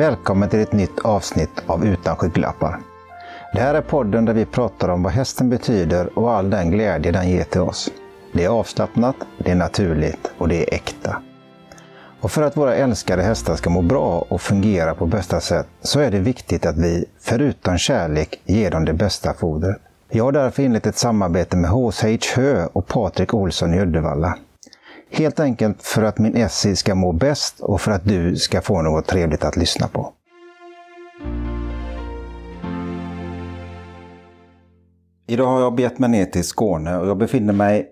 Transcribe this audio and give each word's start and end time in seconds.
Välkommen 0.00 0.48
till 0.48 0.60
ett 0.60 0.72
nytt 0.72 0.98
avsnitt 0.98 1.62
av 1.66 1.86
Utan 1.86 2.16
skygglappar. 2.16 2.80
Det 3.54 3.60
här 3.60 3.74
är 3.74 3.80
podden 3.80 4.24
där 4.24 4.34
vi 4.34 4.44
pratar 4.44 4.88
om 4.88 5.02
vad 5.02 5.12
hästen 5.12 5.50
betyder 5.50 6.18
och 6.18 6.32
all 6.32 6.50
den 6.50 6.70
glädje 6.70 7.12
den 7.12 7.30
ger 7.30 7.44
till 7.44 7.60
oss. 7.60 7.90
Det 8.32 8.44
är 8.44 8.48
avslappnat, 8.48 9.16
det 9.38 9.50
är 9.50 9.54
naturligt 9.54 10.30
och 10.38 10.48
det 10.48 10.56
är 10.56 10.74
äkta. 10.74 11.22
Och 12.20 12.30
för 12.30 12.42
att 12.42 12.56
våra 12.56 12.74
älskade 12.74 13.22
hästar 13.22 13.56
ska 13.56 13.70
må 13.70 13.82
bra 13.82 14.26
och 14.28 14.40
fungera 14.40 14.94
på 14.94 15.06
bästa 15.06 15.40
sätt 15.40 15.66
så 15.82 16.00
är 16.00 16.10
det 16.10 16.18
viktigt 16.18 16.66
att 16.66 16.78
vi, 16.78 17.04
förutom 17.20 17.78
kärlek, 17.78 18.40
ger 18.44 18.70
dem 18.70 18.84
det 18.84 18.92
bästa 18.92 19.34
fodret. 19.34 19.76
Jag 20.10 20.24
har 20.24 20.32
därför 20.32 20.62
inlett 20.62 20.86
ett 20.86 20.98
samarbete 20.98 21.56
med 21.56 21.70
HSH 21.70 22.36
Hö 22.36 22.66
och 22.72 22.86
Patrik 22.86 23.34
Olsson 23.34 23.74
i 23.74 23.80
Uddevalla. 23.80 24.38
Helt 25.12 25.40
enkelt 25.40 25.82
för 25.82 26.02
att 26.02 26.18
min 26.18 26.36
Essie 26.36 26.76
ska 26.76 26.94
må 26.94 27.12
bäst 27.12 27.60
och 27.60 27.80
för 27.80 27.92
att 27.92 28.04
du 28.04 28.36
ska 28.36 28.60
få 28.60 28.82
något 28.82 29.06
trevligt 29.06 29.44
att 29.44 29.56
lyssna 29.56 29.88
på. 29.88 30.12
Idag 35.26 35.46
har 35.46 35.60
jag 35.60 35.74
begett 35.74 35.98
mig 35.98 36.10
ner 36.10 36.24
till 36.24 36.44
Skåne 36.44 36.96
och 36.96 37.08
jag 37.08 37.18
befinner 37.18 37.52
mig 37.52 37.88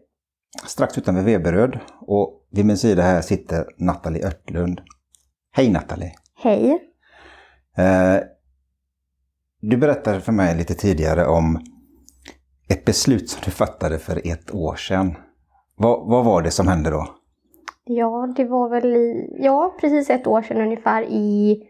strax 0.66 0.98
utanför 0.98 1.23
Veberöd. 1.23 1.78
Och 2.00 2.46
vid 2.50 2.64
min 2.64 2.78
sida 2.78 3.02
här 3.02 3.20
sitter 3.23 3.66
Nathalie 3.76 4.26
Örtlund. 4.26 4.80
Hej 5.52 5.70
Nathalie! 5.70 6.14
Hej! 6.42 6.78
Eh, 7.76 8.16
du 9.60 9.76
berättade 9.76 10.20
för 10.20 10.32
mig 10.32 10.56
lite 10.56 10.74
tidigare 10.74 11.26
om 11.26 11.60
ett 12.68 12.84
beslut 12.84 13.30
som 13.30 13.40
du 13.45 13.50
fattade 13.50 13.98
för 13.98 14.28
ett 14.28 14.54
år 14.54 14.76
sedan. 14.76 15.15
Vad, 15.79 16.09
vad 16.09 16.24
var 16.24 16.43
det 16.43 16.51
som 16.51 16.68
hände 16.68 16.90
då? 16.90 17.07
Ja, 17.84 18.32
det 18.37 18.45
var 18.45 18.68
väl 18.68 18.96
i, 18.96 19.37
ja, 19.38 19.74
precis 19.80 20.10
ett 20.10 20.26
år 20.26 20.43
sedan 20.43 20.60
ungefär 20.60 21.02
i 21.02 21.62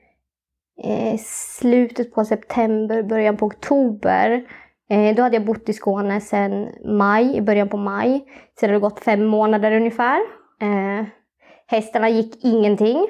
eh, 0.84 1.18
slutet 1.60 2.14
på 2.14 2.24
september, 2.24 3.02
början 3.02 3.36
på 3.36 3.46
oktober. 3.46 4.46
Eh, 4.90 5.14
då 5.14 5.22
hade 5.22 5.36
jag 5.36 5.44
bott 5.44 5.68
i 5.68 5.72
Skåne 5.72 6.20
sedan 6.20 6.68
maj, 6.84 7.36
i 7.36 7.40
början 7.40 7.68
på 7.68 7.76
maj. 7.76 8.24
Så 8.60 8.66
det 8.66 8.78
gått 8.78 9.00
fem 9.00 9.26
månader 9.26 9.72
ungefär. 9.72 10.20
Eh, 10.60 11.06
hästarna 11.66 12.08
gick 12.08 12.44
ingenting. 12.44 13.06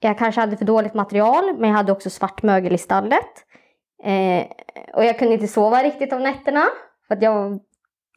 Jag 0.00 0.18
kanske 0.18 0.40
hade 0.40 0.56
för 0.56 0.64
dåligt 0.64 0.94
material, 0.94 1.56
men 1.58 1.70
jag 1.70 1.76
hade 1.76 1.92
också 1.92 2.10
svart 2.10 2.42
mögel 2.42 2.74
i 2.74 2.78
stallet. 2.78 3.44
Eh, 4.04 4.46
och 4.94 5.04
jag 5.04 5.18
kunde 5.18 5.34
inte 5.34 5.48
sova 5.48 5.82
riktigt 5.82 6.12
om 6.12 6.22
nätterna. 6.22 6.64
För 7.08 7.14
att 7.14 7.22
jag 7.22 7.60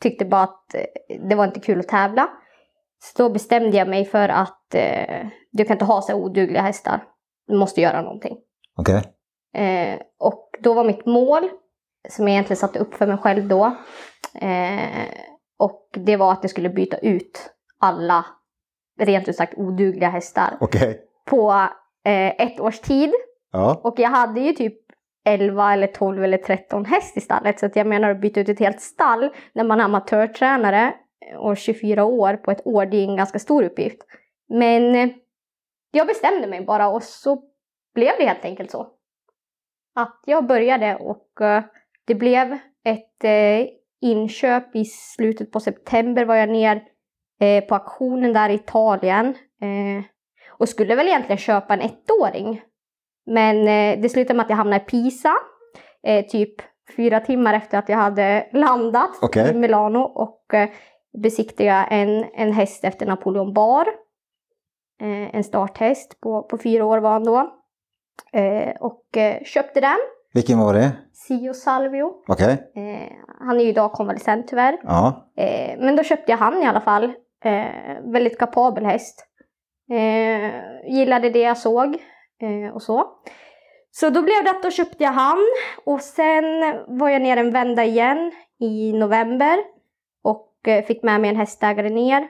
tyckte 0.02 0.25
bara 0.25 0.44
att 0.44 0.75
eh, 0.75 1.19
det 1.30 1.35
var 1.35 1.45
inte 1.45 1.59
kul 1.59 1.80
att 1.80 1.88
tävla. 1.88 2.30
Så 3.03 3.23
då 3.23 3.30
bestämde 3.30 3.77
jag 3.77 3.88
mig 3.88 4.05
för 4.05 4.30
att 4.30 4.75
eh, 4.75 5.27
du 5.52 5.66
kan 5.66 5.75
inte 5.75 5.85
ha 5.85 6.02
så 6.02 6.16
odugliga 6.16 6.61
hästar. 6.61 7.03
Du 7.47 7.58
måste 7.58 7.81
göra 7.81 8.02
någonting. 8.02 8.38
Okej. 8.77 9.03
Eh, 9.53 9.99
och 10.19 10.49
då 10.59 10.73
var 10.73 10.83
mitt 10.83 11.05
mål, 11.05 11.49
som 12.09 12.27
jag 12.27 12.33
egentligen 12.33 12.58
satte 12.58 12.80
upp 12.80 12.93
för 12.93 13.08
mig 13.08 13.17
själv 13.17 13.47
då, 13.47 13.66
eh, 14.41 15.08
och 15.59 15.89
det 15.93 16.17
var 16.17 16.31
att 16.31 16.39
jag 16.41 16.49
skulle 16.49 16.69
byta 16.69 16.97
ut 16.97 17.53
alla 17.80 18.25
rent 18.99 19.27
ut 19.27 19.36
sagt 19.36 19.53
odugliga 19.58 20.09
hästar 20.09 20.58
Okej. 20.59 21.02
på 21.25 21.52
eh, 22.05 22.27
ett 22.27 22.59
års 22.59 22.80
tid. 22.80 23.11
Ja. 23.52 23.81
Och 23.83 23.99
jag 23.99 24.09
hade 24.09 24.39
ju 24.41 24.53
typ 24.53 24.80
11 25.25 25.73
eller 25.73 25.88
12 25.88 26.23
eller 26.23 26.38
13 26.38 26.86
häst 26.86 27.17
i 27.17 27.22
stallet. 27.22 27.59
Så 27.59 27.66
att 27.66 27.75
jag 27.75 27.88
menar 27.88 28.09
att 28.09 28.22
byta 28.22 28.39
ut 28.39 28.50
ett 28.50 28.59
helt 28.59 28.81
stall 28.81 29.30
när 29.53 29.64
man 29.64 29.80
är 29.80 29.86
amatörtränare 29.86 30.94
och 31.38 31.58
24 31.58 32.03
år 32.03 32.33
på 32.33 32.52
ett 32.52 32.67
år, 32.67 32.86
det 32.86 32.97
är 32.97 33.03
en 33.03 33.16
ganska 33.16 33.39
stor 33.39 33.64
uppgift. 33.64 34.02
Men 34.49 34.95
eh, 34.95 35.09
jag 35.92 36.08
bestämde 36.08 36.48
mig 36.48 36.65
bara 36.65 36.89
och 36.89 37.04
så 37.04 37.43
blev 37.93 38.14
det 38.17 38.26
helt 38.26 38.45
enkelt 38.45 38.71
så. 38.71 38.87
Att 39.95 40.20
jag 40.26 40.48
började 40.48 40.95
och 40.95 41.42
eh, 41.42 41.64
det 42.08 42.15
blev 42.15 42.58
ett 42.83 43.23
eh, 43.23 43.67
inköp 44.02 44.76
i 44.76 44.86
slutet 44.86 45.52
på 45.52 45.59
september 45.59 46.26
var 46.26 46.36
jag 46.36 46.49
ner 46.49 46.83
på 47.61 47.76
auktionen 47.76 48.33
där 48.33 48.49
i 48.49 48.53
Italien. 48.53 49.36
Och 50.49 50.70
skulle 50.70 50.95
väl 50.95 51.08
egentligen 51.08 51.38
köpa 51.38 51.73
en 51.73 51.82
ettåring. 51.82 52.61
Men 53.26 53.58
eh, 53.58 54.02
det 54.02 54.09
slutade 54.09 54.37
med 54.37 54.43
att 54.43 54.49
jag 54.49 54.58
hamnade 54.58 54.83
i 54.83 54.86
Pisa. 54.86 55.33
Eh, 56.04 56.26
typ 56.26 56.55
fyra 56.98 57.20
timmar 57.20 57.54
efter 57.54 57.77
att 57.77 57.89
jag 57.89 57.98
hade 57.98 58.48
landat 58.54 59.09
Okej. 59.21 59.52
i 59.52 59.54
Milano. 59.54 59.99
Och 59.99 60.54
eh, 60.54 60.70
besiktigade 61.23 61.83
en, 61.83 62.26
en 62.33 62.54
häst 62.54 62.83
efter 62.83 63.05
Napoleon 63.05 63.54
Bar. 63.54 63.87
Eh, 65.02 65.36
en 65.36 65.43
starthäst 65.43 66.21
på, 66.21 66.43
på 66.43 66.58
fyra 66.58 66.86
år 66.86 66.98
var 66.98 67.11
han 67.11 67.23
då. 67.23 67.58
Och 68.80 69.17
köpte 69.45 69.82
den. 69.82 69.98
Vilken 70.33 70.59
var 70.59 70.73
det? 70.73 70.92
Sio 71.14 71.53
Salvio. 71.53 72.14
Okej. 72.27 72.71
Eh, 72.76 73.11
han 73.39 73.59
är 73.59 73.64
ju 73.64 73.70
idag 73.70 73.92
konvalescent 73.92 74.48
tyvärr. 74.48 74.77
Ja. 74.83 75.32
Eh, 75.38 75.80
men 75.80 75.95
då 75.95 76.03
köpte 76.03 76.32
jag 76.32 76.38
han 76.38 76.64
i 76.64 76.65
alla 76.65 76.82
fall. 76.82 77.03
Eh, 77.43 78.11
väldigt 78.11 78.39
kapabel 78.39 78.86
häst. 78.86 79.27
Gillade 80.88 81.30
det 81.30 81.39
jag 81.39 81.58
såg 81.58 81.98
eh, 82.41 82.73
och 82.73 82.81
så. 82.81 83.07
Så 83.91 84.09
då 84.09 84.21
blev 84.21 84.43
det 84.43 84.49
att 84.49 84.63
då 84.63 84.71
köpte 84.71 85.03
jag 85.03 85.11
han 85.11 85.37
och 85.85 86.02
sen 86.02 86.43
var 86.87 87.09
jag 87.09 87.21
ner 87.21 87.37
en 87.37 87.52
vända 87.52 87.83
igen 87.83 88.31
i 88.59 88.93
november 88.93 89.57
och 90.23 90.67
eh, 90.67 90.85
fick 90.85 91.03
med 91.03 91.21
mig 91.21 91.29
en 91.29 91.35
hästägare 91.35 91.89
ner. 91.89 92.27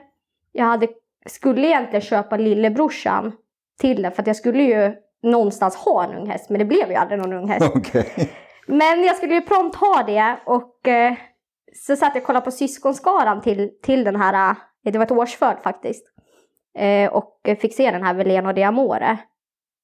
Jag 0.52 0.64
hade, 0.64 0.88
skulle 1.26 1.66
egentligen 1.66 2.00
köpa 2.00 2.36
lillebrorsan 2.36 3.32
till 3.80 4.02
den 4.02 4.12
för 4.12 4.22
att 4.22 4.26
jag 4.26 4.36
skulle 4.36 4.62
ju 4.62 4.94
någonstans 5.22 5.76
ha 5.76 6.04
en 6.04 6.14
ung 6.14 6.26
häst 6.26 6.50
men 6.50 6.58
det 6.58 6.64
blev 6.64 6.90
ju 6.90 6.94
aldrig 6.94 7.20
någon 7.20 7.32
ung 7.32 7.48
häst. 7.48 7.72
Okej. 7.74 8.32
Men 8.66 9.04
jag 9.04 9.16
skulle 9.16 9.34
ju 9.34 9.42
prompt 9.42 9.76
ha 9.76 10.02
det 10.02 10.36
och 10.46 10.88
eh, 10.88 11.14
så 11.74 11.96
satt 11.96 12.14
jag 12.14 12.22
och 12.22 12.26
kollade 12.26 12.44
på 12.44 12.50
syskonskaran 12.50 13.40
till, 13.40 13.70
till 13.82 14.04
den 14.04 14.16
här, 14.16 14.50
eh, 14.50 14.92
det 14.92 14.98
var 14.98 15.04
ett 15.04 15.12
årsförd 15.12 15.62
faktiskt. 15.62 16.06
Eh, 16.78 17.12
och 17.12 17.40
fick 17.60 17.74
se 17.74 17.90
den 17.90 18.02
här 18.02 18.14
Veleno 18.14 18.52
de 18.52 18.64
Amore. 18.64 19.18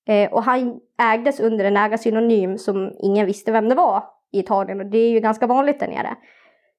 Eh, 0.09 0.33
och 0.33 0.43
han 0.43 0.81
ägdes 1.03 1.41
under 1.41 1.65
en 1.65 1.77
ägarsynonym 1.77 2.59
som 2.59 2.93
ingen 2.99 3.27
visste 3.27 3.53
vem 3.53 3.69
det 3.69 3.75
var 3.75 4.05
i 4.33 4.39
Italien 4.39 4.81
och 4.81 4.87
det 4.87 4.99
är 4.99 5.11
ju 5.11 5.21
ganska 5.21 5.47
vanligt 5.47 5.81
där 5.81 5.89
nere. 5.89 6.17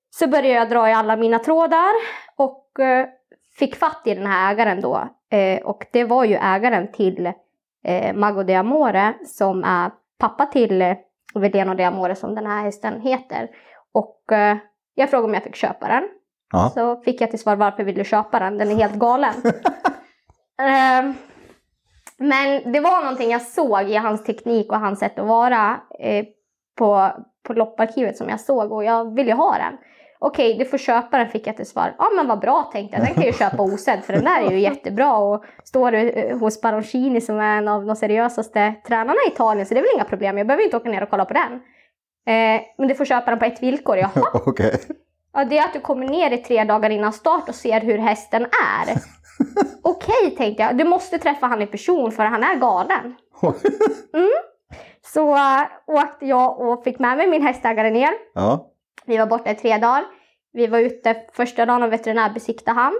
Så 0.10 0.28
började 0.28 0.48
jag 0.48 0.70
dra 0.70 0.90
i 0.90 0.94
alla 0.94 1.16
mina 1.16 1.40
trådar 1.40 1.94
och 2.36 2.80
eh, 2.80 3.08
fick 3.60 3.76
fatt 3.76 4.02
i 4.06 4.16
den 4.16 4.28
här 4.28 4.54
ägaren 4.54 4.82
då. 4.82 5.10
Eh, 5.32 5.62
och 5.62 5.86
det 5.92 6.04
var 6.04 6.24
ju 6.24 6.36
ägaren 6.36 6.92
till 6.92 7.32
eh, 7.84 8.14
Mago 8.14 8.44
de 8.44 8.56
Amore 8.56 9.14
som 9.26 9.64
är 9.64 9.92
pappa 10.20 10.46
till 10.46 10.82
eh, 10.82 10.98
Veleno 11.36 11.74
de 11.74 11.84
Amore 11.84 12.16
som 12.16 12.36
den 12.36 12.46
här 12.46 12.64
hästen 12.64 13.02
heter. 13.02 13.50
Och 13.94 14.32
eh, 14.32 14.58
jag 14.96 15.10
frågade 15.10 15.28
om 15.28 15.34
jag 15.34 15.44
fick 15.44 15.56
köpa 15.56 15.88
den. 15.88 16.04
Ja. 16.52 16.72
Så 16.74 17.02
fick 17.02 17.22
jag 17.22 17.30
till 17.30 17.40
svar 17.40 17.56
varför 17.56 17.84
vill 17.84 17.96
du 17.96 18.04
köpa 18.04 18.40
den? 18.40 18.58
Den 18.58 18.72
är 18.72 18.76
helt 18.76 18.96
galen. 18.96 19.34
Men 22.20 22.72
det 22.72 22.80
var 22.80 23.02
någonting 23.02 23.32
jag 23.32 23.42
såg 23.42 23.90
i 23.90 23.96
hans 23.96 24.24
teknik 24.24 24.72
och 24.72 24.80
hans 24.80 25.00
sätt 25.00 25.20
att 25.20 25.28
vara 25.28 25.82
eh, 26.00 26.26
på, 26.78 27.12
på 27.48 27.54
lopparkivet 27.54 28.18
som 28.18 28.30
jag 28.30 28.40
såg 28.40 28.72
och 28.72 28.84
jag 28.84 29.16
ville 29.16 29.34
ha 29.34 29.58
den. 29.58 29.78
Okej, 30.22 30.58
du 30.58 30.66
får 30.66 30.78
köpa 30.78 31.18
den 31.18 31.30
fick 31.30 31.48
jag 31.48 31.56
till 31.56 31.66
svar. 31.66 31.96
Ja 31.98 32.10
men 32.16 32.28
vad 32.28 32.40
bra 32.40 32.70
tänkte 32.74 32.98
jag, 32.98 33.06
den 33.06 33.14
kan 33.14 33.24
jag 33.24 33.32
ju 33.32 33.38
köpa 33.38 33.64
osedd 33.64 34.04
för 34.04 34.14
den 34.14 34.24
där 34.24 34.42
är 34.42 34.52
ju 34.52 34.60
jättebra 34.60 35.18
och 35.18 35.44
står 35.64 35.94
eh, 35.94 36.38
hos 36.38 36.62
Baroncini 36.62 37.22
som 37.22 37.40
är 37.40 37.58
en 37.58 37.68
av 37.68 37.86
de 37.86 37.96
seriösaste 37.96 38.74
tränarna 38.88 39.20
i 39.28 39.32
Italien 39.32 39.66
så 39.66 39.74
det 39.74 39.80
är 39.80 39.82
väl 39.82 39.92
inga 39.96 40.04
problem, 40.04 40.38
jag 40.38 40.48
behöver 40.48 40.64
inte 40.64 40.78
åka 40.78 40.90
ner 40.90 41.04
och 41.04 41.10
kolla 41.10 41.26
på 41.26 41.34
den. 41.34 41.54
Eh, 42.26 42.62
men 42.78 42.88
du 42.88 42.96
får 42.96 43.06
köpa 43.06 43.32
den 43.32 43.40
på 43.40 43.46
ett 43.46 43.64
villkor, 43.64 43.98
jaha. 43.98 44.30
Okej. 44.46 44.80
Ja, 45.34 45.46
det 45.46 45.58
är 45.58 45.66
att 45.66 45.74
du 45.74 45.80
kommer 45.80 46.08
ner 46.08 46.32
i 46.32 46.38
tre 46.38 46.64
dagar 46.64 46.90
innan 46.90 47.14
start 47.14 47.50
och 47.50 47.56
ser 47.56 47.82
hur 47.82 47.98
hästen 47.98 48.42
är. 48.42 48.94
Okej, 49.84 50.36
tänkte 50.38 50.64
jag. 50.64 50.78
Du 50.78 50.84
måste 50.84 51.18
träffa 51.18 51.48
han 51.48 51.62
i 51.62 51.66
person 51.66 52.12
för 52.12 52.24
han 52.24 52.44
är 52.44 52.56
galen. 52.56 53.16
Så 55.02 55.36
äh, 55.36 55.62
åkte 55.88 56.26
jag 56.26 56.60
och 56.60 56.84
fick 56.84 57.00
med 57.00 57.18
mig 57.18 57.28
min 57.28 57.42
hästägare 57.42 57.92
ner. 57.92 58.10
Ja. 58.34 58.72
Vi 59.06 59.18
var 59.18 59.26
borta 59.26 59.52
i 59.52 59.56
tre 59.56 59.78
dagar. 59.78 60.04
Vi 60.54 60.68
var 60.68 60.80
ute 60.80 61.16
första 61.34 61.66
dagen 61.66 61.84
och 61.84 61.94
veterinärbesiktade 61.94 62.80
han. 62.80 62.94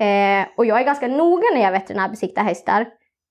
Eh, 0.00 0.46
och 0.56 0.66
jag 0.66 0.80
är 0.80 0.84
ganska 0.84 1.08
noga 1.08 1.44
när 1.54 1.62
jag 1.62 1.72
veterinärbesiktar 1.72 2.42
hästar. 2.42 2.86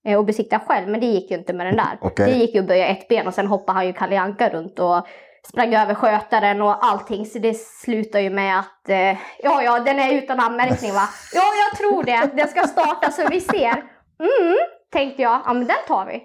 Eh, 0.05 0.17
och 0.17 0.25
besiktar 0.25 0.59
själv, 0.59 0.87
men 0.87 0.99
det 0.99 1.05
gick 1.05 1.31
ju 1.31 1.37
inte 1.37 1.53
med 1.53 1.65
den 1.65 1.75
där. 1.75 1.97
Okej. 2.01 2.25
Det 2.25 2.37
gick 2.37 2.55
ju 2.55 2.59
att 2.59 2.67
böja 2.67 2.87
ett 2.87 3.07
ben 3.07 3.27
och 3.27 3.33
sen 3.33 3.47
hoppade 3.47 3.77
han 3.77 3.87
ju 3.87 3.93
Kalle 3.93 4.19
Anka 4.19 4.49
runt 4.49 4.79
och 4.79 5.07
sprang 5.47 5.73
över 5.73 5.93
skötaren 5.93 6.61
och 6.61 6.85
allting. 6.85 7.25
Så 7.25 7.39
det 7.39 7.53
slutar 7.53 8.19
ju 8.19 8.29
med 8.29 8.59
att, 8.59 8.89
eh, 8.89 9.17
ja 9.43 9.63
ja, 9.63 9.79
den 9.79 9.99
är 9.99 10.13
utan 10.13 10.39
anmärkning 10.39 10.93
va? 10.93 11.09
Ja, 11.33 11.43
jag 11.43 11.77
tror 11.77 12.03
det. 12.03 12.29
Den 12.35 12.47
ska 12.47 12.67
starta 12.67 13.11
så 13.11 13.27
vi 13.27 13.41
ser. 13.41 13.83
Mm, 14.19 14.57
tänkte 14.91 15.21
jag. 15.21 15.41
Ja, 15.45 15.53
men 15.53 15.67
den 15.67 15.77
tar 15.87 16.05
vi. 16.05 16.23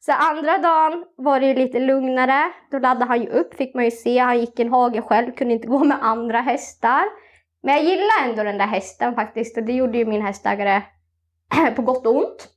Så 0.00 0.12
andra 0.12 0.58
dagen 0.58 1.04
var 1.16 1.40
det 1.40 1.46
ju 1.46 1.54
lite 1.54 1.78
lugnare. 1.78 2.52
Då 2.70 2.78
laddade 2.78 3.04
han 3.04 3.22
ju 3.22 3.28
upp, 3.28 3.54
fick 3.54 3.74
man 3.74 3.84
ju 3.84 3.90
se. 3.90 4.18
Han 4.18 4.40
gick 4.40 4.58
en 4.58 4.72
hage 4.72 5.02
själv, 5.02 5.32
kunde 5.32 5.54
inte 5.54 5.66
gå 5.66 5.84
med 5.84 5.98
andra 6.00 6.40
hästar. 6.40 7.04
Men 7.62 7.74
jag 7.74 7.84
gillar 7.84 8.24
ändå 8.24 8.44
den 8.44 8.58
där 8.58 8.66
hästen 8.66 9.14
faktiskt. 9.14 9.56
Och 9.56 9.62
det 9.62 9.72
gjorde 9.72 9.98
ju 9.98 10.04
min 10.04 10.22
hästägare 10.22 10.82
på 11.76 11.82
gott 11.82 12.06
och 12.06 12.16
ont. 12.16 12.48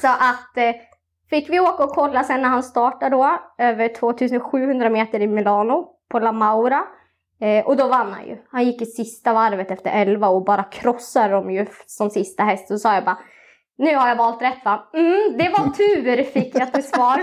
Så 0.00 0.08
att 0.08 0.56
eh, 0.56 0.74
fick 1.32 1.50
vi 1.50 1.60
åka 1.60 1.84
och 1.84 1.90
kolla 1.90 2.24
sen 2.24 2.42
när 2.42 2.48
han 2.48 2.62
startade 2.62 3.16
då, 3.16 3.40
över 3.58 3.88
2700 3.88 4.90
meter 4.90 5.20
i 5.20 5.26
Milano 5.26 5.88
på 6.10 6.18
La 6.18 6.32
Maura. 6.32 6.84
Eh, 7.40 7.66
och 7.66 7.76
då 7.76 7.88
vann 7.88 8.12
han 8.12 8.26
ju. 8.26 8.36
Han 8.50 8.64
gick 8.64 8.82
i 8.82 8.86
sista 8.86 9.32
varvet 9.32 9.70
efter 9.70 9.90
11 9.90 10.28
och 10.28 10.44
bara 10.44 10.62
krossade 10.62 11.34
dem 11.34 11.50
ju 11.50 11.66
som 11.86 12.10
sista 12.10 12.42
häst. 12.42 12.68
Så 12.68 12.78
sa 12.78 12.94
jag 12.94 13.04
bara, 13.04 13.18
nu 13.78 13.96
har 13.96 14.08
jag 14.08 14.16
valt 14.16 14.42
rätt 14.42 14.64
va? 14.64 14.90
Mm, 14.94 15.36
det 15.38 15.48
var 15.48 15.72
tur 15.72 16.22
fick 16.22 16.54
jag 16.54 16.72
till 16.72 16.84
svar. 16.84 17.22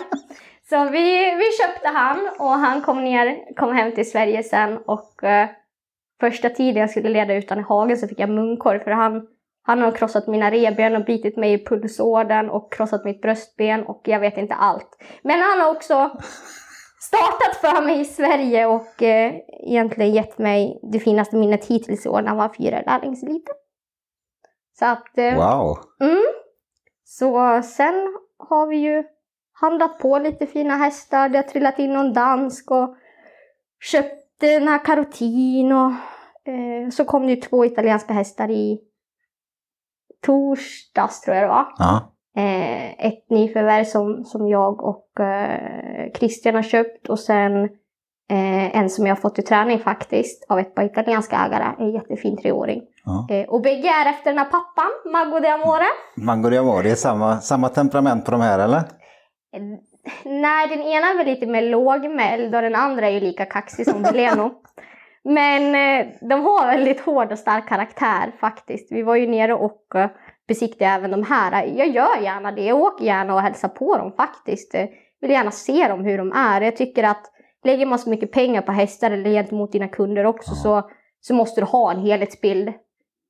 Så 0.69 0.89
vi, 0.89 1.35
vi 1.35 1.45
köpte 1.63 1.87
han 1.87 2.29
och 2.39 2.49
han 2.49 2.81
kom 2.81 3.03
ner, 3.03 3.55
kom 3.55 3.73
hem 3.73 3.91
till 3.91 4.11
Sverige 4.11 4.43
sen 4.43 4.77
och 4.77 5.23
eh, 5.23 5.49
första 6.19 6.49
tiden 6.49 6.81
jag 6.81 6.89
skulle 6.89 7.09
leda 7.09 7.33
ut 7.33 7.49
honom 7.49 7.65
i 7.65 7.67
hagen 7.67 7.97
så 7.97 8.07
fick 8.07 8.19
jag 8.19 8.29
munkorg 8.29 8.79
för 8.79 8.91
han, 8.91 9.27
han 9.69 9.81
har 9.81 9.91
krossat 9.91 10.27
mina 10.27 10.51
revben 10.51 10.95
och 10.95 11.05
bitit 11.05 11.37
mig 11.37 11.53
i 11.53 11.65
pulsådern 11.65 12.49
och 12.49 12.73
krossat 12.73 13.05
mitt 13.05 13.21
bröstben 13.21 13.85
och 13.85 14.01
jag 14.03 14.19
vet 14.19 14.37
inte 14.37 14.53
allt. 14.53 14.97
Men 15.21 15.39
han 15.39 15.61
har 15.61 15.71
också 15.71 16.09
startat 16.99 17.55
för 17.61 17.85
mig 17.85 17.99
i 17.99 18.05
Sverige 18.05 18.65
och 18.65 19.03
eh, 19.03 19.33
egentligen 19.67 20.13
gett 20.13 20.37
mig 20.37 20.79
det 20.91 20.99
finaste 20.99 21.35
minnet 21.35 21.65
hittills 21.65 22.05
i 22.05 22.09
år 22.09 22.21
när 22.21 22.27
han 22.27 22.37
var 22.37 22.53
fyra 22.57 22.81
lärlingsliten. 22.81 23.55
Så 24.79 24.85
att... 24.85 25.17
Eh, 25.17 25.35
wow! 25.35 25.77
Mm. 26.01 26.25
Så 27.03 27.61
sen 27.63 28.17
har 28.37 28.67
vi 28.67 28.77
ju 28.77 29.03
handlat 29.53 29.99
på 29.99 30.19
lite 30.19 30.47
fina 30.47 30.75
hästar. 30.75 31.29
Det 31.29 31.37
har 31.37 31.43
trillat 31.43 31.79
in 31.79 31.93
någon 31.93 32.13
dansk 32.13 32.71
och 32.71 32.95
köpt 33.79 34.39
den 34.39 34.67
här 34.67 34.85
karotin 34.85 35.71
och 35.71 35.91
eh, 36.51 36.89
så 36.91 37.05
kom 37.05 37.27
det 37.27 37.33
ju 37.33 37.41
två 37.41 37.65
italienska 37.65 38.13
hästar 38.13 38.49
i 38.51 38.88
torsdags 40.25 41.21
tror 41.21 41.35
jag 41.35 41.43
det 41.43 41.47
var. 41.47 41.65
Ja. 41.77 42.13
Eh, 42.37 43.05
ett 43.05 43.29
nyförvärv 43.29 43.83
som, 43.83 44.23
som 44.23 44.47
jag 44.47 44.83
och 44.83 45.19
eh, 45.19 46.11
Christian 46.17 46.55
har 46.55 46.61
köpt 46.61 47.09
och 47.09 47.19
sen 47.19 47.63
eh, 48.31 48.77
en 48.77 48.89
som 48.89 49.07
jag 49.07 49.15
har 49.15 49.21
fått 49.21 49.39
i 49.39 49.41
träning 49.41 49.79
faktiskt 49.79 50.45
av 50.49 50.59
ett 50.59 50.75
par 50.75 50.83
italienska 50.83 51.35
ägare. 51.35 51.65
En 51.79 51.91
jättefin 51.91 52.37
treåring. 52.37 52.81
Ja. 53.05 53.35
Eh, 53.35 53.49
och 53.49 53.61
bägge 53.61 53.87
är 53.87 54.09
efter 54.09 54.31
den 54.31 54.37
här 54.37 54.45
pappan, 54.45 55.11
Mago 55.13 55.39
de 55.39 55.49
Amore. 55.49 55.87
Mango 56.17 56.49
Diamore, 56.49 56.95
samma, 56.95 57.37
samma 57.37 57.69
temperament 57.69 58.25
på 58.25 58.31
de 58.31 58.41
här 58.41 58.59
eller? 58.59 58.77
Eh, 58.77 59.61
Nej, 60.25 60.67
den 60.67 60.81
ena 60.81 61.07
är 61.07 61.17
väl 61.17 61.25
lite 61.25 61.45
mer 61.45 61.61
lågmäld 61.61 62.55
och 62.55 62.61
den 62.61 62.75
andra 62.75 63.07
är 63.07 63.11
ju 63.11 63.19
lika 63.19 63.45
kaxig 63.45 63.85
som 63.89 64.03
Deleno. 64.03 64.51
Men 65.23 65.75
eh, 65.75 66.13
de 66.29 66.41
har 66.41 66.67
väldigt 66.67 66.99
hård 66.99 67.31
och 67.31 67.39
stark 67.39 67.67
karaktär 67.67 68.31
faktiskt. 68.39 68.91
Vi 68.91 69.01
var 69.03 69.15
ju 69.15 69.27
nere 69.27 69.53
och 69.53 69.95
eh, 69.95 70.09
besiktade 70.47 70.91
även 70.91 71.11
de 71.11 71.23
här. 71.23 71.65
Jag 71.65 71.87
gör 71.87 72.21
gärna 72.21 72.51
det, 72.51 72.65
jag 72.65 72.79
åker 72.79 73.05
gärna 73.05 73.33
och 73.33 73.41
hälsar 73.41 73.69
på 73.69 73.97
dem 73.97 74.11
faktiskt. 74.17 74.73
Jag 74.73 74.87
vill 75.21 75.31
gärna 75.31 75.51
se 75.51 75.87
dem 75.87 76.05
hur 76.05 76.17
de 76.17 76.31
är. 76.31 76.61
Jag 76.61 76.77
tycker 76.77 77.03
att 77.03 77.25
lägger 77.63 77.85
man 77.85 77.99
så 77.99 78.09
mycket 78.09 78.31
pengar 78.31 78.61
på 78.61 78.71
hästar 78.71 79.11
eller 79.11 79.29
gentemot 79.29 79.71
dina 79.71 79.87
kunder 79.87 80.25
också 80.25 80.55
så, 80.55 80.89
så 81.21 81.33
måste 81.33 81.61
du 81.61 81.65
ha 81.65 81.91
en 81.91 82.01
helhetsbild. 82.01 82.67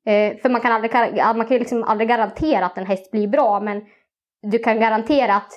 Eh, 0.05 0.37
för 0.41 0.49
man 0.49 0.61
kan, 0.61 0.71
aldrig, 0.71 0.91
man 1.35 1.45
kan 1.45 1.57
liksom 1.57 1.83
aldrig 1.83 2.09
garantera 2.09 2.65
att 2.65 2.77
en 2.77 2.85
häst 2.85 3.11
blir 3.11 3.27
bra 3.27 3.59
men 3.59 3.81
du 4.41 4.59
kan 4.59 4.79
garantera 4.79 5.35
att 5.35 5.51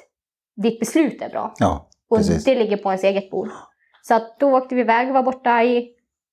ditt 0.63 0.81
beslut 0.81 1.23
är 1.23 1.29
bra. 1.29 1.55
Ja, 1.59 1.89
Och 2.11 2.17
precis. 2.17 2.45
det 2.45 2.55
ligger 2.55 2.77
på 2.77 2.89
ens 2.89 3.05
eget 3.05 3.31
bord. 3.31 3.49
Så 4.03 4.15
att 4.15 4.39
då 4.39 4.57
åkte 4.57 4.75
vi 4.75 4.81
iväg, 4.81 5.13
var 5.13 5.23
borta 5.23 5.63
i 5.63 5.89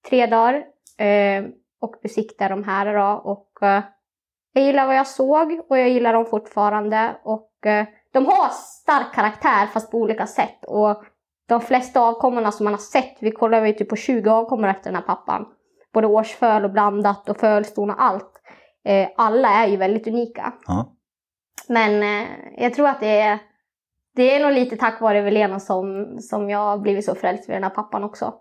tre 0.10 0.26
dagar 0.26 0.54
eh, 0.98 1.44
och 1.82 1.96
besiktade 2.04 2.50
de 2.50 2.64
här 2.64 2.94
då. 2.94 3.22
Och 3.24 3.64
eh, 3.64 3.84
jag 4.54 4.64
gillar 4.64 4.88
vad 4.88 4.96
jag 4.96 5.08
såg 5.08 5.62
och 5.70 5.78
jag 5.78 5.90
gillar 5.90 6.14
dem 6.14 6.26
fortfarande. 6.26 7.16
Och 7.24 7.66
eh, 7.66 7.86
de 8.12 8.26
har 8.26 8.50
stark 8.50 9.14
karaktär 9.14 9.66
fast 9.66 9.92
på 9.92 9.98
olika 9.98 10.28
sätt. 10.28 10.66
Och 10.68 11.04
de 11.48 11.62
flesta 11.62 12.02
avkommorna 12.02 12.52
som 12.52 12.64
man 12.64 12.74
har 12.74 12.80
sett, 12.80 13.18
vi 13.20 13.32
kollade 13.32 13.68
ju 13.68 13.74
typ 13.74 13.90
på 13.90 13.96
20 13.96 14.30
avkommor 14.30 14.68
efter 14.68 14.84
den 14.84 14.96
här 14.96 15.16
pappan. 15.16 15.46
Både 15.94 16.08
årsföl 16.08 16.66
och 16.66 16.72
blandat 16.72 17.30
och 17.30 17.38
fölston 17.38 17.90
och 17.90 18.04
allt. 18.04 18.42
Eh, 18.86 19.08
alla 19.18 19.50
är 19.50 19.68
ju 19.68 19.78
väldigt 19.78 20.08
unika. 20.08 20.54
Ja. 20.68 20.96
Men 21.68 22.04
eh, 22.04 22.28
jag 22.58 22.74
tror 22.74 22.88
att 22.88 23.00
det 23.00 23.20
är, 23.20 23.40
det 24.16 24.36
är 24.36 24.40
nog 24.40 24.52
lite 24.52 24.78
tack 24.78 25.02
vare 25.02 25.22
Velena 25.22 25.60
som, 25.60 26.18
som 26.20 26.50
jag 26.50 26.60
har 26.60 26.78
blivit 26.78 27.06
så 27.06 27.16
frälst 27.16 27.50
vid 27.50 27.56
den 27.56 27.64
här 27.64 27.70
pappan 27.70 28.04
också. 28.04 28.34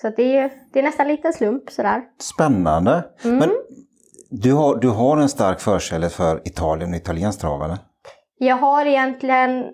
Så 0.00 0.10
det, 0.16 0.36
är, 0.36 0.50
det 0.72 0.78
är 0.78 0.82
nästan 0.82 1.08
lite 1.08 1.32
slump 1.32 1.70
sådär. 1.70 2.02
Spännande. 2.18 3.04
Mm. 3.24 3.36
Men 3.38 3.50
du 4.30 4.52
har, 4.52 4.76
du 4.76 4.88
har 4.88 5.16
en 5.16 5.28
stark 5.28 5.60
förkärlek 5.60 6.12
för 6.12 6.48
Italien 6.48 6.90
och 6.90 6.96
italiensk 6.96 7.40
trav 7.40 7.62
eller? 7.62 7.78
Jag 8.38 8.56
har 8.56 8.86
egentligen 8.86 9.64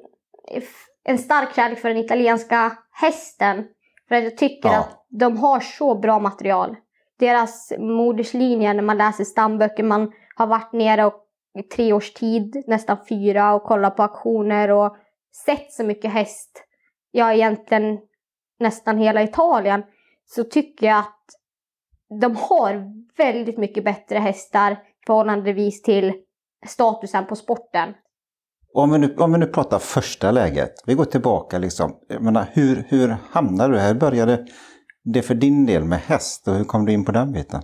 en 1.04 1.18
stark 1.18 1.54
kärlek 1.56 1.78
för 1.78 1.88
den 1.88 1.98
italienska 1.98 2.78
hästen. 2.92 3.64
För 4.08 4.14
att 4.14 4.24
jag 4.24 4.36
tycker 4.36 4.68
Ja. 4.68 4.78
att 4.78 5.06
de 5.10 5.36
har 5.36 5.60
så 5.60 5.94
bra 5.94 6.18
material. 6.18 6.76
Deras 7.18 7.72
moderslinje 7.78 8.74
när 8.74 8.82
man 8.82 8.98
läser 8.98 9.24
stamböcker, 9.24 9.82
man 9.82 10.12
har 10.36 10.46
varit 10.46 10.72
nere 10.72 11.04
och, 11.04 11.14
i 11.58 11.62
tre 11.62 11.92
års 11.92 12.12
tid, 12.12 12.64
nästan 12.66 12.96
fyra, 13.08 13.54
och 13.54 13.64
kollat 13.64 13.96
på 13.96 14.02
auktioner 14.02 14.70
och 14.70 14.96
sett 15.46 15.72
så 15.72 15.84
mycket 15.84 16.12
häst. 16.12 16.64
Ja, 17.10 17.32
egentligen 17.32 17.98
nästan 18.60 18.98
hela 18.98 19.22
Italien. 19.22 19.82
Så 20.26 20.44
tycker 20.44 20.86
jag 20.86 20.98
att 20.98 21.24
de 22.20 22.36
har 22.36 22.92
väldigt 23.16 23.58
mycket 23.58 23.84
bättre 23.84 24.18
hästar 24.18 24.78
förhållandevis 25.06 25.82
till 25.82 26.12
statusen 26.66 27.26
på 27.26 27.36
sporten. 27.36 27.94
Om 28.72 28.92
vi, 28.92 28.98
nu, 28.98 29.14
om 29.16 29.32
vi 29.32 29.38
nu 29.38 29.46
pratar 29.46 29.78
första 29.78 30.30
läget, 30.30 30.72
vi 30.86 30.94
går 30.94 31.04
tillbaka 31.04 31.58
liksom. 31.58 31.96
Jag 32.08 32.22
menar, 32.22 32.46
hur, 32.52 32.84
hur 32.88 33.16
hamnade 33.30 33.74
du 33.74 33.78
här? 33.78 33.88
Hur 33.92 34.00
började 34.00 34.46
det 35.04 35.22
för 35.22 35.34
din 35.34 35.66
del 35.66 35.84
med 35.84 35.98
häst 35.98 36.48
och 36.48 36.54
hur 36.54 36.64
kom 36.64 36.86
du 36.86 36.92
in 36.92 37.04
på 37.04 37.12
den 37.12 37.32
biten? 37.32 37.62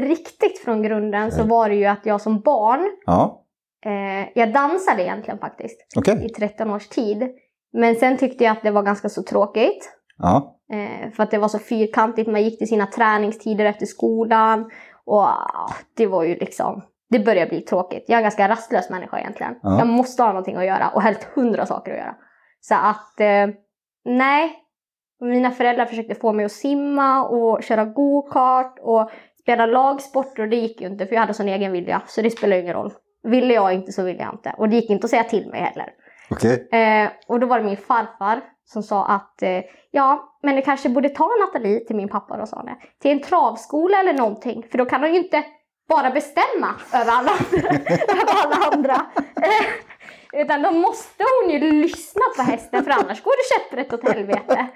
riktigt 0.00 0.58
från 0.58 0.82
grunden 0.82 1.32
så 1.32 1.42
var 1.42 1.68
det 1.68 1.74
ju 1.74 1.84
att 1.84 2.06
jag 2.06 2.20
som 2.20 2.40
barn, 2.40 2.96
Ja, 3.06 3.44
eh, 3.86 4.28
jag 4.34 4.52
dansade 4.52 5.02
egentligen 5.02 5.38
faktiskt 5.38 5.76
okej. 5.96 6.26
i 6.26 6.28
13 6.28 6.70
års 6.70 6.88
tid. 6.88 7.28
Men 7.72 7.96
sen 7.96 8.18
tyckte 8.18 8.44
jag 8.44 8.52
att 8.56 8.62
det 8.62 8.70
var 8.70 8.82
ganska 8.82 9.08
så 9.08 9.22
tråkigt. 9.22 9.90
Ja, 10.18 10.56
Eh, 10.72 11.10
för 11.10 11.22
att 11.22 11.30
det 11.30 11.38
var 11.38 11.48
så 11.48 11.58
fyrkantigt, 11.58 12.30
man 12.30 12.42
gick 12.42 12.58
till 12.58 12.68
sina 12.68 12.86
träningstider 12.86 13.64
efter 13.64 13.86
skolan. 13.86 14.70
Och 15.04 15.22
ah, 15.22 15.70
det 15.96 16.06
var 16.06 16.24
ju 16.24 16.34
liksom, 16.34 16.82
det 17.10 17.18
började 17.18 17.48
bli 17.48 17.60
tråkigt. 17.60 18.04
Jag 18.06 18.14
är 18.14 18.18
en 18.18 18.24
ganska 18.24 18.48
rastlös 18.48 18.90
människa 18.90 19.18
egentligen. 19.18 19.54
Ja. 19.62 19.78
Jag 19.78 19.86
måste 19.86 20.22
ha 20.22 20.28
någonting 20.28 20.56
att 20.56 20.66
göra 20.66 20.88
och 20.88 21.02
helst 21.02 21.24
hundra 21.34 21.66
saker 21.66 21.92
att 21.92 21.98
göra. 21.98 22.14
Så 22.60 22.74
att, 22.74 23.20
eh, 23.20 23.54
nej. 24.04 24.62
Mina 25.20 25.50
föräldrar 25.50 25.86
försökte 25.86 26.14
få 26.14 26.32
mig 26.32 26.44
att 26.44 26.52
simma 26.52 27.28
och 27.28 27.62
köra 27.62 27.84
go-kart 27.84 28.78
och 28.80 29.10
spela 29.40 29.66
lagsporter 29.66 30.42
och 30.42 30.48
det 30.48 30.56
gick 30.56 30.80
ju 30.80 30.86
inte 30.86 31.06
för 31.06 31.14
jag 31.14 31.20
hade 31.20 31.34
sån 31.34 31.48
egen 31.48 31.72
vilja. 31.72 32.02
Så 32.06 32.22
det 32.22 32.30
spelar 32.30 32.56
ju 32.56 32.62
ingen 32.62 32.74
roll. 32.74 32.92
Ville 33.22 33.54
jag 33.54 33.74
inte 33.74 33.92
så 33.92 34.02
ville 34.02 34.18
jag 34.18 34.34
inte. 34.34 34.54
Och 34.58 34.68
det 34.68 34.76
gick 34.76 34.90
inte 34.90 35.04
att 35.04 35.10
säga 35.10 35.24
till 35.24 35.48
mig 35.48 35.60
heller. 35.60 35.92
okej. 36.30 36.68
Eh, 36.72 37.10
och 37.26 37.40
då 37.40 37.46
var 37.46 37.58
det 37.58 37.64
min 37.64 37.76
farfar 37.76 38.42
som 38.66 38.82
sa 38.82 39.06
att 39.06 39.42
eh, 39.42 39.60
ja, 39.90 40.38
men 40.42 40.56
du 40.56 40.62
kanske 40.62 40.88
borde 40.88 41.08
ta 41.08 41.30
Nathalie 41.40 41.80
till 41.80 41.96
min 41.96 42.08
pappa 42.08 42.40
och 42.40 42.48
sa 42.48 42.62
det. 42.62 42.76
Till 43.00 43.10
en 43.10 43.22
travskola 43.22 44.00
eller 44.00 44.12
någonting. 44.12 44.66
För 44.70 44.78
då 44.78 44.84
kan 44.84 45.00
hon 45.00 45.14
ju 45.14 45.18
inte 45.18 45.44
bara 45.88 46.10
bestämma 46.10 46.74
över 46.94 47.12
alla, 47.12 47.30
över 47.52 48.44
alla 48.44 48.76
andra. 48.76 49.06
Eh, 49.42 49.66
utan 50.40 50.62
då 50.62 50.70
måste 50.70 51.24
hon 51.42 51.52
ju 51.52 51.58
lyssna 51.58 52.22
på 52.36 52.42
hästen 52.42 52.84
för 52.84 52.90
annars 52.90 53.22
går 53.22 53.32
det 53.36 53.54
käpprätt 53.54 53.92
åt 53.92 54.14
helvete. 54.14 54.66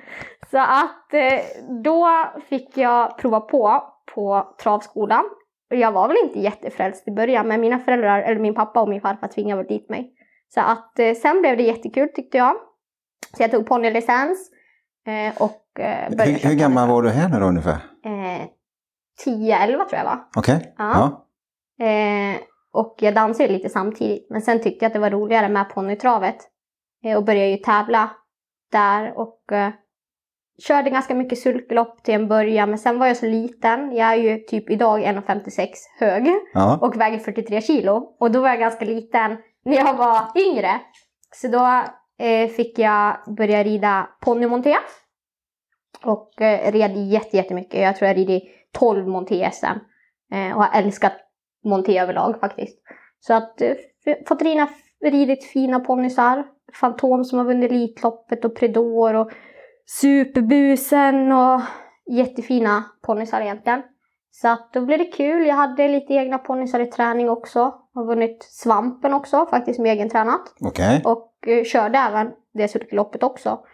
Så 0.50 0.58
att 0.58 1.14
eh, 1.14 1.40
då 1.84 2.08
fick 2.48 2.76
jag 2.76 3.18
prova 3.18 3.40
på 3.40 3.82
på 4.14 4.54
travskolan. 4.62 5.24
Jag 5.68 5.92
var 5.92 6.08
väl 6.08 6.16
inte 6.24 6.38
jättefrälst 6.40 7.08
i 7.08 7.10
början 7.10 7.48
men 7.48 7.60
mina 7.60 7.78
föräldrar, 7.78 8.22
eller 8.22 8.40
min 8.40 8.54
pappa 8.54 8.80
och 8.80 8.88
min 8.88 9.00
farfar 9.00 9.28
tvingade 9.28 9.62
dit 9.62 9.88
mig. 9.88 10.12
Så 10.48 10.60
att 10.60 10.98
eh, 10.98 11.14
sen 11.14 11.40
blev 11.40 11.56
det 11.56 11.62
jättekul 11.62 12.08
tyckte 12.08 12.38
jag. 12.38 12.56
Så 13.36 13.42
jag 13.42 13.50
tog 13.50 13.66
ponnylicens 13.66 14.50
eh, 15.06 15.42
och 15.42 15.80
eh, 15.80 16.10
började 16.10 16.32
Hur, 16.32 16.48
hur 16.48 16.56
gammal 16.56 16.88
var 16.88 17.02
du 17.02 17.08
här 17.10 17.28
nu 17.28 17.40
då 17.40 17.46
ungefär? 17.46 17.78
Eh, 18.04 18.46
10-11 19.26 19.66
tror 19.66 19.86
jag 19.98 20.04
var. 20.04 20.18
Okej. 20.36 20.74
Ja. 20.78 21.26
Eh, 21.80 22.36
och 22.72 22.96
jag 23.00 23.14
dansade 23.14 23.48
ju 23.48 23.52
lite 23.56 23.68
samtidigt. 23.68 24.26
Men 24.30 24.42
sen 24.42 24.62
tyckte 24.62 24.84
jag 24.84 24.90
att 24.90 24.94
det 24.94 25.00
var 25.00 25.10
roligare 25.10 25.48
med 25.48 25.70
ponnytravet. 25.70 26.36
Eh, 27.04 27.16
och 27.16 27.24
började 27.24 27.48
ju 27.50 27.56
tävla 27.56 28.10
där 28.72 29.18
och 29.18 29.52
eh, 29.52 29.70
körde 30.66 30.90
ganska 30.90 31.14
mycket 31.14 31.38
sulkelopp 31.38 32.02
till 32.02 32.14
en 32.14 32.28
början. 32.28 32.68
Men 32.68 32.78
sen 32.78 32.98
var 32.98 33.06
jag 33.06 33.16
så 33.16 33.26
liten. 33.26 33.92
Jag 33.92 34.08
är 34.12 34.14
ju 34.16 34.38
typ 34.38 34.70
idag 34.70 35.00
1,56 35.00 35.68
hög 36.00 36.28
Ja. 36.54 36.78
och 36.82 37.00
väger 37.00 37.18
43 37.18 37.60
kilo. 37.60 38.16
Och 38.20 38.30
då 38.30 38.40
var 38.40 38.48
jag 38.48 38.58
ganska 38.58 38.84
liten 38.84 39.36
när 39.64 39.76
jag 39.76 39.94
var 39.94 40.22
yngre. 40.36 40.80
Så 41.34 41.48
då 41.48 41.84
fick 42.56 42.78
jag 42.78 43.16
börja 43.36 43.64
rida 43.64 44.08
ponnymonté. 44.20 44.76
Och 46.04 46.42
eh, 46.42 46.72
red 46.72 46.96
jätte, 46.96 47.36
jättemycket. 47.36 47.80
Jag 47.80 47.96
tror 47.96 48.08
jag 48.08 48.16
ridit 48.16 48.42
12 48.72 49.08
monté. 49.08 49.50
Eh, 50.32 50.56
och 50.56 50.64
har 50.64 50.80
älskat 50.82 51.12
monté 51.64 51.98
överlag 51.98 52.40
faktiskt. 52.40 52.78
Så 53.20 53.34
att 53.34 53.60
eh, 53.60 53.72
fått 54.28 54.42
rida, 54.42 54.68
ridit 55.04 55.44
fina 55.44 55.80
ponnysar. 55.80 56.46
Fantom 56.80 57.24
som 57.24 57.38
har 57.38 57.46
vunnit 57.46 57.70
Elitloppet 57.70 58.44
och 58.44 58.56
Predor 58.56 59.14
och 59.14 59.30
Superbusen 59.86 61.32
och 61.32 61.60
jättefina 62.10 62.84
ponnysar 63.02 63.40
egentligen. 63.40 63.82
Så 64.30 64.48
att 64.48 64.72
då 64.72 64.80
blev 64.80 64.98
det 64.98 65.04
kul. 65.04 65.46
Jag 65.46 65.54
hade 65.54 65.88
lite 65.88 66.12
egna 66.14 66.38
ponnysar 66.38 66.80
i 66.80 66.86
träning 66.86 67.30
också. 67.30 67.74
Har 67.94 68.06
vunnit 68.06 68.42
Svampen 68.42 69.14
också, 69.14 69.46
faktiskt 69.46 69.80
med 69.80 69.92
egentränat. 69.92 70.54
Okej. 70.60 71.02
Och 71.04 71.29
eh, 71.46 71.64
körde 71.64 71.98
även 71.98 72.32
det 72.52 72.68
sulkeloppet 72.68 73.22
också. 73.22 73.64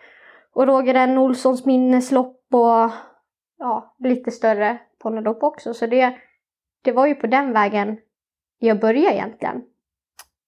Och 0.52 0.66
Roger 0.66 0.94
N. 0.94 1.18
Olssons 1.18 1.66
minneslopp 1.66 2.42
och 2.52 2.90
ja, 3.58 3.96
lite 3.98 4.30
större 4.30 4.78
ponnylopp 5.02 5.42
också. 5.42 5.74
Så 5.74 5.86
det, 5.86 6.16
det 6.82 6.92
var 6.92 7.06
ju 7.06 7.14
på 7.14 7.26
den 7.26 7.52
vägen 7.52 7.98
jag 8.58 8.80
började 8.80 9.16
egentligen. 9.16 9.62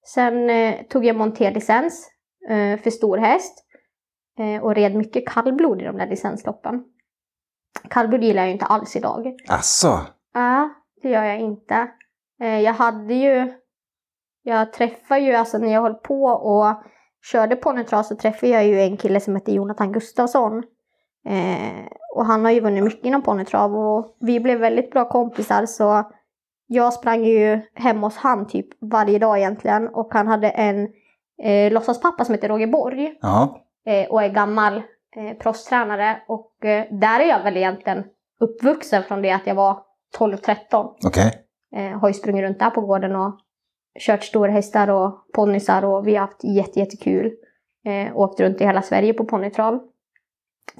Sen 0.06 0.50
eh, 0.50 0.82
tog 0.82 1.04
jag 1.04 1.16
monterlicens 1.16 2.10
eh, 2.48 2.80
för 2.80 2.90
stor 2.90 3.16
häst 3.16 3.64
eh, 4.38 4.62
och 4.62 4.74
red 4.74 4.94
mycket 4.94 5.28
kallblod 5.28 5.82
i 5.82 5.84
de 5.84 5.96
där 5.96 6.06
licensloppen. 6.06 6.84
Kallblod 7.90 8.24
gillar 8.24 8.42
jag 8.42 8.48
ju 8.48 8.52
inte 8.52 8.64
alls 8.64 8.96
idag. 8.96 9.36
Asså? 9.48 10.00
Nej, 10.34 10.68
det 11.02 11.08
gör 11.08 11.24
jag 11.24 11.40
inte. 11.40 11.88
Eh, 12.40 12.60
jag 12.60 12.72
hade 12.72 13.14
ju, 13.14 13.52
jag 14.42 14.72
träffade 14.72 15.20
ju, 15.20 15.34
alltså 15.34 15.58
när 15.58 15.72
jag 15.72 15.82
höll 15.82 15.94
på 15.94 16.24
och 16.24 16.82
körde 17.32 17.56
ponnytrav 17.56 18.02
så 18.02 18.16
träffade 18.16 18.52
jag 18.52 18.66
ju 18.66 18.80
en 18.80 18.96
kille 18.96 19.20
som 19.20 19.34
hette 19.34 19.52
Jonathan 19.52 19.92
Gustafsson. 19.92 20.62
Eh, 21.28 21.86
och 22.14 22.26
han 22.26 22.44
har 22.44 22.52
ju 22.52 22.60
vunnit 22.60 22.84
mycket 22.84 23.04
inom 23.04 23.22
ponnytrav 23.22 23.76
och 23.76 24.16
vi 24.20 24.40
blev 24.40 24.58
väldigt 24.58 24.90
bra 24.90 25.08
kompisar 25.08 25.66
så 25.66 26.04
jag 26.66 26.92
sprang 26.92 27.24
ju 27.24 27.60
hemma 27.74 28.06
hos 28.06 28.16
han 28.16 28.46
typ 28.46 28.66
varje 28.80 29.18
dag 29.18 29.38
egentligen 29.38 29.88
och 29.88 30.08
han 30.14 30.26
hade 30.26 30.50
en 30.50 30.88
eh, 31.42 31.72
låtsaspappa 31.72 32.24
som 32.24 32.34
heter 32.34 32.48
Roger 32.48 32.66
Borg 32.66 33.18
eh, 33.86 34.10
och 34.10 34.22
är 34.22 34.28
gammal 34.28 34.76
eh, 35.16 35.38
proffstränare 35.38 36.22
och 36.28 36.64
eh, 36.64 36.86
där 36.90 37.20
är 37.20 37.28
jag 37.28 37.42
väl 37.42 37.56
egentligen 37.56 38.04
uppvuxen 38.40 39.02
från 39.02 39.22
det 39.22 39.30
att 39.30 39.46
jag 39.46 39.54
var 39.54 39.82
12-13. 40.18 40.56
Okej. 41.06 41.32
Eh, 41.76 41.98
har 41.98 42.08
ju 42.08 42.14
sprungit 42.14 42.42
runt 42.42 42.58
där 42.58 42.70
på 42.70 42.80
gården 42.80 43.16
och 43.16 43.40
kört 43.98 44.24
storhästar 44.24 44.90
och 44.90 45.32
ponnysar 45.32 45.84
och 45.84 46.06
vi 46.06 46.14
har 46.14 46.20
haft 46.20 46.44
jätte, 46.44 46.80
jättekul. 46.80 47.32
Eh, 47.84 48.16
åkt 48.16 48.40
runt 48.40 48.60
i 48.60 48.64
hela 48.64 48.82
Sverige 48.82 49.14
på 49.14 49.24
ponnytrav. 49.24 49.80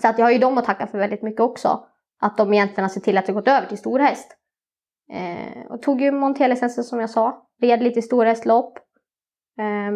Så 0.03 0.09
att 0.09 0.19
jag 0.19 0.27
har 0.27 0.31
ju 0.31 0.39
dem 0.39 0.59
att 0.59 0.65
tacka 0.65 0.87
för 0.87 0.99
väldigt 0.99 1.23
mycket 1.23 1.41
också. 1.41 1.85
Att 2.21 2.37
de 2.37 2.55
egentligen 2.55 2.85
har 2.85 2.89
sett 2.89 3.05
till 3.05 3.19
att 3.19 3.29
jag 3.29 3.35
gått 3.35 3.49
över 3.49 3.67
till 3.67 3.79
storhäst. 3.79 4.37
Eh, 5.13 5.67
och 5.71 5.83
tog 5.83 6.01
ju 6.01 6.13
monterlicensen 6.13 6.85
som 6.85 7.01
jag 7.01 7.11
sa. 7.11 7.49
Red 7.61 7.83
lite 7.83 8.03
storhästlopp. 8.03 8.79
Eh, 9.59 9.93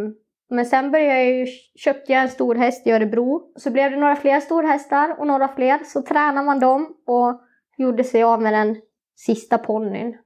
men 0.50 0.66
sen 0.66 0.90
började 0.90 1.14
jag 1.14 1.26
ju, 1.26 1.46
köpte 1.76 2.12
jag 2.12 2.22
en 2.22 2.28
storhäst 2.28 2.86
i 2.86 2.90
Örebro. 2.90 3.52
Så 3.56 3.70
blev 3.70 3.90
det 3.90 3.96
några 3.96 4.16
fler 4.16 4.40
storhästar 4.40 5.20
och 5.20 5.26
några 5.26 5.48
fler. 5.48 5.80
Så 5.84 6.02
tränade 6.02 6.46
man 6.46 6.60
dem 6.60 6.96
och 7.06 7.40
gjorde 7.76 8.04
sig 8.04 8.22
av 8.22 8.42
med 8.42 8.52
den 8.52 8.76
sista 9.16 9.58
ponnyn. 9.58 10.18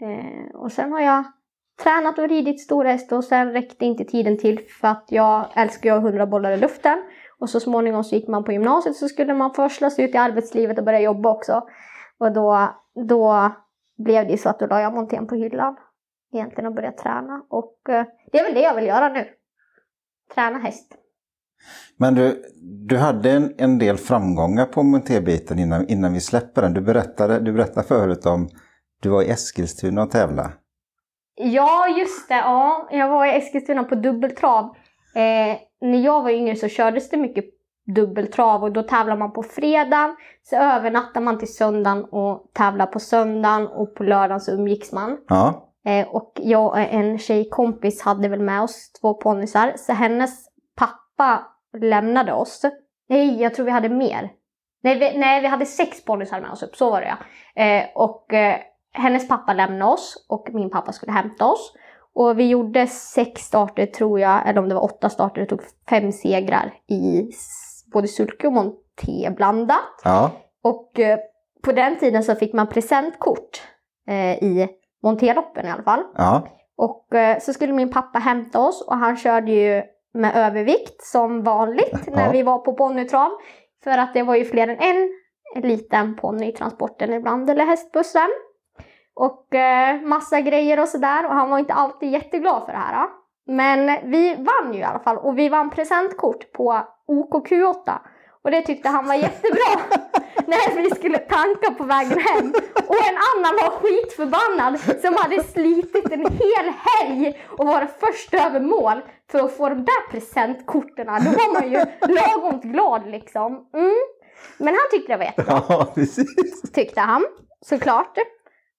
Eh, 0.00 0.54
och 0.54 0.72
sen 0.72 0.92
har 0.92 1.00
jag 1.00 1.24
tränat 1.82 2.18
och 2.18 2.28
ridit 2.28 2.60
storhäst 2.60 3.12
och 3.12 3.24
sen 3.24 3.52
räckte 3.52 3.84
inte 3.84 4.04
tiden 4.04 4.38
till 4.38 4.60
för 4.80 4.88
att 4.88 5.04
jag 5.08 5.46
älskar 5.54 5.90
ju 5.90 5.96
att 5.96 6.02
ha 6.02 6.08
hundra 6.08 6.26
bollar 6.26 6.52
i 6.52 6.56
luften. 6.56 6.98
Och 7.38 7.50
så 7.50 7.60
småningom 7.60 8.04
så 8.04 8.14
gick 8.14 8.28
man 8.28 8.44
på 8.44 8.52
gymnasiet 8.52 8.96
så 8.96 9.08
skulle 9.08 9.34
man 9.34 9.54
först 9.54 9.76
slås 9.76 9.98
ut 9.98 10.14
i 10.14 10.18
arbetslivet 10.18 10.78
och 10.78 10.84
börja 10.84 11.00
jobba 11.00 11.30
också. 11.30 11.62
Och 12.18 12.32
då, 12.32 12.74
då 13.08 13.52
blev 13.98 14.28
det 14.28 14.38
så 14.38 14.48
att 14.48 14.58
då 14.58 14.66
la 14.66 14.80
jag 14.80 14.94
montén 14.94 15.26
på 15.26 15.34
hyllan 15.34 15.76
egentligen 16.32 16.66
och 16.66 16.74
började 16.74 16.96
träna. 16.96 17.42
Och 17.48 17.88
eh, 17.88 18.06
det 18.32 18.38
är 18.38 18.44
väl 18.44 18.54
det 18.54 18.60
jag 18.60 18.74
vill 18.74 18.86
göra 18.86 19.08
nu. 19.08 19.24
Träna 20.34 20.58
häst. 20.58 20.92
Men 21.96 22.14
du, 22.14 22.42
du 22.88 22.96
hade 22.96 23.30
en, 23.30 23.54
en 23.58 23.78
del 23.78 23.96
framgångar 23.96 24.66
på 24.66 24.82
monterbiten 24.82 25.58
innan, 25.58 25.88
innan 25.88 26.12
vi 26.12 26.20
släpper 26.20 26.62
den. 26.62 26.74
Du 26.74 26.80
berättade, 26.80 27.40
du 27.40 27.52
berättade 27.52 27.86
förut 27.86 28.26
om 28.26 28.48
du 29.02 29.08
var 29.08 29.22
i 29.22 29.30
Eskilstuna 29.30 30.02
och 30.02 30.10
tävlade. 30.10 30.52
Ja, 31.36 31.88
just 31.98 32.28
det. 32.28 32.34
Ja, 32.34 32.88
jag 32.90 33.08
var 33.08 33.26
i 33.26 33.36
Eskilstuna 33.36 33.84
på 33.84 33.94
dubbeltrav. 33.94 34.64
Eh, 35.14 35.56
när 35.80 35.98
jag 35.98 36.22
var 36.22 36.30
yngre 36.30 36.56
så 36.56 36.68
kördes 36.68 37.10
det 37.10 37.16
mycket 37.16 37.44
dubbeltrav 37.94 38.62
och 38.62 38.72
då 38.72 38.82
tävlar 38.82 39.16
man 39.16 39.32
på 39.32 39.42
fredagen. 39.42 40.16
Så 40.42 40.56
övernattar 40.56 41.20
man 41.20 41.38
till 41.38 41.54
söndagen 41.54 42.04
och 42.04 42.50
tävlar 42.52 42.86
på 42.86 43.00
söndagen 43.00 43.66
och 43.66 43.94
på 43.94 44.02
lördagen 44.02 44.40
så 44.40 44.52
umgicks 44.52 44.92
man. 44.92 45.18
Ja. 45.28 45.72
Eh, 45.86 46.08
och 46.08 46.32
jag 46.34 46.66
och 46.66 46.78
en 46.78 47.18
tjejkompis 47.18 48.02
hade 48.02 48.28
väl 48.28 48.42
med 48.42 48.62
oss 48.62 48.92
två 49.00 49.14
ponnysar. 49.14 49.72
Så 49.76 49.92
hennes 49.92 50.46
pappa 50.76 51.46
lämnade 51.80 52.32
oss. 52.32 52.64
Nej, 53.08 53.42
jag 53.42 53.54
tror 53.54 53.66
vi 53.66 53.72
hade 53.72 53.88
mer. 53.88 54.30
Nej, 54.82 54.98
vi, 54.98 55.18
nej, 55.18 55.40
vi 55.40 55.46
hade 55.46 55.66
sex 55.66 56.04
ponnysar 56.04 56.40
med 56.40 56.50
oss 56.50 56.62
upp, 56.62 56.76
så 56.76 56.90
var 56.90 57.00
det 57.00 57.06
ja. 57.06 57.62
Eh, 57.62 57.86
och 57.94 58.34
eh, 58.34 58.56
hennes 58.96 59.28
pappa 59.28 59.52
lämnade 59.52 59.92
oss 59.92 60.26
och 60.28 60.48
min 60.52 60.70
pappa 60.70 60.92
skulle 60.92 61.12
hämta 61.12 61.46
oss. 61.46 61.72
Och 62.14 62.38
vi 62.38 62.48
gjorde 62.48 62.86
sex 62.86 63.42
starter 63.42 63.86
tror 63.86 64.20
jag, 64.20 64.48
eller 64.48 64.60
om 64.60 64.68
det 64.68 64.74
var 64.74 64.84
åtta 64.84 65.08
starter, 65.10 65.40
det 65.40 65.46
tog 65.46 65.60
fem 65.90 66.12
segrar 66.12 66.74
i 66.88 67.30
både 67.92 68.08
sulke 68.08 68.46
och 68.46 68.52
monté 68.52 69.30
blandat. 69.36 70.00
Ja. 70.04 70.30
Och 70.62 71.00
eh, 71.00 71.18
på 71.64 71.72
den 71.72 71.98
tiden 71.98 72.22
så 72.22 72.34
fick 72.34 72.52
man 72.52 72.66
presentkort 72.66 73.62
eh, 74.08 74.42
i 74.44 74.68
montéloppen 75.02 75.66
i 75.66 75.70
alla 75.70 75.82
fall. 75.82 76.02
Ja. 76.14 76.48
Och 76.76 77.14
eh, 77.14 77.38
så 77.38 77.52
skulle 77.52 77.72
min 77.72 77.92
pappa 77.92 78.18
hämta 78.18 78.60
oss 78.60 78.82
och 78.88 78.96
han 78.96 79.16
körde 79.16 79.52
ju 79.52 79.82
med 80.14 80.36
övervikt 80.36 81.02
som 81.02 81.42
vanligt 81.42 82.06
när 82.06 82.26
Ja. 82.26 82.32
vi 82.32 82.42
var 82.42 82.58
på 82.58 82.72
ponnytrav. 82.72 83.30
För 83.84 83.98
att 83.98 84.14
det 84.14 84.22
var 84.22 84.34
ju 84.36 84.44
fler 84.44 84.68
än 84.68 84.78
en 84.80 85.10
liten 85.62 86.16
ponny 86.16 86.48
i 86.48 86.52
transporten 86.52 87.12
ibland, 87.12 87.50
eller 87.50 87.64
hästbussen. 87.64 88.28
Och 89.16 89.54
eh, 89.54 90.00
massa 90.00 90.40
grejer 90.40 90.80
och 90.80 90.88
sådär 90.88 91.26
och 91.26 91.34
han 91.34 91.50
var 91.50 91.58
inte 91.58 91.74
alltid 91.74 92.10
jätteglad 92.10 92.62
för 92.66 92.72
det 92.72 92.78
här. 92.78 93.06
Men 93.46 94.10
vi 94.10 94.34
vann 94.34 94.74
ju 94.74 94.80
i 94.80 94.84
alla 94.84 94.98
fall 94.98 95.18
och 95.18 95.38
vi 95.38 95.48
vann 95.48 95.70
presentkort 95.70 96.52
på 96.52 96.82
OKQ8. 97.08 97.98
Och 98.44 98.50
det 98.50 98.62
tyckte 98.62 98.88
han 98.88 99.06
var 99.06 99.14
jättebra 99.14 99.80
när 100.46 100.82
vi 100.82 100.90
skulle 100.90 101.18
tanka 101.18 101.70
på 101.70 101.84
vägen 101.84 102.18
hem. 102.18 102.52
Och 102.88 102.96
en 103.08 103.16
annan 103.34 103.54
var 103.62 103.70
skitförbannad 103.70 105.00
som 105.00 105.14
hade 105.14 105.42
slitit 105.42 106.12
en 106.12 106.20
hel 106.20 106.72
helg 106.84 107.40
och 107.58 107.66
var 107.66 107.88
först 108.00 108.34
över 108.34 108.60
mål 108.60 109.02
för 109.30 109.38
att 109.38 109.56
få 109.56 109.68
de 109.68 109.74
där 109.74 110.10
presentkorten. 110.10 111.06
Då 111.06 111.30
var 111.30 111.52
man 111.52 111.72
ju 111.72 111.84
lagom 112.14 112.60
glad 112.60 113.06
liksom. 113.06 113.68
Mm. 113.74 113.94
Men 114.58 114.68
han 114.68 114.90
tyckte 114.90 115.12
det 115.12 115.16
var 115.16 115.24
jättebra 115.24 115.62
Ja, 115.68 115.92
precis. 115.94 116.72
tyckte 116.72 117.00
han, 117.00 117.26
såklart. 117.60 118.18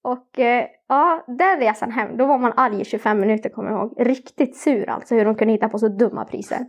Och 0.03 0.39
eh, 0.39 0.65
ja, 0.87 1.23
den 1.27 1.59
resan 1.59 1.91
hem, 1.91 2.17
då 2.17 2.25
var 2.25 2.37
man 2.37 2.53
arg 2.55 2.81
i 2.81 2.85
25 2.85 3.19
minuter 3.19 3.49
kommer 3.49 3.69
jag 3.69 3.79
ihåg. 3.79 3.93
Riktigt 3.97 4.57
sur 4.57 4.89
alltså 4.89 5.15
hur 5.15 5.25
de 5.25 5.35
kunde 5.35 5.53
hitta 5.53 5.69
på 5.69 5.79
så 5.79 5.87
dumma 5.87 6.25
priser. 6.25 6.59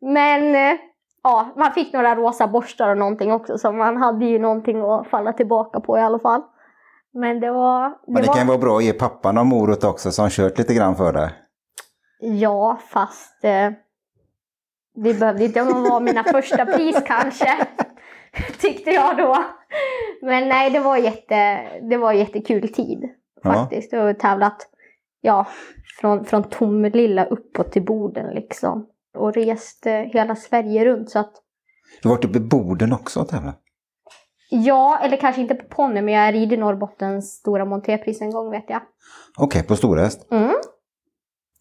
Men 0.00 0.54
eh, 0.54 0.78
ja, 1.22 1.54
man 1.56 1.72
fick 1.72 1.92
några 1.92 2.14
rosa 2.14 2.48
borstar 2.48 2.90
och 2.90 2.98
någonting 2.98 3.32
också 3.32 3.58
så 3.58 3.72
man 3.72 3.96
hade 3.96 4.24
ju 4.24 4.38
någonting 4.38 4.80
att 4.80 5.06
falla 5.06 5.32
tillbaka 5.32 5.80
på 5.80 5.98
i 5.98 6.00
alla 6.00 6.18
fall. 6.18 6.42
Men 7.12 7.40
det 7.40 7.50
var... 7.50 7.88
Det 7.88 7.94
Men 8.06 8.22
det 8.22 8.28
var... 8.28 8.34
kan 8.34 8.46
vara 8.46 8.58
bra 8.58 8.76
att 8.76 8.84
ge 8.84 8.92
pappan 8.92 9.34
någon 9.34 9.46
morot 9.46 9.84
också 9.84 10.10
som 10.10 10.30
kört 10.30 10.58
lite 10.58 10.74
grann 10.74 10.96
för 10.96 11.12
dig. 11.12 11.30
Ja, 12.20 12.78
fast 12.88 13.44
eh, 13.44 13.70
det 14.94 15.14
behövde 15.20 15.44
inte 15.44 15.62
vara 15.62 16.00
mina 16.00 16.24
första 16.24 16.66
pris 16.66 17.02
kanske. 17.06 17.66
Tyckte 18.60 18.90
jag 18.90 19.16
då. 19.16 19.44
Men 20.22 20.48
nej, 20.48 20.70
det 20.70 20.80
var, 20.80 20.96
jätte, 20.96 21.68
det 21.90 21.96
var 21.96 22.12
jättekul 22.12 22.72
tid 22.72 23.08
Ja. 23.42 23.52
faktiskt. 23.52 23.92
Jag 23.92 24.00
har 24.02 24.14
tävlat 24.14 24.68
ja, 25.20 25.46
från, 26.00 26.24
från 26.24 26.42
Tomelilla 26.42 27.24
uppåt 27.24 27.72
till 27.72 27.84
Boden 27.84 28.34
liksom. 28.34 28.86
Och 29.18 29.34
rest 29.34 29.86
eh, 29.86 29.92
hela 29.92 30.36
Sverige 30.36 30.84
runt 30.84 31.10
så 31.10 31.18
att 31.18 31.32
Du 32.02 32.08
har 32.08 32.16
varit 32.16 32.24
uppe 32.24 32.38
i 32.38 32.40
Boden 32.40 32.92
också 32.92 33.20
och 33.20 33.28
tävlat. 33.28 33.60
Ja, 34.50 34.98
eller 35.02 35.16
kanske 35.16 35.40
inte 35.40 35.54
på 35.54 35.66
ponny, 35.68 36.02
men 36.02 36.14
jag 36.14 36.34
rider 36.34 36.56
Norrbottens 36.56 37.32
stora 37.32 37.64
montépris 37.64 38.20
en 38.20 38.30
gång 38.30 38.50
vet 38.50 38.64
jag. 38.68 38.82
Okej, 39.38 39.62
på 39.62 39.76
storhäst. 39.76 40.32
Mm, 40.32 40.54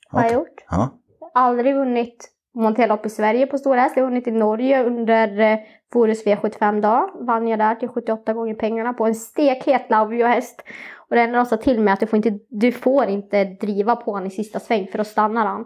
har 0.09 0.23
jag 0.23 0.33
gjort. 0.33 0.65
Ja. 0.69 0.89
aldrig 1.33 1.75
vunnit 1.75 2.29
monterlopp 2.55 3.05
i 3.05 3.09
Sverige 3.09 3.47
på 3.47 3.57
stora 3.57 3.81
häst. 3.81 3.97
Jag 3.97 4.03
har 4.03 4.09
vunnit 4.09 4.27
i 4.27 4.31
Norge 4.31 4.83
under 4.83 5.39
eh, 5.39 5.59
Forus 5.93 6.25
V75 6.25 6.81
dag. 6.81 7.09
Vann 7.19 7.47
jag 7.47 7.59
där 7.59 7.75
till 7.75 7.89
78 7.89 8.33
gånger 8.33 8.53
pengarna 8.53 8.93
på 8.93 9.05
en 9.05 9.15
stekhet 9.15 9.85
Lauvio-häst. 9.89 10.63
Och 11.09 11.15
det 11.15 11.21
enda 11.21 11.37
de 11.37 11.45
sa 11.45 11.57
till 11.57 11.79
mig 11.79 11.93
att 11.93 11.99
du 11.99 12.07
får, 12.07 12.17
inte, 12.17 12.39
du 12.49 12.71
får 12.71 13.05
inte 13.05 13.43
driva 13.43 13.95
på 13.95 14.11
honom 14.11 14.27
i 14.27 14.29
sista 14.29 14.59
sväng 14.59 14.87
för 14.87 14.97
då 14.97 15.03
stannar 15.03 15.45
han. 15.45 15.61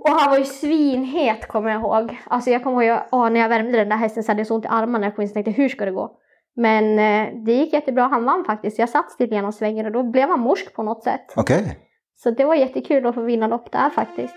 och 0.00 0.10
han 0.10 0.30
var 0.30 0.38
ju 0.38 0.44
svinhet 0.44 1.48
kommer 1.48 1.70
jag 1.70 1.80
ihåg. 1.80 2.16
Alltså 2.26 2.50
jag 2.50 2.62
kommer 2.62 2.82
ihåg, 2.82 3.00
ja, 3.10 3.28
när 3.28 3.40
jag 3.40 3.48
värmde 3.48 3.78
den 3.78 3.88
där 3.88 3.96
hästen 3.96 4.22
så 4.22 4.30
hade 4.30 4.40
jag 4.40 4.46
så 4.46 4.54
ont 4.54 4.64
i 4.64 4.68
armarna 4.68 5.12
jag 5.16 5.34
tänkte 5.34 5.50
hur 5.50 5.68
ska 5.68 5.84
det 5.84 5.90
gå? 5.90 6.18
Men 6.56 6.98
eh, 6.98 7.44
det 7.44 7.52
gick 7.52 7.72
jättebra, 7.72 8.02
han 8.02 8.24
vann 8.24 8.44
faktiskt. 8.44 8.78
Jag 8.78 8.88
satt 8.88 9.10
still 9.10 9.32
genom 9.32 9.52
svängen 9.52 9.86
och 9.86 9.92
då 9.92 10.02
blev 10.02 10.28
han 10.28 10.40
morsk 10.40 10.74
på 10.74 10.82
något 10.82 11.04
sätt. 11.04 11.32
Okej. 11.36 11.78
Så 12.14 12.30
det 12.30 12.44
var 12.44 12.54
jättekul 12.54 13.06
att 13.06 13.14
få 13.14 13.22
vinna 13.22 13.46
lopp 13.46 13.72
där 13.72 13.90
faktiskt. 13.90 14.34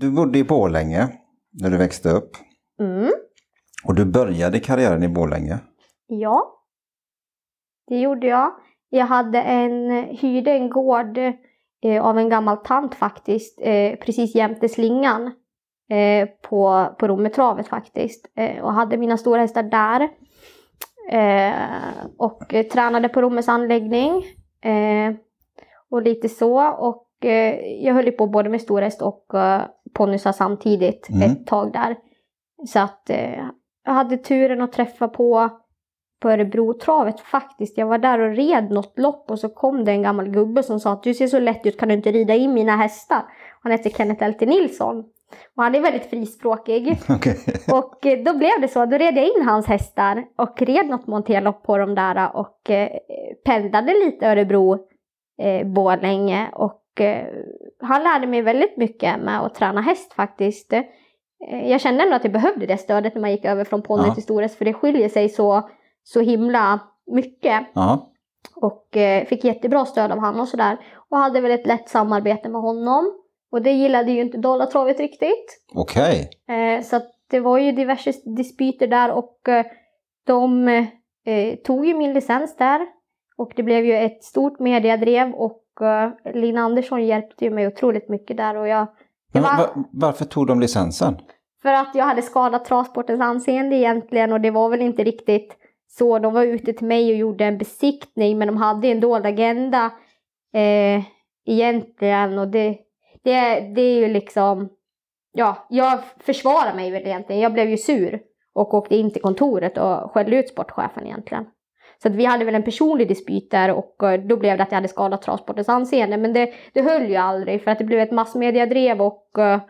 Du 0.00 0.10
bodde 0.10 0.38
i 0.38 0.44
Borlänge 0.44 1.08
när 1.62 1.70
du 1.70 1.76
växte 1.76 2.10
upp. 2.10 2.30
Mm. 2.80 3.10
Och 3.84 3.94
du 3.94 4.04
började 4.04 4.60
karriären 4.60 5.02
i 5.02 5.08
Borlänge. 5.08 5.58
Ja, 6.06 6.62
det 7.86 7.98
gjorde 7.98 8.26
jag. 8.26 8.52
Jag 8.90 9.06
hade 9.06 9.42
en, 9.42 9.90
hyrde 10.04 10.52
en 10.52 10.70
gård 10.70 11.18
eh, 11.82 12.04
av 12.04 12.18
en 12.18 12.28
gammal 12.28 12.56
tant 12.56 12.94
faktiskt, 12.94 13.58
eh, 13.62 13.96
precis 13.98 14.34
jämte 14.34 14.68
slingan 14.68 15.26
eh, 15.90 16.28
på, 16.48 16.94
på 16.98 17.08
Rommetravet 17.08 17.68
faktiskt. 17.68 18.30
Eh, 18.36 18.64
och 18.64 18.72
hade 18.72 18.96
mina 18.96 19.16
stora 19.16 19.40
hästar 19.40 19.62
där. 19.62 20.08
Eh, 21.10 22.06
och 22.18 22.54
eh, 22.54 22.66
tränade 22.66 23.08
på 23.08 23.22
Rommes 23.22 23.48
anläggning. 23.48 24.24
Och 25.90 26.02
lite 26.02 26.28
så. 26.28 26.68
Och 26.68 27.04
jag 27.80 27.94
höll 27.94 28.12
på 28.12 28.26
både 28.26 28.48
med 28.48 28.60
storhäst 28.60 29.02
och 29.02 29.26
ponnysar 29.98 30.32
samtidigt 30.32 31.08
Mm. 31.10 31.30
ett 31.32 31.46
tag 31.46 31.72
där. 31.72 31.96
Så 32.66 32.78
att 32.78 33.10
eh, 33.10 33.44
jag 33.84 33.92
hade 33.92 34.16
turen 34.16 34.62
att 34.62 34.72
träffa 34.72 35.08
på 35.08 35.50
på 36.22 36.30
Örebrotravet 36.30 37.20
faktiskt. 37.20 37.78
Jag 37.78 37.86
var 37.86 37.98
där 37.98 38.18
och 38.18 38.36
red 38.36 38.70
något 38.70 38.98
lopp 38.98 39.30
och 39.30 39.38
så 39.38 39.48
kom 39.48 39.84
det 39.84 39.92
en 39.92 40.02
gammal 40.02 40.28
gubbe 40.28 40.62
som 40.62 40.80
sa 40.80 40.92
att 40.92 41.02
du 41.02 41.14
ser 41.14 41.26
så 41.26 41.38
lätt 41.38 41.66
ut, 41.66 41.78
kan 41.78 41.88
du 41.88 41.94
inte 41.94 42.12
rida 42.12 42.34
in 42.34 42.54
mina 42.54 42.76
hästar? 42.76 43.22
Han 43.62 43.72
hette 43.72 43.90
Kenneth 43.90 44.24
Elte 44.24 44.46
Nilsson. 44.46 44.98
Och 45.56 45.62
han 45.62 45.74
är 45.74 45.80
väldigt 45.80 46.10
frispråkig. 46.10 46.98
Okej. 47.08 47.36
Och 47.72 48.06
eh, 48.06 48.18
då 48.24 48.38
blev 48.38 48.60
det 48.60 48.68
så, 48.68 48.86
då 48.86 48.98
red 48.98 49.16
jag 49.16 49.24
in 49.24 49.48
hans 49.48 49.66
hästar 49.66 50.24
och 50.38 50.62
red 50.62 50.86
något 50.86 51.06
monterlopp 51.06 51.62
på 51.62 51.78
dem 51.78 51.94
där 51.94 52.36
och 52.36 52.70
eh, 52.70 52.88
pendlade 53.44 53.92
lite 54.04 54.26
Örebro, 54.26 54.78
eh, 55.42 55.66
Borlänge 55.66 56.48
och 56.52 56.82
han 57.80 58.02
lärde 58.02 58.26
mig 58.26 58.42
väldigt 58.42 58.76
mycket 58.76 59.20
med 59.20 59.40
att 59.40 59.54
träna 59.54 59.80
häst 59.80 60.12
faktiskt. 60.12 60.72
Eh, 60.72 60.82
jag 61.70 61.80
kände 61.80 62.02
ändå 62.04 62.16
att 62.16 62.24
jag 62.24 62.32
behövde 62.32 62.66
det 62.66 62.76
stödet 62.78 63.14
när 63.14 63.20
man 63.20 63.30
gick 63.30 63.44
över 63.44 63.64
från 63.64 63.82
ponny 63.82 64.04
Ja. 64.06 64.14
till 64.14 64.22
storhäst 64.22 64.58
för 64.58 64.64
det 64.64 64.72
skiljer 64.72 65.08
sig 65.08 65.28
så, 65.28 65.68
så 66.02 66.20
himla 66.20 66.80
mycket. 67.06 67.66
Ja. 67.74 68.10
Och 68.56 68.96
eh, 68.96 69.24
fick 69.24 69.44
jättebra 69.44 69.84
stöd 69.84 70.12
av 70.12 70.18
han 70.18 70.40
och 70.40 70.48
sådär. 70.48 70.76
Och 71.10 71.18
hade 71.18 71.40
väl 71.40 71.50
ett 71.50 71.66
lätt 71.66 71.88
samarbete 71.88 72.48
med 72.48 72.60
honom. 72.60 73.12
Och 73.52 73.62
det 73.62 73.70
gillade 73.72 74.12
ju 74.12 74.20
inte 74.20 74.38
Dalatravet 74.38 75.00
riktigt. 75.00 75.62
Okej. 75.74 76.30
Eh, 76.48 76.82
så 76.82 77.00
det 77.30 77.40
var 77.40 77.58
ju 77.58 77.72
diverse 77.72 78.12
dispyter 78.24 78.86
där 78.86 79.12
och 79.12 79.48
eh, 79.48 79.66
de 80.26 80.68
eh, 81.26 81.54
tog 81.64 81.86
ju 81.86 81.94
min 81.94 82.12
licens 82.12 82.56
där. 82.56 82.86
Och 83.36 83.52
det 83.56 83.62
blev 83.62 83.84
ju 83.84 83.94
ett 83.96 84.24
stort 84.24 84.58
mediadrev 84.58 85.32
och 85.34 85.62
eh, 85.62 85.67
Lina 86.34 86.60
Andersson 86.60 87.06
hjälpte 87.06 87.44
ju 87.44 87.50
mig 87.50 87.66
otroligt 87.66 88.08
mycket 88.08 88.36
där 88.36 88.56
och 88.56 88.68
jag... 88.68 88.86
Var, 89.32 89.40
va- 89.40 89.84
varför 89.92 90.24
tog 90.24 90.46
de 90.46 90.60
licensen? 90.60 91.16
för 91.62 91.72
att 91.72 91.94
jag 91.94 92.04
hade 92.04 92.22
skadat 92.22 92.64
travsportens 92.64 93.20
anseende 93.20 93.76
egentligen 93.76 94.32
och 94.32 94.40
det 94.40 94.50
var 94.50 94.68
väl 94.68 94.80
inte 94.80 95.04
riktigt 95.04 95.56
så. 95.88 96.18
De 96.18 96.34
var 96.34 96.42
ute 96.42 96.72
till 96.72 96.86
mig 96.86 97.10
och 97.10 97.18
gjorde 97.18 97.44
en 97.44 97.58
besiktning 97.58 98.38
men 98.38 98.48
de 98.48 98.56
hade 98.56 98.88
en 98.88 99.00
dold 99.00 99.26
agenda 99.26 99.84
eh, 100.54 101.04
egentligen 101.46 102.38
och 102.38 102.48
det, 102.48 102.78
det, 103.24 103.60
det 103.60 103.80
är 103.80 103.98
ju 103.98 104.08
liksom, 104.08 104.68
ja, 105.32 105.66
jag 105.70 105.98
försvarar 106.18 106.74
mig 106.74 106.90
väl 106.90 107.06
egentligen. 107.06 107.42
Jag 107.42 107.52
blev 107.52 107.68
ju 107.70 107.76
sur 107.76 108.20
och 108.54 108.74
åkte 108.74 108.96
in 108.96 109.10
till 109.10 109.22
kontoret 109.22 109.78
och 109.78 110.12
skällde 110.12 110.36
ut 110.36 110.48
sportchefen 110.48 111.06
egentligen. 111.06 111.44
Så 112.02 112.08
att 112.08 112.14
vi 112.14 112.24
hade 112.24 112.44
väl 112.44 112.54
en 112.54 112.62
personlig 112.62 113.08
dispyt 113.08 113.50
där 113.50 113.70
och 113.72 114.02
eh, 114.02 114.20
då 114.20 114.36
blev 114.36 114.56
det 114.56 114.62
att 114.62 114.72
jag 114.72 114.76
hade 114.76 114.88
skadat 114.88 115.22
travsportens 115.22 115.68
anseende. 115.68 116.16
Men 116.16 116.32
det, 116.32 116.52
det 116.72 116.82
höll 116.82 117.10
ju 117.10 117.16
aldrig 117.16 117.64
för 117.64 117.70
att 117.70 117.78
det 117.78 117.84
blev 117.84 118.00
ett 118.00 118.12
massmediadrev 118.12 119.02
och 119.02 119.38
eh, 119.38 119.60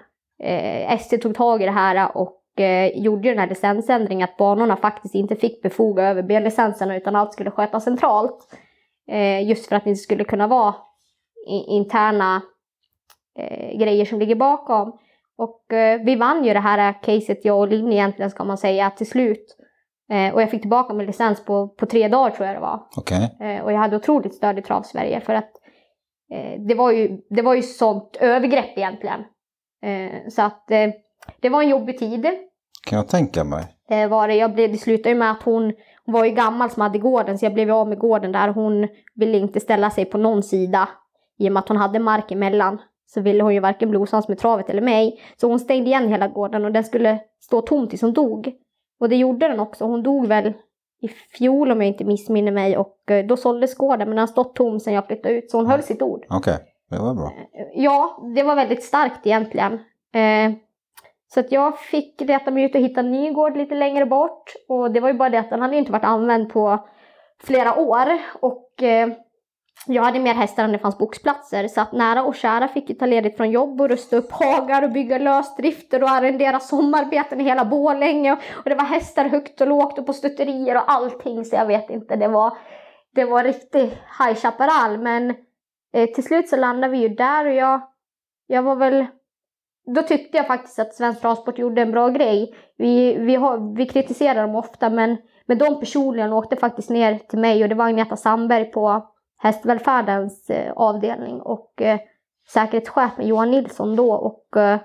eh 0.43 0.93
ST 0.93 1.19
tog 1.19 1.35
tag 1.35 1.63
i 1.63 1.65
det 1.65 1.71
här 1.71 2.17
och 2.17 2.61
eh, 2.61 2.99
gjorde 2.99 3.29
ju 3.29 3.35
den 3.35 3.41
här 3.41 3.49
licensändringen 3.49 4.25
att 4.25 4.37
banorna 4.37 4.77
faktiskt 4.77 5.15
inte 5.15 5.37
fick 5.37 5.63
befoga 5.63 6.03
över 6.03 6.23
B-licenserna 6.23 6.97
utan 6.97 7.17
allt 7.17 7.33
skulle 7.33 7.51
skötas 7.51 7.85
centralt. 7.85 8.55
Eh, 9.11 9.49
just 9.49 9.67
för 9.67 9.77
att 9.77 9.85
det 9.85 9.91
inte 9.91 10.03
skulle 10.03 10.25
kunna 10.25 10.47
vara 10.47 10.75
i, 11.47 11.77
interna 11.77 12.43
eh, 13.39 13.79
grejer 13.79 14.05
som 14.05 14.19
ligger 14.19 14.35
bakom. 14.35 14.99
Och 15.37 15.73
eh, 15.73 16.01
vi 16.01 16.17
vann 16.17 16.45
ju 16.45 16.53
det 16.53 16.61
här 16.61 16.89
eh, 16.89 17.01
caset, 17.03 17.45
jag 17.45 17.59
och 17.59 17.69
Linn 17.69 17.93
egentligen 17.93 18.31
ska 18.31 18.45
man 18.45 18.59
säga, 18.59 18.91
till 18.91 19.09
slut. 19.09 19.57
Eh, 20.11 20.35
och 20.35 20.43
jag 20.43 20.51
fick 20.51 20.61
tillbaka 20.61 20.95
min 20.95 21.07
licens 21.07 21.45
på, 21.45 21.69
på 21.69 21.87
tre 21.87 22.09
dagar 22.09 22.31
tror 22.31 22.47
jag 22.47 22.57
det 22.57 22.61
var. 22.61 22.83
Okej. 22.97 23.37
Eh, 23.41 23.65
och 23.65 23.73
jag 23.73 23.79
hade 23.79 23.97
otroligt 23.97 24.35
stöd 24.35 24.59
i 24.59 24.63
Trav-Sverige 24.63 25.21
för 25.21 25.35
att 25.35 25.51
eh, 26.33 26.61
det, 26.69 26.75
var 26.75 26.93
ju, 26.93 27.21
det 27.31 27.43
var 27.43 27.55
ju 27.55 27.63
sånt 27.63 28.17
övergrepp 28.21 28.79
egentligen. 28.79 29.21
Eh, 29.83 30.29
så 30.29 30.43
att 30.43 30.71
eh, 30.71 30.91
det 31.41 31.49
var 31.49 31.63
en 31.63 31.69
jobbig 31.69 31.99
tid. 31.99 32.27
Kan 32.87 32.99
jag 32.99 33.09
tänka 33.09 33.45
mig. 33.45 33.65
Eh, 33.91 34.09
var 34.09 34.29
det, 34.29 34.35
jag 34.35 34.55
blev, 34.55 34.73
det 34.73 34.79
slutade 34.79 35.09
ju 35.09 35.15
med 35.15 35.31
att 35.31 35.43
hon, 35.43 35.73
hon 36.05 36.13
var 36.13 36.25
ju 36.25 36.31
gammal 36.31 36.71
som 36.71 36.83
hade 36.83 36.99
gården 36.99 37.39
så 37.39 37.45
jag 37.45 37.55
blev 37.55 37.71
av 37.71 37.89
med 37.89 37.99
gården 37.99 38.33
där. 38.33 38.49
Hon 38.49 38.89
ville 39.15 39.39
inte 39.39 39.61
ställa 39.61 39.91
sig 39.91 40.05
på 40.05 40.19
någon 40.19 40.43
sida 40.43 40.89
i 41.39 41.49
och 41.49 41.53
med 41.53 41.61
att 41.61 41.69
hon 41.69 41.77
hade 41.77 41.99
mark 41.99 42.31
emellan. 42.31 42.79
Så 43.07 43.21
ville 43.21 43.43
hon 43.43 43.55
ju 43.55 43.61
varken 43.61 43.91
bli 43.91 43.99
osams 43.99 44.29
med 44.29 44.39
travet 44.39 44.71
eller 44.71 44.83
mig. 44.83 45.21
Så 45.37 45.49
hon 45.49 45.61
stängde 45.61 45.91
igen 45.91 46.09
hela 46.09 46.29
gården 46.29 46.65
och 46.65 46.73
den 46.73 46.85
skulle 46.85 47.19
stå 47.41 47.61
tom 47.63 47.89
tills 47.89 48.03
hon 48.03 48.13
dog. 48.13 48.53
Och 49.01 49.09
det 49.09 49.17
gjorde 49.17 49.49
den 49.49 49.61
också. 49.61 49.85
Hon 49.85 50.03
dog 50.03 50.27
väl 50.27 50.53
i 51.01 51.09
fjol 51.09 51.73
om 51.73 51.81
jag 51.81 51.89
inte 51.89 52.05
missminner 52.05 52.53
mig 52.53 52.77
och 52.77 53.11
eh, 53.11 53.27
då 53.27 53.37
såldes 53.37 53.75
gården 53.75 53.99
men 53.99 54.17
den 54.17 54.19
har 54.19 54.27
stått 54.27 54.55
tom 54.55 54.81
sedan 54.81 54.95
jag 54.95 55.07
flyttade 55.07 55.35
ut 55.35 55.51
så 55.51 55.57
hon 55.57 55.67
höll 55.67 55.83
sitt 55.83 56.03
ord. 56.03 56.27
Okej, 56.31 56.59
det 56.91 56.99
var 56.99 57.15
bra. 57.15 57.33
Ja, 57.75 58.23
det 58.35 58.43
var 58.43 58.57
väldigt 58.57 58.85
starkt 58.85 59.27
egentligen. 59.27 59.73
Eh, 60.13 60.53
så 61.35 61.41
att 61.41 61.53
jag 61.53 61.79
fick 61.79 62.21
leta 62.21 62.51
mig 62.51 62.65
ut 62.65 62.75
och 62.75 62.81
hitta 62.81 63.01
en 63.01 63.13
ny 63.13 63.33
gård 63.33 63.57
lite 63.57 63.75
längre 63.75 64.07
bort. 64.07 64.53
Och 64.69 64.91
det 64.91 65.01
var 65.01 65.09
ju 65.09 65.15
bara 65.15 65.31
det 65.31 65.41
att 65.41 65.51
den 65.51 65.63
hade 65.63 65.77
inte 65.77 65.93
varit 65.93 66.05
använd 66.05 66.53
på 66.53 66.89
flera 67.43 67.79
år. 67.79 68.07
Och 68.41 68.83
eh, 68.83 69.09
jag 69.87 70.03
hade 70.03 70.21
mer 70.21 70.35
hästar 70.35 70.65
än 70.65 70.73
det 70.73 70.79
fanns 70.79 70.99
boxplatser 70.99 71.69
Så 71.69 71.81
att 71.81 71.93
nära 71.93 72.23
och 72.23 72.35
kära 72.35 72.69
fick 72.69 72.89
ju 72.89 72.95
ta 72.95 73.07
ledigt 73.07 73.37
från 73.37 73.51
jobb 73.51 73.81
och 73.81 73.89
rusta 73.89 74.17
upp 74.17 74.33
hagar 74.33 74.83
och 74.83 74.93
bygga 74.93 75.19
lösdrifter 75.19 76.03
och 76.03 76.11
arrendera 76.11 76.61
sommarbeten 76.61 77.41
i 77.41 77.45
hela 77.45 77.65
Borlänge. 77.65 78.33
Och 78.33 78.69
det 78.69 78.75
var 78.75 78.85
hästar 78.85 79.25
högt 79.25 79.61
och 79.61 79.67
lågt 79.67 79.99
och 79.99 80.07
på 80.07 80.13
stutterier 80.13 80.77
och 80.77 80.91
allting. 80.93 81.45
Så 81.45 81.57
jag 81.57 81.67
vet 81.67 81.91
inte, 81.91 82.17
det 82.17 82.29
var, 82.29 82.57
det 83.15 83.25
var 83.25 83.45
riktigt 83.45 83.93
High 84.19 84.35
Chaparral. 84.35 84.99
Men 84.99 85.35
eh, 85.93 86.07
till 86.15 86.25
slut 86.25 86.49
så 86.49 86.57
landade 86.57 86.93
vi 86.93 86.99
ju 86.99 87.09
där 87.09 87.47
och 87.47 87.55
jag, 87.55 87.81
jag 88.47 88.63
var 88.63 88.77
väl 88.77 89.07
då 89.95 90.03
tyckte 90.03 90.37
jag 90.37 90.47
faktiskt 90.47 90.79
att 90.79 90.95
Svensk 90.95 91.21
Transport 91.21 91.59
gjorde 91.59 91.83
en 91.83 91.91
bra 91.91 92.09
grej. 92.09 92.55
Vi, 92.77 93.19
vi, 93.19 93.35
har, 93.35 93.77
vi 93.77 93.87
kritiserar 93.87 94.43
dem 94.43 94.57
ofta 94.57 94.91
men, 94.91 95.17
men 95.47 95.59
de 95.59 95.81
personligen 95.81 96.33
åkte 96.33 96.57
faktiskt 96.57 96.91
ner 96.91 97.19
till 97.19 97.39
mig 97.39 97.63
och 97.63 97.69
det 97.69 97.75
var 97.75 97.85
Agneta 97.85 98.17
Sandberg 98.17 98.65
på 98.65 99.09
hästvälfärdens 99.39 100.51
eh, 100.51 100.73
avdelning 100.73 101.41
och 101.41 101.83
eh, 101.83 102.01
säkerhetschef 102.49 103.17
med 103.17 103.27
Johan 103.27 103.51
Nilsson 103.51 103.97
då 103.97 104.13
och 104.13 104.57
eh, 104.57 104.79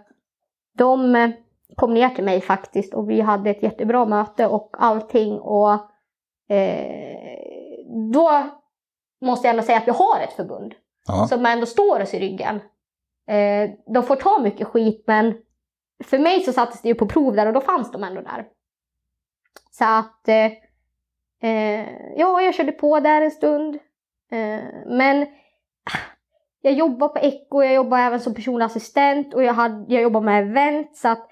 de 0.78 1.34
kom 1.76 1.94
ner 1.94 2.10
till 2.10 2.24
mig 2.24 2.42
faktiskt 2.42 2.94
och 2.94 3.10
vi 3.10 3.22
hade 3.22 3.50
ett 3.50 3.63
jättebra 3.63 4.06
möte 4.06 4.48
och 4.48 4.76
allting 4.80 5.39
och 5.39 5.80
då 8.13 8.44
måste 9.22 9.48
jag 9.48 9.54
ändå 9.54 9.63
säga 9.63 9.78
att 9.78 9.88
vi 9.88 9.92
har 9.92 10.20
ett 10.24 10.34
förbund 10.34 10.74
Ja. 11.08 11.28
som 11.28 11.46
ändå 11.46 11.66
står 11.66 12.02
oss 12.02 12.13
i 12.13 12.20
ryggen. 12.20 12.60
De 13.94 14.04
får 14.04 14.16
ta 14.16 14.39
mycket 14.39 14.68
skit 14.68 15.04
men 15.08 15.34
för 16.04 16.20
mig 16.20 16.39
så 16.42 16.54
sattes 16.54 16.82
det 16.82 16.88
ju 16.88 16.96
på 16.96 17.08
prov 17.08 17.36
där 17.36 17.46
och 17.48 17.54
då 17.54 17.62
fanns 17.62 17.92
de 17.92 18.04
ändå 18.04 18.22
där. 18.22 18.48
Så 19.72 19.86
att 19.86 20.28
eh, 21.42 21.89
ja, 22.16 22.42
jag 22.42 22.56
körde 22.56 22.72
på 22.72 23.00
där 23.00 23.22
en 23.22 23.32
stund. 23.32 23.80
Eh, 24.34 24.63
men 24.86 25.22
ah, 25.22 26.00
jag 26.62 26.74
jobbar 26.74 27.08
på 27.08 27.19
Echo, 27.19 27.63
jag 27.63 27.74
jobbar 27.74 27.98
även 28.00 28.19
som 28.19 28.34
personlig 28.34 28.65
assistent 28.65 29.34
och 29.34 29.43
jag, 29.43 29.54
hade, 29.54 29.93
jag 29.93 30.04
jobbar 30.04 30.22
med 30.22 30.43
event. 30.43 30.96
Så 30.96 31.08
att, 31.08 31.28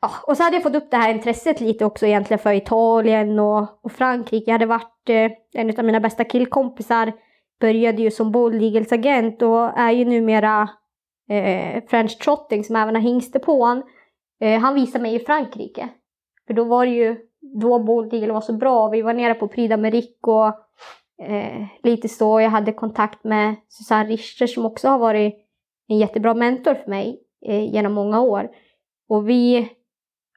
ja, 0.00 0.10
och 0.26 0.36
så 0.36 0.42
hade 0.42 0.56
jag 0.56 0.62
fått 0.62 0.76
upp 0.76 0.90
det 0.90 0.96
här 0.96 1.14
intresset 1.14 1.60
lite 1.60 1.84
också 1.84 2.06
egentligen 2.06 2.38
för 2.38 2.52
Italien 2.52 3.38
och, 3.38 3.84
och 3.84 3.92
Frankrike. 3.92 4.44
Jag 4.46 4.54
hade 4.54 4.66
varit 4.66 5.08
eh, 5.08 5.30
en 5.52 5.78
av 5.78 5.84
mina 5.84 6.00
bästa 6.00 6.24
killkompisar 6.24 7.12
började 7.60 8.02
ju 8.02 8.10
som 8.10 8.32
bolligelsagent 8.32 9.42
agent 9.42 9.42
och 9.42 9.78
är 9.78 9.90
ju 9.90 10.04
numera 10.04 10.68
eh, 11.30 11.84
French 11.88 12.18
Trotting 12.18 12.64
som 12.64 12.76
även 12.76 12.94
har 12.94 13.02
hingster 13.02 13.38
på 13.38 13.64
han. 13.64 13.82
Eh, 14.40 14.60
han 14.60 14.74
visade 14.74 15.02
mig 15.02 15.14
i 15.14 15.18
Frankrike. 15.18 15.88
För 16.46 16.54
då 16.54 16.64
var 16.64 16.86
det 16.86 16.92
ju 16.92 17.16
då 17.40 17.78
Bold 17.78 18.28
var 18.28 18.40
så 18.40 18.52
bra. 18.52 18.88
Vi 18.88 19.02
var 19.02 19.12
nere 19.12 19.34
på 19.34 19.48
Prix 19.48 19.74
d'Amérique 19.74 20.48
och 20.48 20.54
eh, 21.22 21.66
lite 21.82 22.08
så. 22.08 22.40
Jag 22.40 22.50
hade 22.50 22.72
kontakt 22.72 23.24
med 23.24 23.54
Susanne 23.68 24.08
Richter 24.08 24.46
som 24.46 24.66
också 24.66 24.88
har 24.88 24.98
varit 24.98 25.34
en 25.88 25.98
jättebra 25.98 26.34
mentor 26.34 26.74
för 26.74 26.90
mig 26.90 27.20
eh, 27.46 27.74
genom 27.74 27.92
många 27.92 28.20
år. 28.20 28.48
Och 29.08 29.28
vi 29.28 29.68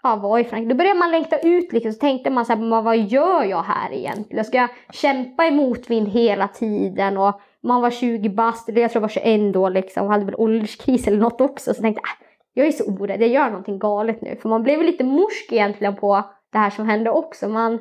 ja, 0.04 0.16
var 0.16 0.40
i 0.40 0.44
Frankrike. 0.44 0.74
Då 0.74 0.78
började 0.78 1.00
man 1.00 1.12
längta 1.12 1.40
ut 1.40 1.74
liksom. 1.74 1.94
Så 1.94 2.00
tänkte 2.00 2.30
man 2.30 2.46
så 2.46 2.54
här, 2.54 2.82
vad 2.82 2.98
gör 2.98 3.44
jag 3.44 3.64
här 3.64 3.94
egentligen? 3.94 4.46
Ska 4.46 4.58
jag 4.58 4.70
kämpa 4.94 5.46
i 5.46 5.52
motvind 5.52 6.08
hela 6.08 6.48
tiden? 6.48 7.18
Och 7.18 7.42
man 7.64 7.82
var 7.82 7.92
20 7.92 8.30
bast, 8.30 8.70
eller 8.70 8.82
jag 8.82 8.92
tror 8.92 9.00
jag 9.00 9.24
var 9.24 9.48
21 9.48 9.54
då 9.54 9.70
liksom. 9.70 10.08
Hade 10.08 10.26
väl 10.26 10.36
ålderskris 10.36 11.08
eller 11.08 11.18
något 11.18 11.42
också. 11.42 11.74
Så 11.74 11.82
tänkte 11.82 12.02
jag, 12.04 12.10
ah, 12.10 12.26
jag 12.54 12.68
är 12.68 12.72
så 12.72 12.86
orädd, 12.86 13.22
jag 13.22 13.30
gör 13.30 13.50
någonting 13.50 13.80
galet 13.80 14.22
nu. 14.22 14.36
För 14.36 14.50
man 14.50 14.64
blev 14.64 14.84
lite 14.84 15.04
morsk 15.04 15.52
egentligen 15.52 15.96
på 15.96 16.24
det 16.52 16.58
här 16.58 16.70
som 16.70 16.86
hände 16.86 17.10
också. 17.10 17.50
Man, 17.50 17.80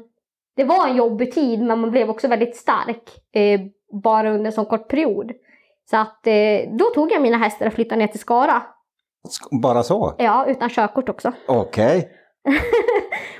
det 0.58 0.64
var 0.64 0.88
en 0.88 0.96
jobbig 0.96 1.32
tid 1.32 1.60
men 1.62 1.80
man 1.80 1.90
blev 1.90 2.10
också 2.10 2.28
väldigt 2.28 2.56
stark. 2.56 3.02
Eh, 3.34 3.60
bara 4.02 4.30
under 4.30 4.46
en 4.46 4.52
sån 4.52 4.66
kort 4.66 4.88
period. 4.88 5.32
Så 5.90 5.96
att 5.96 6.26
eh, 6.26 6.70
då 6.78 6.84
tog 6.94 7.12
jag 7.12 7.22
mina 7.22 7.36
hästar 7.36 7.66
och 7.66 7.72
flyttade 7.72 7.98
ner 7.98 8.06
till 8.06 8.20
Skara. 8.20 8.62
Sk- 9.28 9.60
Bara 9.62 9.82
så? 9.82 10.14
Ja, 10.18 10.46
utan 10.46 10.68
körkort 10.70 11.08
också. 11.08 11.32
Okej. 11.48 12.10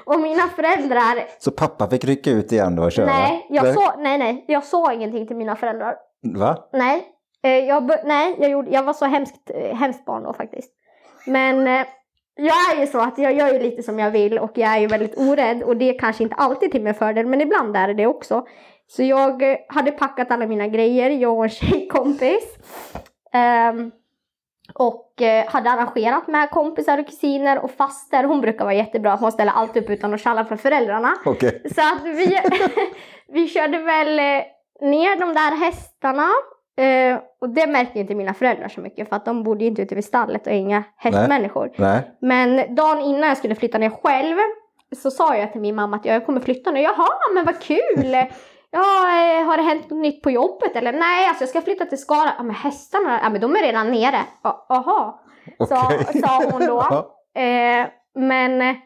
och 0.05 0.21
mina 0.21 0.43
föräldrar, 0.49 1.25
Så 1.39 1.51
pappa 1.51 1.87
fick 1.91 2.05
rycka 2.05 2.31
ut 2.31 2.53
igen 2.53 2.77
då 2.77 2.83
och 2.83 2.93
köra? 2.93 3.07
nej 3.07 3.47
jag, 3.51 3.75
så, 3.75 3.93
nej, 3.99 4.19
nej, 4.19 4.45
jag 4.49 4.65
sa 4.65 4.93
ingenting 4.93 5.27
till 5.27 5.37
mina 5.37 5.57
föräldrar. 5.57 5.97
Va? 6.37 6.69
Nej, 6.73 7.07
eh, 7.43 7.51
jag, 7.59 7.91
nej 8.05 8.37
jag, 8.39 8.51
gjorde, 8.51 8.71
jag 8.71 8.83
var 8.83 8.93
så 8.93 9.05
hemskt, 9.05 9.51
eh, 9.55 9.77
hemskt 9.77 10.05
barn 10.05 10.23
då 10.23 10.33
faktiskt. 10.33 10.73
Men 11.27 11.67
eh, 11.67 11.87
jag 12.39 12.77
är 12.77 12.81
ju 12.81 12.87
så 12.87 13.01
att 13.01 13.19
jag 13.19 13.35
gör 13.35 13.53
ju 13.53 13.59
lite 13.59 13.83
som 13.83 13.99
jag 13.99 14.11
vill 14.11 14.39
och 14.39 14.53
jag 14.55 14.75
är 14.75 14.79
ju 14.79 14.87
väldigt 14.87 15.19
orädd 15.19 15.63
och 15.63 15.77
det 15.77 15.89
är 15.89 15.99
kanske 15.99 16.23
inte 16.23 16.35
alltid 16.35 16.73
till 16.73 16.83
min 16.83 16.95
fördel 16.95 17.27
men 17.27 17.41
ibland 17.41 17.77
är 17.77 17.89
det 17.89 17.95
det 17.95 18.07
också. 18.07 18.47
Så 18.87 19.03
jag 19.03 19.51
eh, 19.51 19.57
hade 19.69 19.91
packat 19.91 20.31
alla 20.31 20.47
mina 20.47 20.69
grejer, 20.69 21.11
jag 21.11 21.37
och 21.37 21.45
en 21.45 21.51
tjejkompis. 21.51 22.57
Ehm, 23.33 23.91
och 24.75 25.23
eh, 25.23 25.47
hade 25.49 25.71
arrangerat 25.71 26.27
med 26.27 26.51
kompisar 26.51 26.99
och 26.99 27.07
kusiner 27.07 27.59
och 27.59 27.71
faster. 27.71 28.25
Hon 28.25 28.41
brukar 28.41 28.65
vara 28.65 28.75
jättebra, 28.75 29.17
hon 29.17 29.33
ställer 29.33 29.53
allt 29.53 29.77
upp 29.77 29.91
utan 29.91 30.15
att 30.15 30.21
tjalla 30.21 30.45
för 30.45 30.57
föräldrarna. 30.57 31.15
Okej. 31.25 31.63
Så 31.75 31.81
att 31.81 32.05
vi, 32.05 32.41
vi 33.29 33.49
körde 33.49 33.79
väl 33.79 34.19
eh, 34.19 34.45
ner 34.89 35.21
de 35.21 35.35
där 35.35 35.57
hästarna. 35.57 36.29
Eh, 36.79 37.19
och 37.41 37.49
det 37.49 37.67
märkte 37.67 37.99
inte 37.99 38.15
mina 38.15 38.35
föräldrar 38.35 38.69
så 38.69 38.81
mycket 38.81 39.09
för 39.09 39.17
att 39.17 39.25
de 39.25 39.43
bodde 39.43 39.65
inte 39.65 39.83
ute 39.83 39.95
vid 39.95 40.05
stallet 40.05 40.47
och 40.47 40.53
inga 40.53 40.85
hästmänniskor. 40.97 41.71
Nej. 41.77 42.11
Men 42.21 42.75
dagen 42.75 43.01
innan 43.01 43.29
jag 43.29 43.37
skulle 43.39 43.55
flytta 43.55 43.79
ner 43.79 43.91
själv 43.91 44.37
så 44.97 45.11
sa 45.11 45.37
jag 45.37 45.53
till 45.53 45.61
min 45.61 45.75
mamma 45.75 45.97
att 45.97 46.05
jag 46.05 46.27
kommer 46.27 46.41
flytta 46.41 46.71
nu. 46.71 46.81
Jaha, 46.81 47.09
men 47.35 47.45
vad 47.45 47.61
kul! 47.61 48.17
Ja, 48.71 48.81
eh, 48.81 49.47
har 49.47 49.57
det 49.57 49.63
hänt 49.63 49.91
något 49.91 49.99
nytt 49.99 50.23
på 50.23 50.31
jobbet 50.31 50.77
eller? 50.77 50.93
Nej, 50.93 51.29
alltså 51.29 51.43
jag 51.43 51.49
ska 51.49 51.63
flytta 51.63 51.85
till 51.85 51.99
Skara. 51.99 52.31
Ja, 52.39 52.43
men 52.43 52.55
hästarna, 52.55 53.21
ja 53.23 53.31
men 53.31 53.41
de 53.41 53.57
är 53.57 53.63
redan 53.63 53.91
nere. 53.91 54.21
Ja, 54.43 54.67
Jaha, 54.69 55.15
sa, 55.69 55.87
Okej. 55.87 56.21
sa 56.23 56.51
hon 56.53 56.67
då. 56.67 57.15
Eh, 57.39 57.87
men 58.15 58.77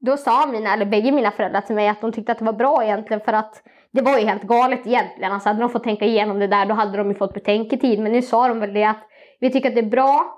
då 0.00 0.16
sa 0.16 0.46
mina, 0.46 0.72
eller 0.74 0.86
bägge 0.86 1.12
mina 1.12 1.30
föräldrar 1.30 1.60
till 1.60 1.74
mig 1.74 1.88
att 1.88 2.00
de 2.00 2.12
tyckte 2.12 2.32
att 2.32 2.38
det 2.38 2.44
var 2.44 2.52
bra 2.52 2.84
egentligen 2.84 3.20
för 3.20 3.32
att 3.32 3.62
det 3.92 4.02
var 4.02 4.18
ju 4.18 4.26
helt 4.26 4.42
galet 4.42 4.86
egentligen. 4.86 5.32
Alltså 5.32 5.48
hade 5.48 5.60
de 5.60 5.70
fått 5.70 5.84
tänka 5.84 6.04
igenom 6.04 6.38
det 6.38 6.46
där 6.46 6.66
då 6.66 6.74
hade 6.74 6.98
de 6.98 7.08
ju 7.08 7.14
fått 7.14 7.34
betänketid. 7.34 8.00
Men 8.00 8.12
nu 8.12 8.22
sa 8.22 8.48
de 8.48 8.60
väl 8.60 8.72
det 8.72 8.84
att 8.84 9.02
vi 9.40 9.52
tycker 9.52 9.68
att 9.68 9.74
det 9.74 9.80
är 9.80 9.90
bra 9.90 10.34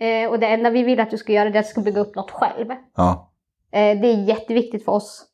eh, 0.00 0.30
och 0.30 0.38
det 0.38 0.46
enda 0.46 0.70
vi 0.70 0.82
vill 0.82 1.00
att 1.00 1.10
du 1.10 1.18
ska 1.18 1.32
göra 1.32 1.50
det 1.50 1.58
är 1.58 1.60
att 1.60 1.66
du 1.66 1.70
ska 1.70 1.80
bygga 1.80 2.00
upp 2.00 2.14
något 2.14 2.30
själv. 2.30 2.66
Ja. 2.96 3.32
Eh, 3.72 4.00
det 4.00 4.08
är 4.08 4.24
jätteviktigt 4.24 4.84
för 4.84 4.92
oss. 4.92 5.26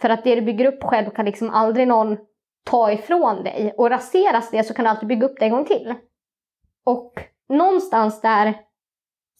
För 0.00 0.10
att 0.10 0.24
det 0.24 0.34
du 0.34 0.42
bygger 0.42 0.64
upp 0.64 0.82
själv 0.82 1.10
kan 1.10 1.24
liksom 1.24 1.50
aldrig 1.50 1.88
någon 1.88 2.16
ta 2.64 2.92
ifrån 2.92 3.42
dig. 3.42 3.74
Och 3.76 3.90
raseras 3.90 4.50
det 4.50 4.64
så 4.64 4.74
kan 4.74 4.84
du 4.84 4.88
alltid 4.90 5.08
bygga 5.08 5.26
upp 5.26 5.36
det 5.38 5.44
en 5.44 5.52
gång 5.52 5.64
till. 5.64 5.94
Och 6.84 7.12
någonstans 7.48 8.20
där 8.20 8.54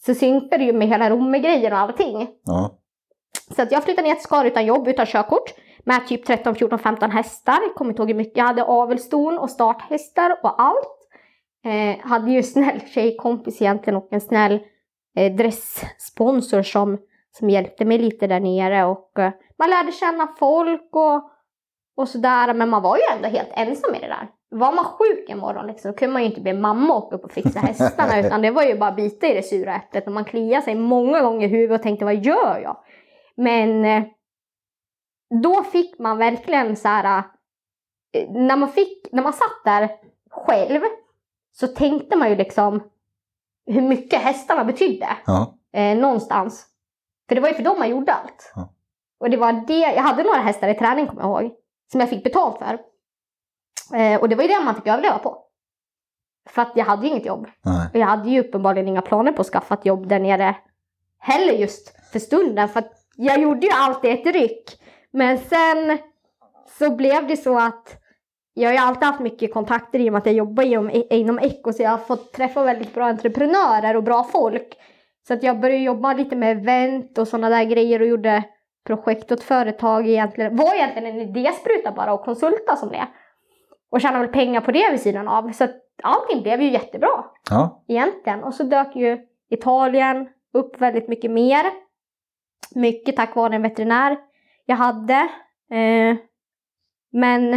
så 0.06 0.14
synkar 0.14 0.58
det 0.58 0.64
ju 0.64 0.72
med 0.72 0.88
hela 0.88 1.10
Romme-grejen 1.10 1.72
och 1.72 1.78
allting. 1.78 2.28
Ja. 2.44 2.76
Så 3.56 3.62
att 3.62 3.72
jag 3.72 3.84
flyttade 3.84 4.08
ner 4.08 4.14
till 4.14 4.24
Skara 4.24 4.46
utan 4.46 4.66
jobb, 4.66 4.88
utan 4.88 5.06
körkort. 5.06 5.54
Med 5.84 6.06
typ 6.06 6.26
13, 6.26 6.54
14, 6.54 6.78
15 6.78 7.10
hästar. 7.10 7.58
Jag 7.62 7.74
kommer 7.74 7.90
inte 7.90 8.02
ihåg 8.02 8.08
hur 8.08 8.16
mycket. 8.16 8.36
Jag 8.36 8.44
hade 8.44 8.64
avelston 8.64 9.38
och 9.38 9.50
starthästar 9.50 10.36
och 10.42 10.62
allt. 10.62 10.96
Eh, 11.64 12.06
hade 12.06 12.30
ju 12.30 12.42
snäll 12.42 12.80
tjejkompis 12.94 13.62
egentligen 13.62 13.96
och 13.96 14.08
en 14.10 14.20
snäll 14.20 14.60
eh, 15.16 15.32
dresssponsor 15.32 16.62
som, 16.62 16.98
som 17.38 17.50
hjälpte 17.50 17.84
mig 17.84 17.98
lite 17.98 18.26
där 18.26 18.40
nere. 18.40 18.84
Och 18.84 19.18
eh, 19.18 19.32
man 19.58 19.70
lärde 19.70 19.92
känna 19.92 20.28
folk 20.38 20.88
och, 20.92 21.30
och 21.96 22.08
sådär. 22.08 22.54
Men 22.54 22.68
man 22.68 22.82
var 22.82 22.96
ju 22.96 23.02
ändå 23.16 23.28
helt 23.28 23.50
ensam 23.52 23.94
i 23.94 23.98
det 23.98 24.06
där. 24.06 24.28
Var 24.50 24.72
man 24.72 24.84
sjuk 24.84 25.30
en 25.30 25.38
morgon 25.38 25.66
liksom, 25.66 25.90
då 25.90 25.96
kunde 25.96 26.12
man 26.12 26.22
ju 26.22 26.28
inte 26.28 26.40
be 26.40 26.54
mamma 26.54 26.96
åka 26.96 27.16
upp 27.16 27.24
och 27.24 27.32
fixa 27.32 27.60
hästarna. 27.60 28.20
utan 28.20 28.42
det 28.42 28.50
var 28.50 28.62
ju 28.62 28.78
bara 28.78 28.92
bita 28.92 29.26
i 29.26 29.34
det 29.34 29.42
sura 29.42 29.74
äpplet. 29.74 30.06
Och 30.06 30.12
man 30.12 30.24
kliade 30.24 30.62
sig 30.62 30.74
många 30.74 31.20
gånger 31.20 31.46
i 31.46 31.50
huvudet 31.50 31.78
och 31.78 31.82
tänkte 31.82 32.04
vad 32.04 32.24
gör 32.24 32.60
jag? 32.62 32.76
Men 33.36 33.84
eh, 33.84 34.02
då 35.42 35.64
fick 35.64 35.98
man 35.98 36.18
verkligen 36.18 36.76
så 36.76 36.88
här. 36.88 37.22
eh, 38.12 38.30
När 38.30 38.56
man, 38.56 38.68
fick, 38.68 39.08
när 39.12 39.22
man 39.22 39.32
satt 39.32 39.64
där 39.64 39.90
själv 40.30 40.80
så 41.52 41.66
tänkte 41.66 42.16
man 42.16 42.28
ju 42.30 42.36
liksom 42.36 42.82
hur 43.66 43.82
mycket 43.82 44.20
hästarna 44.20 44.64
betydde 44.64 45.08
Ja. 45.26 45.54
eh, 45.72 45.98
någonstans. 45.98 46.66
För 47.28 47.34
det 47.34 47.40
var 47.40 47.48
ju 47.48 47.54
för 47.54 47.62
dem 47.62 47.78
man 47.78 47.90
gjorde 47.90 48.12
allt. 48.12 48.52
Ja. 48.54 48.68
Och 49.20 49.30
det 49.30 49.36
var 49.36 49.52
det, 49.52 49.78
jag 49.78 50.02
hade 50.02 50.22
några 50.22 50.38
hästar 50.40 50.68
i 50.68 50.74
träning 50.74 51.06
kommer 51.06 51.22
jag 51.22 51.42
ihåg. 51.42 51.52
Som 51.92 52.00
jag 52.00 52.10
fick 52.10 52.24
betalt 52.24 52.58
för. 52.58 52.78
Eh, 53.98 54.20
och 54.20 54.28
det 54.28 54.34
var 54.36 54.42
ju 54.42 54.48
det 54.48 54.64
man 54.64 54.74
fick 54.74 54.86
överleva 54.86 55.18
på. 55.18 55.44
För 56.48 56.62
att 56.62 56.72
jag 56.74 56.84
hade 56.84 57.06
ju 57.06 57.12
inget 57.12 57.26
jobb. 57.26 57.46
Nej. 57.64 57.88
Och 57.92 57.98
jag 57.98 58.06
hade 58.06 58.30
ju 58.30 58.40
uppenbarligen 58.40 58.88
inga 58.88 59.02
planer 59.02 59.32
på 59.32 59.40
att 59.40 59.46
skaffa 59.46 59.74
ett 59.74 59.86
jobb 59.86 60.06
där 60.08 60.18
nere 60.20 60.56
heller 61.18 61.52
just 61.52 62.10
för 62.12 62.18
stunden. 62.18 62.68
För 62.68 62.78
att 62.80 62.92
jag 63.16 63.40
gjorde 63.40 63.66
ju 63.66 63.72
alltid 63.72 64.10
ett 64.12 64.34
ryck. 64.34 64.79
Men 65.12 65.38
sen 65.38 65.98
så 66.78 66.90
blev 66.96 67.26
det 67.26 67.36
så 67.36 67.58
att 67.58 67.96
jag 68.54 68.68
har 68.68 68.72
ju 68.72 68.78
alltid 68.78 69.04
haft 69.04 69.20
mycket 69.20 69.52
kontakter 69.52 69.98
i 69.98 70.08
och 70.08 70.12
med 70.12 70.18
att 70.18 70.26
jag 70.26 70.34
jobbar 70.34 70.62
inom, 70.64 70.90
inom 71.10 71.38
Eco 71.38 71.72
så 71.72 71.82
jag 71.82 71.90
har 71.90 71.98
fått 71.98 72.32
träffa 72.32 72.64
väldigt 72.64 72.94
bra 72.94 73.04
entreprenörer 73.06 73.96
och 73.96 74.02
bra 74.02 74.24
folk. 74.24 74.74
Så 75.28 75.34
att 75.34 75.42
jag 75.42 75.60
började 75.60 75.82
jobba 75.84 76.12
lite 76.12 76.36
med 76.36 76.58
event 76.58 77.18
och 77.18 77.28
sådana 77.28 77.48
där 77.48 77.64
grejer 77.64 78.00
och 78.00 78.06
gjorde 78.06 78.44
projekt 78.86 79.32
åt 79.32 79.42
företag 79.42 80.08
egentligen. 80.08 80.56
Var 80.56 80.74
egentligen 80.74 81.08
en 81.14 81.20
idéspruta 81.20 81.92
bara 81.92 82.12
och 82.12 82.24
konsulta 82.24 82.76
som 82.76 82.88
det. 82.88 83.06
Och 83.90 84.00
tjänade 84.00 84.24
väl 84.24 84.32
pengar 84.34 84.60
på 84.60 84.70
det 84.72 84.90
vid 84.90 85.00
sidan 85.00 85.28
av. 85.28 85.52
Så 85.52 85.64
att 85.64 85.76
allting 86.02 86.42
blev 86.42 86.62
ju 86.62 86.70
jättebra 86.70 87.24
Ja. 87.50 87.84
egentligen. 87.88 88.44
Och 88.44 88.54
så 88.54 88.62
dök 88.62 88.96
ju 88.96 89.18
Italien 89.50 90.28
upp 90.54 90.80
väldigt 90.80 91.08
mycket 91.08 91.30
mer. 91.30 91.64
Mycket 92.74 93.16
tack 93.16 93.36
vare 93.36 93.54
en 93.54 93.62
veterinär 93.62 94.16
jag 94.70 94.76
hade. 94.76 95.14
Eh, 95.72 96.16
men 97.12 97.54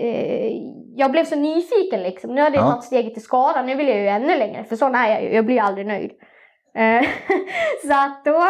eh, 0.00 0.52
jag 0.96 1.10
blev 1.10 1.24
så 1.24 1.36
nyfiken 1.36 2.02
liksom. 2.02 2.34
Nu 2.34 2.40
hade 2.40 2.56
jag 2.56 2.64
Ja. 2.64 2.70
tagit 2.70 2.84
steget 2.84 3.14
till 3.14 3.22
Skara, 3.22 3.62
nu 3.62 3.74
vill 3.74 3.88
jag 3.88 3.98
ju 3.98 4.06
ännu 4.08 4.36
längre. 4.38 4.64
För 4.64 4.76
sån 4.76 4.94
är 4.94 5.10
jag 5.10 5.22
ju, 5.22 5.34
jag 5.34 5.46
blir 5.46 5.60
aldrig 5.60 5.86
nöjd. 5.86 6.10
Eh, 6.74 7.02
så 7.86 7.92
att 7.92 8.24
då, 8.24 8.42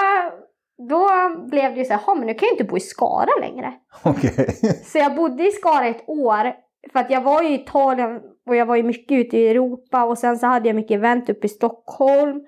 då 0.88 1.08
blev 1.50 1.72
det 1.74 1.78
ju 1.78 1.84
så 1.84 1.92
här, 1.92 2.00
"Jaha, 2.06 2.14
men 2.14 2.26
nu 2.26 2.34
kan 2.34 2.46
jag 2.46 2.52
inte 2.54 2.64
bo 2.64 2.76
i 2.76 2.80
Skara 2.80 3.40
längre. 3.40 3.72
Okej. 4.04 4.46
Så 4.84 4.98
jag 4.98 5.14
bodde 5.14 5.48
i 5.48 5.50
Skara 5.50 5.86
ett 5.86 6.08
år. 6.08 6.52
För 6.92 7.00
att 7.00 7.10
jag 7.10 7.20
var 7.20 7.42
ju 7.42 7.48
i 7.48 7.54
Italien 7.54 8.20
och 8.46 8.56
jag 8.56 8.66
var 8.66 8.76
ju 8.76 8.82
mycket 8.82 9.18
ute 9.18 9.38
i 9.38 9.48
Europa 9.48 10.04
och 10.04 10.18
sen 10.18 10.38
så 10.38 10.46
hade 10.46 10.68
jag 10.68 10.76
mycket 10.76 10.94
event 10.94 11.30
uppe 11.30 11.46
i 11.46 11.48
Stockholm. 11.48 12.46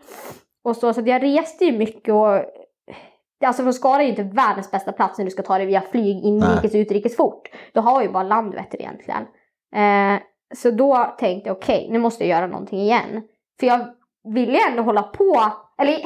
Och 0.64 0.76
så, 0.76 0.92
så 0.94 1.02
jag 1.06 1.22
reste 1.22 1.64
ju 1.64 1.78
mycket 1.78 2.14
och 2.14 2.40
Alltså 3.46 3.64
för 3.64 3.72
Skara 3.72 4.02
är 4.02 4.04
ju 4.04 4.10
inte 4.10 4.22
världens 4.22 4.70
bästa 4.70 4.92
plats 4.92 5.18
när 5.18 5.24
du 5.24 5.30
ska 5.30 5.42
ta 5.42 5.58
dig 5.58 5.66
via 5.66 5.80
flyg 5.80 6.24
inrikes 6.24 6.74
och 6.74 6.78
utrikes 6.78 7.16
fort. 7.16 7.48
Du 7.72 7.80
har 7.80 8.02
ju 8.02 8.08
bara 8.08 8.22
Landvetter 8.22 8.80
egentligen. 8.80 9.22
Eh, 9.74 10.20
så 10.54 10.70
då 10.70 11.14
tänkte 11.18 11.48
jag 11.48 11.56
okej, 11.56 11.88
nu 11.90 11.98
måste 11.98 12.24
jag 12.24 12.38
göra 12.38 12.46
någonting 12.46 12.80
igen. 12.80 13.22
För 13.60 13.66
jag 13.66 13.86
ville 14.34 14.58
ändå 14.68 14.82
hålla 14.82 15.02
på, 15.02 15.52
eller 15.78 15.98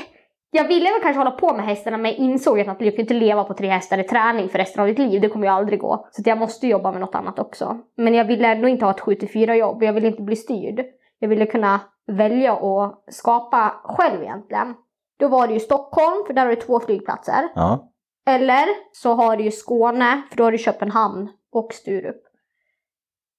jag 0.54 0.68
ville 0.68 0.90
väl 0.90 1.02
kanske 1.02 1.20
hålla 1.20 1.30
på 1.30 1.54
med 1.54 1.64
hästarna 1.64 1.96
men 1.96 2.10
jag 2.10 2.18
insåg 2.18 2.60
att 2.60 2.66
jag 2.66 2.78
kan 2.78 3.00
inte 3.00 3.14
leva 3.14 3.44
på 3.44 3.54
tre 3.54 3.68
hästar 3.68 3.98
i 3.98 4.04
träning 4.04 4.48
för 4.48 4.58
resten 4.58 4.80
av 4.80 4.86
ditt 4.86 4.98
liv. 4.98 5.20
Det 5.20 5.28
kommer 5.28 5.46
ju 5.46 5.52
aldrig 5.52 5.80
gå. 5.80 6.08
Så 6.10 6.22
jag 6.24 6.38
måste 6.38 6.66
jobba 6.66 6.92
med 6.92 7.00
något 7.00 7.14
annat 7.14 7.38
också. 7.38 7.78
Men 7.96 8.14
jag 8.14 8.24
ville 8.24 8.48
ändå 8.48 8.68
inte 8.68 8.84
ha 8.84 8.92
ett 8.92 9.00
7-4 9.00 9.54
jobb. 9.54 9.82
Jag 9.82 9.92
ville 9.92 10.08
inte 10.08 10.22
bli 10.22 10.36
styrd. 10.36 10.84
Jag 11.18 11.28
ville 11.28 11.46
kunna 11.46 11.80
välja 12.06 12.54
och 12.54 13.04
skapa 13.10 13.72
själv 13.84 14.22
egentligen. 14.22 14.74
Då 15.22 15.28
var 15.28 15.46
det 15.46 15.54
ju 15.54 15.60
Stockholm, 15.60 16.26
för 16.26 16.34
där 16.34 16.42
har 16.42 16.50
du 16.50 16.56
två 16.56 16.80
flygplatser. 16.80 17.48
Ja. 17.54 17.88
Eller 18.26 18.66
så 18.92 19.14
har 19.14 19.36
du 19.36 19.44
ju 19.44 19.50
Skåne, 19.50 20.22
för 20.30 20.36
då 20.36 20.44
har 20.44 20.52
du 20.52 20.58
Köpenhamn 20.58 21.28
och 21.52 21.72
Sturup. 21.72 22.22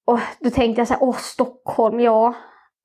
Och 0.08 0.19
då 0.39 0.50
tänkte 0.50 0.82
jag 0.82 0.88
så 0.88 0.93
här, 0.93 1.04
åh 1.04 1.15
Stockholm, 1.17 2.00
ja. 2.00 2.34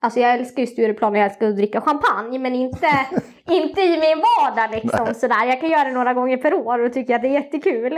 Alltså 0.00 0.20
jag 0.20 0.32
älskar 0.34 0.60
ju 0.60 0.66
Stureplan 0.66 1.12
och 1.12 1.18
jag 1.18 1.24
älskar 1.24 1.48
att 1.48 1.56
dricka 1.56 1.80
champagne, 1.80 2.38
men 2.38 2.54
inte, 2.54 2.86
inte 3.50 3.80
i 3.80 4.00
min 4.00 4.18
vardag 4.18 4.70
liksom 4.70 5.14
sådär. 5.14 5.46
Jag 5.46 5.60
kan 5.60 5.70
göra 5.70 5.84
det 5.84 5.94
några 5.94 6.14
gånger 6.14 6.36
per 6.36 6.54
år 6.54 6.78
och 6.78 6.92
tycker 6.92 7.14
att 7.14 7.22
det 7.22 7.28
är 7.28 7.32
jättekul. 7.32 7.92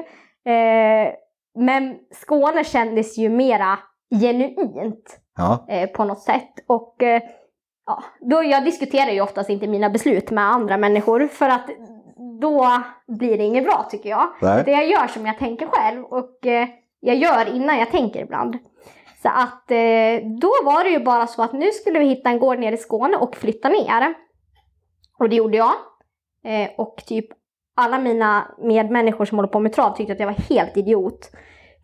Eh, 0.45 1.13
men 1.59 1.99
Skåne 2.15 2.65
kändes 2.65 3.19
ju 3.19 3.29
mera 3.29 3.79
genuint 4.21 5.21
Ja. 5.37 5.67
eh, 5.69 5.91
på 5.91 6.05
något 6.05 6.23
sätt. 6.23 6.51
Och 6.67 7.03
eh, 7.03 7.23
ja, 7.87 8.05
då, 8.21 8.43
jag 8.43 8.65
diskuterar 8.65 9.11
ju 9.11 9.21
oftast 9.21 9.51
inte 9.51 9.67
mina 9.67 9.91
beslut 9.91 10.31
med 10.31 10.45
andra 10.45 10.77
människor 10.77 11.27
för 11.27 11.49
att 11.49 11.71
då 12.41 12.83
blir 13.07 13.39
det 13.39 13.45
inget 13.45 13.65
bra 13.65 13.89
tycker 13.91 14.09
jag. 14.11 14.29
Nej. 14.43 14.63
Det 14.65 14.71
jag 14.71 14.87
gör 14.87 15.07
som 15.07 15.27
jag 15.27 15.39
tänker 15.39 15.67
själv 15.67 16.05
och 16.05 16.47
eh, 16.47 16.69
jag 17.01 17.17
gör 17.17 17.55
innan 17.57 17.79
jag 17.79 17.91
tänker 17.91 18.21
ibland. 18.21 18.59
Så 19.23 19.29
att 19.29 19.71
eh, 19.71 20.29
då 20.41 20.53
var 20.65 20.85
det 20.85 20.91
ju 20.91 21.05
bara 21.05 21.27
så 21.27 21.43
att 21.43 21.53
nu 21.53 21.71
skulle 21.71 21.99
vi 21.99 22.07
hitta 22.07 22.31
en 22.31 22.39
gård 22.39 22.59
nere 22.59 22.75
i 22.75 22.79
Skåne 22.79 23.17
och 23.17 23.37
flytta 23.37 23.69
ner. 23.69 24.15
Och 25.19 25.29
det 25.29 25.37
gjorde 25.37 25.57
jag. 25.57 25.73
Eh, 26.45 26.71
och 26.79 27.03
typ 27.07 27.27
alla 27.77 27.99
mina 27.99 28.55
medmänniskor 28.59 29.25
som 29.25 29.39
håller 29.39 29.49
på 29.49 29.61
med 29.61 29.73
trav 29.73 29.97
tyckte 29.97 30.13
att 30.13 30.21
jag 30.21 30.27
var 30.27 30.55
helt 30.55 30.77
idiot. 30.77 31.31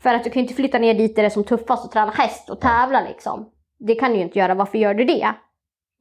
För 0.02 0.14
att 0.14 0.24
du 0.24 0.30
kan 0.30 0.42
ju 0.42 0.44
inte 0.44 0.54
flytta 0.54 0.78
ner 0.78 0.94
dit 0.94 1.16
där 1.16 1.22
det 1.22 1.26
är 1.26 1.30
som 1.30 1.44
tuffast 1.44 1.84
och 1.84 1.92
träna 1.92 2.10
häst 2.10 2.50
och 2.50 2.60
tävla 2.60 3.00
liksom. 3.00 3.50
Det 3.78 3.94
kan 3.94 4.10
du 4.10 4.16
ju 4.16 4.22
inte 4.22 4.38
göra, 4.38 4.54
varför 4.54 4.78
gör 4.78 4.94
du 4.94 5.04
det? 5.04 5.34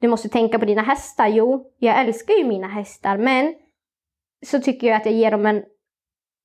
Du 0.00 0.08
måste 0.08 0.28
tänka 0.28 0.58
på 0.58 0.64
dina 0.64 0.82
hästar. 0.82 1.26
Jo, 1.26 1.72
jag 1.78 2.00
älskar 2.00 2.34
ju 2.34 2.44
mina 2.44 2.68
hästar 2.68 3.18
men 3.18 3.54
så 4.46 4.60
tycker 4.60 4.86
jag 4.86 4.96
att 4.96 5.06
jag 5.06 5.14
ger 5.14 5.30
dem 5.30 5.46
en 5.46 5.62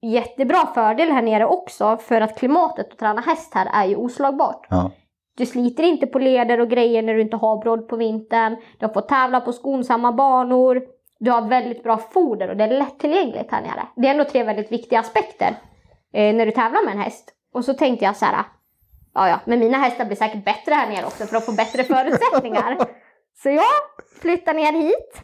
jättebra 0.02 0.68
fördel 0.74 1.12
här 1.12 1.22
nere 1.22 1.46
också 1.46 1.98
för 1.98 2.22
att 2.22 2.38
klimatet 2.38 2.92
att 2.92 2.98
träna 2.98 3.22
häst 3.22 3.54
här 3.54 3.70
är 3.74 3.86
ju 3.86 3.96
oslagbart. 3.96 4.68
Ja. 4.70 4.92
Du 5.38 5.46
sliter 5.46 5.84
inte 5.84 6.08
på 6.08 6.20
leder 6.20 6.60
och 6.60 6.70
grejer 6.70 7.02
när 7.02 7.14
du 7.14 7.22
inte 7.22 7.38
har 7.38 7.58
brodd 7.58 7.88
på 7.88 7.96
vintern. 7.96 8.58
Du 8.80 8.90
får 8.90 9.02
tävla 9.02 9.42
på 9.42 9.54
skonsamma 9.54 10.12
banor. 10.12 10.82
Du 11.20 11.32
har 11.32 11.42
väldigt 11.42 11.84
bra 11.84 11.98
foder 11.98 12.50
och 12.50 12.58
det 12.58 12.64
är 12.64 12.80
lättillgängligt 12.80 13.52
här 13.52 13.62
nere. 13.62 13.88
Det 13.96 14.08
är 14.08 14.12
ändå 14.12 14.24
tre 14.24 14.44
väldigt 14.44 14.72
viktiga 14.72 15.00
aspekter 15.00 15.56
eh, 16.14 16.36
när 16.36 16.46
du 16.46 16.52
tävlar 16.52 16.86
med 16.86 16.94
en 16.94 17.02
häst. 17.02 17.34
Och 17.54 17.66
så 17.66 17.74
tänkte 17.74 18.06
jag 18.06 18.16
så 18.16 18.26
här, 18.26 18.44
ja 19.14 19.30
ja, 19.30 19.40
men 19.46 19.60
mina 19.60 19.78
hästar 19.78 20.06
blir 20.06 20.16
säkert 20.16 20.46
bättre 20.46 20.74
här 20.74 20.90
nere 20.90 21.06
också 21.06 21.26
för 21.26 21.38
att 21.38 21.46
få 21.46 21.52
bättre 21.52 21.84
förutsättningar. 21.84 22.78
så 23.44 23.50
jag 23.50 23.66
flyttade 24.22 24.60
ner 24.60 24.74
hit. 24.74 25.24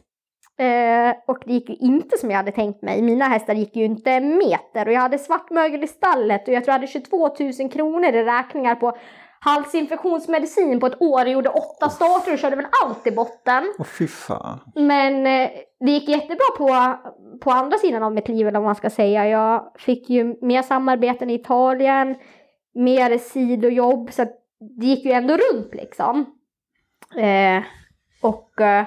Eh, 0.60 1.16
och 1.28 1.38
det 1.46 1.54
gick 1.54 1.70
ju 1.70 1.76
inte 1.76 2.18
som 2.18 2.32
jag 2.32 2.38
hade 2.38 2.52
tänkt 2.52 2.82
mig. 2.82 3.02
Mina 3.02 3.26
hästar 3.26 3.54
gick 3.54 3.76
ju 3.76 3.86
inte 3.86 4.12
en 4.12 4.38
meter 4.38 4.88
och 4.88 4.94
jag 4.94 5.02
hade 5.02 5.20
svartmögel 5.20 5.84
i 5.84 5.88
stallet 5.88 6.48
och 6.48 6.54
jag 6.54 6.64
tror 6.64 6.74
jag 6.74 6.80
hade 6.80 6.88
22 6.88 7.30
000 7.60 7.72
kronor 7.72 8.16
i 8.16 8.24
räkningar 8.24 8.76
på 8.76 8.98
halsinfektionsmedicin 9.40 10.80
på 10.80 10.88
ett 10.88 11.02
år. 11.02 11.20
Jag 11.20 11.30
gjorde 11.30 11.50
åtta 11.50 11.90
starter 11.90 12.34
och 12.34 12.40
körde 12.40 12.56
väl 12.56 12.68
allt 12.84 13.08
i 13.08 13.12
botten. 13.12 13.74
Åh 13.80 13.86
fy 13.86 14.08
fan. 14.08 14.60
Men 14.76 15.28
eh, 15.28 15.50
det 15.80 15.92
gick 15.92 16.10
jättebra 16.10 16.46
på, 16.58 16.98
på 17.42 17.52
andra 17.52 17.78
sidan 17.78 18.04
av 18.04 18.14
mitt 18.14 18.28
liv 18.28 18.48
eller 18.48 18.60
vad 18.60 18.68
man 18.68 18.76
ska 18.76 18.90
säga. 18.90 19.28
Jag 19.28 19.72
fick 19.80 20.10
ju 20.10 20.36
mer 20.42 20.62
samarbeten 20.62 21.30
i 21.30 21.34
Italien, 21.34 22.16
mer 22.76 23.18
sidojobb 23.18 24.12
så 24.12 24.24
det 24.80 24.86
gick 24.86 25.06
ju 25.06 25.12
ändå 25.12 25.38
runt 25.38 25.76
liksom. 25.76 26.26
Eh, 27.16 27.64
och 28.22 28.62
eh, 28.62 28.86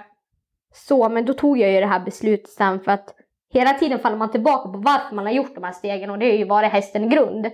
så, 0.72 1.08
men 1.08 1.24
då 1.24 1.34
tog 1.34 1.58
jag 1.58 1.72
ju 1.72 1.80
det 1.80 1.86
här 1.86 2.00
beslutet 2.00 2.48
sen 2.48 2.80
för 2.80 2.92
att 2.92 3.14
hela 3.52 3.72
tiden 3.72 3.98
faller 3.98 4.16
man 4.16 4.30
tillbaka 4.30 4.68
på 4.68 4.78
varför 4.78 5.14
man 5.14 5.26
har 5.26 5.32
gjort 5.32 5.54
de 5.54 5.64
här 5.64 5.72
stegen 5.72 6.10
och 6.10 6.18
det 6.18 6.30
har 6.30 6.36
ju 6.36 6.44
varit 6.44 6.72
hästen 6.72 7.04
i 7.04 7.08
grund. 7.08 7.50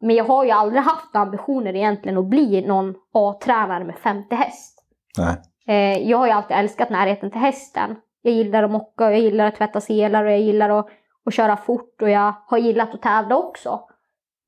Men 0.00 0.16
jag 0.16 0.24
har 0.24 0.44
ju 0.44 0.50
aldrig 0.50 0.82
haft 0.82 1.16
ambitioner 1.16 1.76
egentligen 1.76 2.18
att 2.18 2.26
bli 2.26 2.66
någon 2.66 2.94
A-tränare 3.12 3.84
med 3.84 3.98
50 3.98 4.34
häst. 4.34 4.84
Nej. 5.18 5.36
Eh, 5.66 6.08
jag 6.08 6.18
har 6.18 6.26
ju 6.26 6.32
alltid 6.32 6.56
älskat 6.56 6.90
närheten 6.90 7.30
till 7.30 7.40
hästen. 7.40 7.96
Jag 8.22 8.34
gillar 8.34 8.62
att 8.62 8.70
mocka, 8.70 9.06
och 9.06 9.12
jag 9.12 9.20
gillar 9.20 9.46
att 9.46 9.56
tvätta 9.56 9.80
selar 9.80 10.24
och 10.24 10.30
jag 10.30 10.40
gillar 10.40 10.70
att, 10.70 10.86
att 11.24 11.34
köra 11.34 11.56
fort 11.56 12.02
och 12.02 12.10
jag 12.10 12.34
har 12.46 12.58
gillat 12.58 12.94
att 12.94 13.02
tävla 13.02 13.36
också. 13.36 13.80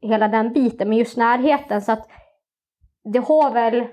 Hela 0.01 0.29
den 0.29 0.53
biten, 0.53 0.89
men 0.89 0.99
just 0.99 1.17
närheten 1.17 1.83
så 1.83 1.93
att 1.93 2.09
det 3.05 3.19
har 3.19 3.51
väl 3.51 3.87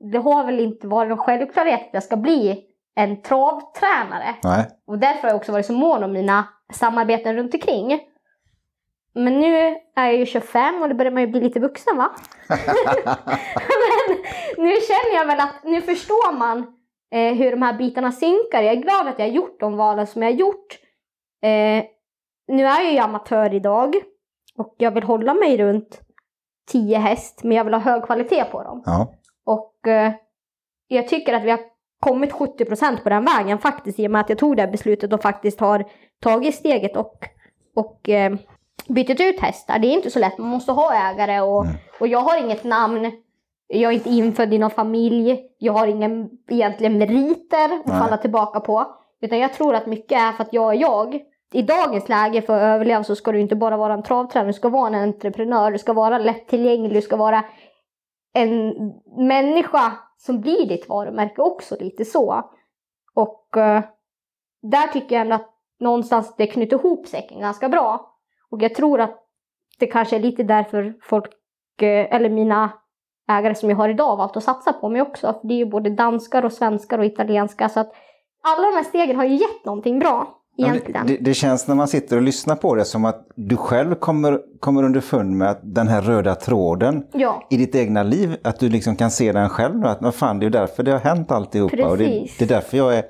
det 0.00 0.18
har 0.18 0.44
väl 0.44 0.60
inte 0.60 0.86
varit 0.86 1.10
en 1.10 1.18
självklarhet 1.18 1.80
att 1.80 1.88
jag 1.92 2.02
ska 2.02 2.16
bli 2.16 2.64
en 2.94 3.22
travtränare. 3.22 4.34
Nej. 4.44 4.68
Och 4.86 4.98
därför 4.98 5.22
har 5.22 5.28
jag 5.28 5.36
också 5.36 5.52
varit 5.52 5.66
så 5.66 5.72
mån 5.72 6.04
om 6.04 6.12
mina 6.12 6.48
samarbeten 6.72 7.36
runt 7.36 7.54
omkring. 7.54 8.00
Men 9.14 9.40
nu 9.40 9.56
är 9.96 10.06
jag 10.06 10.16
ju 10.16 10.26
25 10.26 10.82
och 10.82 10.88
då 10.88 10.94
börjar 10.94 11.12
man 11.12 11.22
ju 11.22 11.28
bli 11.28 11.40
lite 11.40 11.60
vuxen 11.60 11.96
va? 11.96 12.10
Men 14.56 14.66
nu 14.66 14.72
känner 14.72 15.14
jag 15.14 15.26
väl 15.26 15.40
att 15.40 15.64
nu 15.64 15.82
förstår 15.82 16.32
man 16.32 16.58
eh, 17.10 17.34
hur 17.34 17.50
de 17.50 17.62
här 17.62 17.78
bitarna 17.78 18.12
synkar. 18.12 18.62
Jag 18.62 18.72
är 18.72 18.82
glad 18.82 19.08
att 19.08 19.18
jag 19.18 19.26
har 19.26 19.32
gjort 19.32 19.60
de 19.60 19.76
valen 19.76 20.06
som 20.06 20.22
jag 20.22 20.30
har 20.30 20.36
gjort. 20.36 20.78
Eh, 21.42 21.84
nu 22.48 22.64
är 22.64 22.82
jag 22.82 22.92
ju 22.92 22.98
amatör 22.98 23.54
idag 23.54 23.96
och 24.56 24.74
jag 24.78 24.90
vill 24.90 25.02
hålla 25.02 25.34
mig 25.34 25.56
runt 25.56 26.00
10 26.70 26.98
häst 26.98 27.40
men 27.44 27.56
jag 27.56 27.64
vill 27.64 27.74
ha 27.74 27.80
hög 27.80 28.04
kvalitet 28.04 28.44
på 28.44 28.62
dem. 28.62 28.82
Ja. 28.86 29.14
Eh, 29.88 30.12
jag 30.88 31.08
tycker 31.08 31.34
att 31.34 31.44
vi 31.44 31.50
har 31.50 31.60
kommit 32.00 32.32
70% 32.32 33.02
på 33.02 33.08
den 33.08 33.24
vägen 33.24 33.58
faktiskt 33.58 33.98
i 33.98 34.06
och 34.06 34.10
med 34.10 34.20
att 34.20 34.28
jag 34.28 34.38
tog 34.38 34.56
det 34.56 34.62
här 34.62 34.70
beslutet 34.70 35.12
och 35.12 35.22
faktiskt 35.22 35.60
har 35.60 35.84
tagit 36.20 36.54
steget 36.54 36.96
och, 36.96 37.24
och 37.76 38.08
eh, 38.08 38.36
bytt 38.88 39.20
ut 39.20 39.40
hästar. 39.40 39.78
Det 39.78 39.88
är 39.88 39.92
inte 39.92 40.10
så 40.10 40.18
lätt, 40.18 40.38
man 40.38 40.48
måste 40.48 40.72
ha 40.72 41.10
ägare 41.10 41.40
och, 41.40 41.66
och 42.00 42.08
jag 42.08 42.20
har 42.20 42.44
inget 42.44 42.64
namn. 42.64 43.12
Jag 43.66 43.92
är 43.92 43.94
inte 43.94 44.10
infödd 44.10 44.54
i 44.54 44.58
någon 44.58 44.70
familj. 44.70 45.40
Jag 45.58 45.72
har 45.72 45.86
ingen 45.86 46.30
egentligen 46.48 46.98
meriter 46.98 47.64
att 47.64 47.86
Nej. 47.86 47.98
falla 47.98 48.16
tillbaka 48.16 48.60
på. 48.60 48.86
Utan 49.20 49.38
jag 49.38 49.52
tror 49.52 49.74
att 49.74 49.86
mycket 49.86 50.18
är 50.18 50.32
för 50.32 50.42
att 50.42 50.52
jag 50.52 50.74
är 50.74 50.78
jag. 50.80 51.20
I 51.52 51.62
dagens 51.62 52.08
läge 52.08 52.42
för 52.42 52.56
att 52.56 52.62
överleva 52.62 53.04
så 53.04 53.16
ska 53.16 53.32
du 53.32 53.40
inte 53.40 53.56
bara 53.56 53.76
vara 53.76 53.94
en 53.94 54.02
travtränare, 54.02 54.48
du 54.48 54.52
ska 54.52 54.68
vara 54.68 54.88
en 54.88 54.94
entreprenör, 54.94 55.70
du 55.70 55.78
ska 55.78 55.92
vara 55.92 56.18
lättillgänglig, 56.18 56.92
du 56.92 57.02
ska 57.02 57.16
vara 57.16 57.44
en 58.32 58.74
människa 59.26 59.92
som 60.16 60.40
blir 60.40 60.68
ditt 60.68 60.88
varumärke 60.88 61.42
också 61.42 61.76
lite 61.80 62.04
så. 62.04 62.50
Och 63.14 63.56
eh, 63.56 63.82
där 64.62 64.86
tycker 64.86 65.14
jag 65.14 65.22
ändå 65.22 65.34
att 65.34 65.54
någonstans 65.80 66.34
det 66.36 66.46
knyter 66.46 66.76
ihop 66.76 67.06
säcken 67.06 67.40
ganska 67.40 67.68
bra. 67.68 68.14
Och 68.50 68.62
jag 68.62 68.74
tror 68.74 69.00
att 69.00 69.24
det 69.78 69.86
kanske 69.86 70.16
är 70.16 70.20
lite 70.20 70.42
därför 70.42 70.94
folk, 71.02 71.32
eh, 71.82 72.14
eller 72.14 72.30
mina 72.30 72.70
ägare 73.28 73.54
som 73.54 73.70
jag 73.70 73.76
har 73.76 73.88
idag, 73.88 74.16
valt 74.16 74.36
att 74.36 74.44
satsa 74.44 74.72
på 74.72 74.88
mig 74.88 75.02
också. 75.02 75.32
För 75.40 75.48
det 75.48 75.54
är 75.54 75.58
ju 75.58 75.66
både 75.66 75.90
danskar 75.90 76.44
och 76.44 76.52
svenskar 76.52 76.98
och 76.98 77.04
italienska. 77.04 77.68
Så 77.68 77.80
att 77.80 77.92
alla 78.42 78.66
de 78.66 78.76
här 78.76 78.84
stegen 78.84 79.16
har 79.16 79.24
ju 79.24 79.34
gett 79.34 79.64
någonting 79.64 79.98
bra 79.98 80.37
egentligen. 80.58 81.06
Det, 81.06 81.16
det 81.20 81.34
känns 81.34 81.68
när 81.68 81.74
man 81.74 81.88
sitter 81.88 82.16
och 82.16 82.22
lyssnar 82.22 82.56
på 82.56 82.74
det 82.74 82.84
som 82.84 83.04
att 83.04 83.26
du 83.34 83.56
själv 83.56 83.94
kommer, 83.94 84.40
kommer 84.60 84.82
underfund 84.82 85.36
med 85.36 85.50
att 85.50 85.60
den 85.62 85.88
här 85.88 86.02
röda 86.02 86.34
tråden 86.34 87.04
Ja, 87.12 87.46
i 87.50 87.56
ditt 87.56 87.74
egna 87.74 88.02
liv, 88.02 88.36
att 88.44 88.60
du 88.60 88.68
liksom 88.68 88.96
kan 88.96 89.10
se 89.10 89.32
den 89.32 89.48
själv. 89.48 89.84
Att 89.86 90.02
vad 90.02 90.14
fan, 90.14 90.38
det 90.38 90.46
är 90.46 90.50
därför 90.50 90.82
det 90.82 90.90
har 90.92 90.98
hänt 90.98 91.30
alltihopa. 91.32 91.88
Och 91.88 91.98
det, 91.98 92.04
Precis. 92.04 92.38
det 92.38 92.44
är 92.44 92.48
därför 92.48 92.76
jag 92.76 92.94
är 92.94 93.04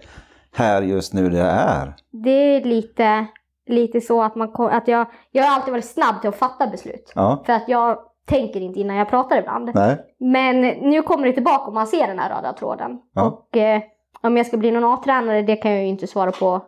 här 0.53 0.83
just 0.83 1.13
nu 1.15 1.29
där 1.31 1.39
jag 1.39 1.49
är. 1.49 1.95
det 2.25 2.31
är 2.31 2.65
lite, 2.65 3.27
lite 3.67 4.01
så 4.01 4.23
att, 4.23 4.35
man, 4.35 4.51
att 4.57 4.89
jag, 4.89 5.07
jag 5.31 5.45
har 5.45 5.57
alltid 5.57 5.73
varit 5.73 5.85
snabb 5.91 6.21
till 6.21 6.29
att 6.29 6.37
fatta 6.37 6.67
beslut. 6.67 7.13
Ja, 7.15 7.43
För 7.47 7.53
att 7.53 7.69
jag 7.69 7.99
tänker 8.27 8.61
inte 8.61 8.81
innan 8.81 8.97
jag 8.97 9.11
pratar 9.11 9.39
ibland. 9.39 9.71
nej. 9.75 9.97
Men 10.21 10.61
nu 10.91 11.03
kommer 11.03 11.27
det 11.27 11.33
tillbaka 11.33 11.65
om 11.69 11.75
man 11.75 11.87
ser 11.87 12.07
den 12.07 12.19
här 12.19 12.37
röda 12.37 12.53
tråden. 12.53 12.99
Ja. 13.15 13.23
Och 13.23 13.57
eh, 13.57 13.81
om 14.21 14.37
jag 14.37 14.47
ska 14.47 14.57
bli 14.57 14.71
någon 14.71 14.85
A-tränare, 14.95 15.43
det 15.43 15.57
kan 15.57 15.71
jag 15.71 15.81
ju 15.81 15.87
inte 15.89 16.07
svara 16.07 16.33
på 16.33 16.61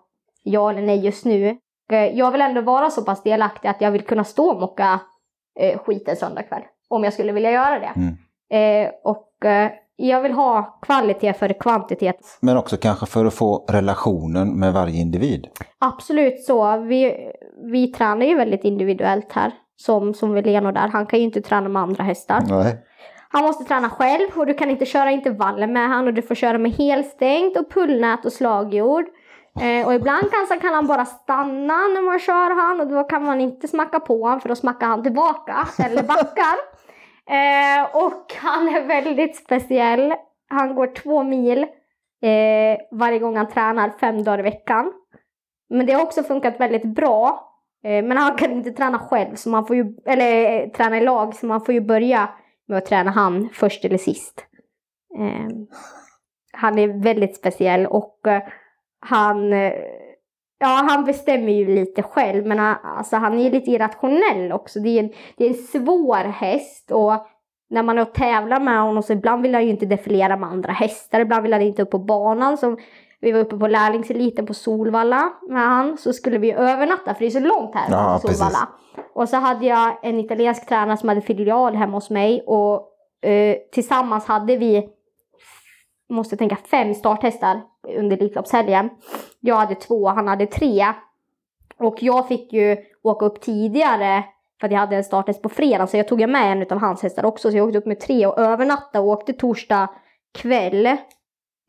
ja 0.43 0.71
eller 0.71 0.83
nej 0.83 1.05
just 1.05 1.25
nu. 1.25 1.59
Eh, 1.93 1.99
jag 1.99 2.31
vill 2.31 2.41
ändå 2.41 2.61
vara 2.61 2.91
så 2.91 3.03
pass 3.03 3.23
delaktig 3.23 3.69
att 3.69 3.81
jag 3.81 3.91
vill 3.91 4.05
kunna 4.05 4.25
stå 4.25 4.51
och 4.51 4.61
mocka 4.61 5.01
eh, 5.61 5.79
skit 5.79 6.09
en 6.09 6.17
söndagkväll. 6.17 6.63
Om 6.89 7.05
jag 7.05 7.13
skulle 7.13 7.33
vilja 7.33 7.51
göra 7.51 7.79
det. 7.79 7.93
Mm. 7.97 8.17
Eh, 8.53 8.93
och 9.05 9.45
eh, 9.45 9.71
jag 9.97 10.23
vill 10.23 10.33
ha 10.33 10.79
kvalitet 10.83 11.33
före 11.33 11.55
kvantitet. 11.55 12.39
Men 12.41 12.57
också 12.57 12.77
kanske 12.77 13.07
för 13.07 13.25
att 13.25 13.35
få 13.35 13.65
relationen 13.69 14.61
med 14.61 14.73
varje 14.73 15.01
individ. 15.01 15.47
Absolut 15.79 16.45
så. 16.45 16.77
Vi, 16.77 17.31
vi 17.73 17.93
tränar 17.93 18.27
ju 18.27 18.35
väldigt 18.35 18.65
individuellt 18.65 19.33
här. 19.33 19.53
Som, 19.77 20.15
som 20.15 20.33
Veleno 20.33 20.73
där. 20.73 20.89
Han 20.89 21.07
kan 21.07 21.19
ju 21.19 21.25
inte 21.25 21.41
träna 21.41 21.69
med 21.69 21.83
andra 21.83 22.05
hästar. 22.05 22.43
Nej. 22.49 22.79
Han 23.29 23.43
måste 23.43 23.65
träna 23.65 23.91
själv 23.91 24.29
och 24.37 24.47
du 24.47 24.55
kan 24.55 24.71
inte 24.71 24.87
köra 24.87 25.11
intervaller 25.11 25.67
med 25.67 25.89
han 25.89 26.07
och 26.07 26.15
du 26.15 26.23
får 26.23 26.35
köra 26.35 26.59
med 26.59 26.73
helstängt 26.73 27.57
och 27.57 27.71
pullnät 27.71 28.25
och 28.25 28.33
slagjord. 28.33 29.05
Eh, 29.61 29.87
och 29.87 29.95
ibland 29.95 30.31
kan, 30.31 30.61
kan 30.61 30.75
han 30.75 30.87
bara 30.87 31.05
stanna 31.05 31.75
när 31.75 32.03
man 32.03 32.19
kör 32.19 32.51
han 32.63 32.81
och 32.81 32.87
då 32.87 33.05
kan 33.05 33.25
man 33.25 33.41
inte 33.41 33.69
smacka 33.69 34.01
på 34.01 34.27
han 34.27 34.41
för 34.41 34.49
då 34.49 34.55
smackar 34.55 34.87
han 34.87 35.03
tillbaka 35.03 35.69
eller 35.85 36.03
backar. 36.03 36.57
Eh, 37.31 37.97
och 37.97 38.35
han 38.37 38.69
är 38.69 38.87
väldigt 38.87 39.37
speciell. 39.37 40.15
Han 40.49 40.75
går 40.75 40.87
två 40.87 41.23
mil 41.23 41.63
eh, 42.23 42.79
varje 42.91 43.19
gång 43.19 43.37
han 43.37 43.49
tränar 43.49 43.91
fem 44.01 44.25
dagar 44.25 44.39
i 44.39 44.43
veckan. 44.43 44.93
Men 45.69 45.87
det 45.87 45.93
har 45.93 46.03
också 46.03 46.23
funkat 46.23 46.61
väldigt 46.61 46.85
bra. 46.85 47.51
Eh, 47.85 48.05
men 48.05 48.17
han 48.17 48.37
kan 48.37 48.53
inte 48.53 48.71
träna 48.71 48.99
själv, 48.99 49.35
så 49.35 49.49
man 49.49 49.67
får 49.67 49.77
ju, 49.77 49.95
eller 50.07 50.63
eh, 50.63 50.71
träna 50.71 50.99
i 50.99 51.01
lag, 51.05 51.35
så 51.35 51.47
man 51.47 51.65
får 51.65 51.75
ju 51.75 51.81
börja 51.81 52.29
med 52.69 52.79
att 52.79 52.87
träna 52.87 53.11
han 53.11 53.49
först 53.53 53.85
eller 53.85 53.99
sist. 53.99 54.47
Eh, 55.19 55.49
han 56.53 56.79
är 56.79 57.03
väldigt 57.03 57.37
speciell 57.37 57.87
och 57.87 58.19
han, 59.01 59.53
eh, 59.53 59.73
ja, 60.59 60.87
han 60.89 61.05
bestämmer 61.05 61.53
ju 61.53 61.75
lite 61.75 62.03
själv 62.03 62.47
men 62.47 62.59
han, 62.59 62.77
alltså, 62.83 63.17
han 63.17 63.39
är 63.39 63.51
lite 63.51 63.71
irrationell 63.71 64.53
också. 64.53 64.81
Det 64.81 64.89
är, 64.89 65.03
en, 65.03 65.13
det 65.37 65.45
är 65.45 65.49
en 65.49 65.55
svår 65.55 66.25
häst 66.29 66.91
och 66.91 67.27
när 67.71 67.83
man 67.83 68.07
tävlar 68.13 68.61
med 68.61 68.81
honom 68.81 69.03
så 69.03 69.13
ibland 69.13 69.43
vill 69.43 69.55
han 69.55 69.65
ju 69.65 69.71
inte 69.71 69.87
defilera 69.87 70.37
med 70.37 70.49
andra 70.49 70.73
hästar, 70.73 71.21
ibland 71.21 71.43
vill 71.43 71.53
han 71.53 71.63
inte 71.63 71.83
upp 71.83 71.91
på 71.91 71.99
banan. 71.99 72.59
Så 72.59 72.77
vi 73.21 73.33
var 73.33 73.41
uppe 73.41 73.57
på 73.57 73.67
lärlingseliten 73.67 74.47
på 74.47 74.55
Solvalla 74.55 75.33
med 75.49 75.63
han 75.63 75.99
så 75.99 76.13
skulle 76.13 76.39
vi 76.39 76.53
övernatta 76.53 77.15
för 77.15 77.21
det 77.21 77.27
är 77.27 77.31
så 77.31 77.41
långt 77.41 77.75
här 77.75 77.91
Ja, 77.91 78.19
på 78.23 78.29
Solvalla. 78.29 78.69
Och 79.15 79.29
så 79.29 79.37
hade 79.37 79.67
jag 79.67 79.99
en 80.03 80.19
italiensk 80.21 80.69
tränare 80.69 80.97
som 80.97 81.09
hade 81.09 81.21
filial 81.21 81.75
hemma 81.75 81.97
hos 81.97 82.11
mig 82.11 82.45
och 82.47 82.89
eh, 83.31 83.57
tillsammans 83.73 84.27
hade 84.27 84.57
vi, 84.57 84.89
måste 86.11 86.37
tänka, 86.37 86.57
fem 86.57 86.95
starthästar 86.95 87.61
under 87.89 88.17
Elitloppshelgen. 88.17 88.91
Jag 89.41 89.57
hade 89.57 89.75
två, 89.75 90.09
han 90.09 90.29
hade 90.29 90.47
tre. 90.47 90.87
Och 91.79 92.03
jag 92.03 92.29
fick 92.29 92.53
ju 92.53 92.77
åka 93.03 93.27
upp 93.27 93.41
tidigare 93.41 94.25
för 94.61 94.67
att 94.67 94.73
jag 94.73 94.79
hade 94.79 94.97
en 94.97 95.05
starthäst 95.05 95.43
på 95.43 95.49
fredag 95.49 95.87
så 95.87 95.97
jag 95.97 96.09
tog 96.09 96.29
med 96.29 96.53
en 96.53 96.67
av 96.71 96.79
hans 96.79 97.03
hästar 97.03 97.25
också 97.25 97.51
så 97.51 97.57
jag 97.57 97.67
åkte 97.67 97.79
upp 97.79 97.87
med 97.87 98.01
tre 98.01 98.27
och 98.27 98.39
övernattade 98.39 99.05
och 99.05 99.11
åkte 99.11 99.33
torsdag 99.33 99.89
kväll. 100.33 100.97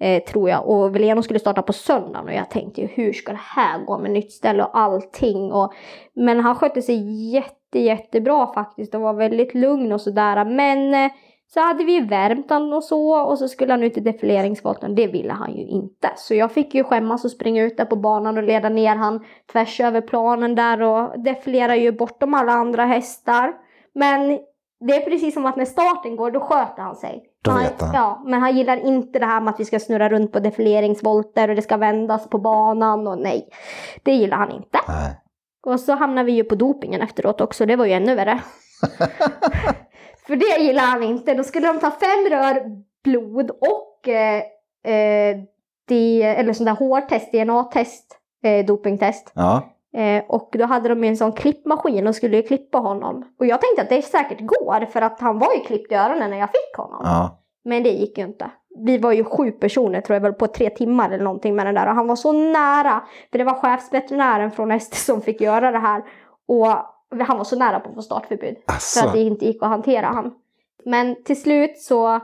Eh, 0.01 0.23
tror 0.23 0.49
jag. 0.49 0.67
Och 0.69 0.95
Veleno 0.95 1.23
skulle 1.23 1.39
starta 1.39 1.61
på 1.61 1.73
söndagen 1.73 2.27
och 2.27 2.33
jag 2.33 2.49
tänkte 2.49 2.81
ju 2.81 2.87
hur 2.87 3.13
ska 3.13 3.31
det 3.31 3.39
här 3.41 3.85
gå 3.85 3.97
med 3.99 4.11
nytt 4.11 4.31
ställe 4.31 4.63
och 4.63 4.77
allting. 4.77 5.51
Och, 5.51 5.73
men 6.13 6.39
han 6.39 6.55
skötte 6.55 6.81
sig 6.81 7.29
jätte, 7.33 7.79
jättebra 7.79 8.53
faktiskt 8.53 8.95
och 8.95 9.01
var 9.01 9.13
väldigt 9.13 9.53
lugn 9.53 9.91
och 9.91 10.01
sådär. 10.01 10.45
Men 10.45 10.93
eh, 10.93 11.11
så 11.53 11.59
hade 11.59 11.83
vi 11.83 11.99
värmt 11.99 12.49
han 12.49 12.73
och 12.73 12.83
så 12.83 13.21
och 13.21 13.37
så 13.37 13.47
skulle 13.47 13.73
han 13.73 13.83
ut 13.83 13.97
i 13.97 13.99
defileringsvolten. 13.99 14.95
Det 14.95 15.07
ville 15.07 15.33
han 15.33 15.53
ju 15.55 15.67
inte. 15.67 16.11
Så 16.15 16.35
jag 16.35 16.51
fick 16.51 16.75
ju 16.75 16.83
skämmas 16.83 17.25
och 17.25 17.31
springa 17.31 17.63
ut 17.63 17.77
där 17.77 17.85
på 17.85 17.95
banan 17.95 18.37
och 18.37 18.43
leda 18.43 18.69
ner 18.69 18.95
han 18.95 19.25
tvärs 19.51 19.79
över 19.79 20.01
planen 20.01 20.55
där 20.55 20.81
och 20.81 21.19
defilera 21.19 21.75
ju 21.75 21.91
bortom 21.91 22.33
alla 22.33 22.51
andra 22.51 22.85
hästar. 22.85 23.53
Men 23.93 24.39
det 24.87 24.95
är 24.95 25.09
precis 25.09 25.33
som 25.33 25.45
att 25.45 25.55
när 25.55 25.65
starten 25.65 26.15
går, 26.15 26.31
då 26.31 26.39
sköter 26.39 26.81
han 26.81 26.95
sig. 26.95 27.23
Då 27.43 27.51
vet 27.51 27.81
han. 27.81 27.91
Ja, 27.93 28.23
men 28.25 28.41
han 28.41 28.57
gillar 28.57 28.77
inte 28.77 29.19
det 29.19 29.25
här 29.25 29.41
med 29.41 29.53
att 29.53 29.59
vi 29.59 29.65
ska 29.65 29.79
snurra 29.79 30.09
runt 30.09 30.31
på 30.31 30.39
defileringsvolter 30.39 31.49
och 31.49 31.55
det 31.55 31.61
ska 31.61 31.77
vändas 31.77 32.29
på 32.29 32.37
banan 32.37 33.07
och 33.07 33.17
nej. 33.17 33.49
Det 34.03 34.11
gillar 34.11 34.37
han 34.37 34.51
inte. 34.51 34.79
Nej. 34.87 35.21
Och 35.65 35.79
så 35.79 35.93
hamnar 35.93 36.23
vi 36.23 36.31
ju 36.31 36.43
på 36.43 36.55
dopingen 36.55 37.01
efteråt 37.01 37.41
också, 37.41 37.65
det 37.65 37.75
var 37.75 37.85
ju 37.85 37.91
ännu 37.91 38.15
värre. 38.15 38.41
För 40.27 40.35
det 40.35 40.63
gillar 40.63 40.83
han 40.83 41.03
inte. 41.03 41.33
Då 41.33 41.43
skulle 41.43 41.67
de 41.67 41.79
ta 41.79 41.91
fem 41.91 42.29
rör 42.29 42.61
blod 43.03 43.51
och 43.51 44.07
eh, 44.07 44.43
eh, 44.83 45.37
det, 45.87 46.23
eller 46.23 46.53
sån 46.53 46.65
där 46.65 46.75
hårtest, 46.75 47.31
DNA-test, 47.31 48.17
eh, 48.43 48.65
dopingtest. 48.65 49.31
Ja. 49.35 49.63
Eh, 49.93 50.23
och 50.27 50.49
då 50.53 50.65
hade 50.65 50.89
de 50.89 51.03
ju 51.03 51.09
en 51.09 51.17
sån 51.17 51.31
klippmaskin 51.31 52.07
och 52.07 52.15
skulle 52.15 52.37
ju 52.37 52.43
klippa 52.43 52.77
honom. 52.77 53.25
Och 53.39 53.45
jag 53.45 53.61
tänkte 53.61 53.81
att 53.81 53.89
det 53.89 54.01
säkert 54.01 54.39
går 54.39 54.85
för 54.85 55.01
att 55.01 55.19
han 55.19 55.39
var 55.39 55.53
ju 55.53 55.59
klippt 55.59 55.91
i 55.91 55.95
öronen 55.95 56.29
när 56.29 56.37
jag 56.37 56.49
fick 56.49 56.77
honom. 56.77 57.01
Ja. 57.03 57.37
Men 57.63 57.83
det 57.83 57.89
gick 57.89 58.17
ju 58.17 58.23
inte. 58.23 58.51
Vi 58.85 58.97
var 58.97 59.11
ju 59.11 59.23
sju 59.23 59.51
personer 59.51 60.01
tror 60.01 60.15
jag 60.15 60.21
väl 60.21 60.33
på 60.33 60.47
tre 60.47 60.69
timmar 60.69 61.09
eller 61.09 61.23
någonting 61.23 61.55
med 61.55 61.65
den 61.65 61.75
där 61.75 61.87
och 61.87 61.95
han 61.95 62.07
var 62.07 62.15
så 62.15 62.31
nära. 62.31 63.03
För 63.31 63.37
det 63.37 63.43
var 63.43 63.53
chefsveterinären 63.53 64.51
från 64.51 64.71
ST 64.71 64.95
som 64.95 65.21
fick 65.21 65.41
göra 65.41 65.71
det 65.71 65.79
här. 65.79 66.03
Och 66.47 66.67
han 67.19 67.37
var 67.37 67.43
så 67.43 67.55
nära 67.55 67.79
på 67.79 67.89
att 67.89 67.95
få 67.95 68.01
startförbud. 68.01 68.55
För 68.65 68.75
Asså. 68.75 69.07
att 69.07 69.13
det 69.13 69.19
inte 69.19 69.45
gick 69.45 69.63
att 69.63 69.69
hantera 69.69 70.05
han. 70.05 70.33
Men 70.85 71.23
till 71.23 71.41
slut 71.41 71.77
så 71.77 72.19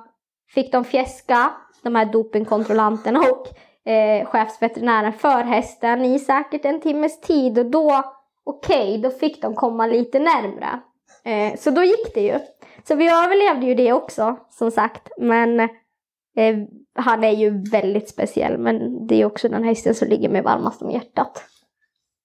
fick 0.50 0.72
de 0.72 0.84
fjäska, 0.84 1.52
de 1.84 1.96
här 1.96 2.06
dopingkontrollanterna 2.06 3.20
och 3.20 3.48
eh, 3.92 4.26
chefsveterinären 4.26 5.14
för 5.14 5.44
hästen 5.44 6.06
i 6.06 6.20
säkert 6.20 6.66
en 6.66 6.82
timmes 6.82 7.22
tid. 7.22 7.60
Och 7.60 7.66
då, 7.66 8.04
okej, 8.44 8.98
då 8.98 9.10
fick 9.10 9.42
de 9.42 9.56
komma 9.56 9.88
lite 9.88 10.20
närmre. 10.20 10.80
Eh, 11.24 11.60
så 11.60 11.72
då 11.72 11.84
gick 11.84 12.14
det 12.14 12.22
ju. 12.22 12.40
Så 12.88 12.96
vi 12.96 13.10
överlevde 13.10 13.66
ju 13.66 13.74
det 13.76 13.94
också, 13.94 14.38
som 14.50 14.72
sagt. 14.72 15.10
Men 15.18 15.60
eh, 15.60 15.68
han 16.96 17.24
är 17.24 17.32
ju 17.32 17.70
väldigt 17.72 18.10
speciell. 18.10 18.58
Men 18.58 19.08
det 19.08 19.22
är 19.22 19.26
också 19.26 19.50
den 19.50 19.64
hästen 19.64 19.96
som 19.96 20.08
ligger 20.08 20.30
mig 20.30 20.42
varmast 20.42 20.82
om 20.82 20.92
hjärtat. 20.92 21.44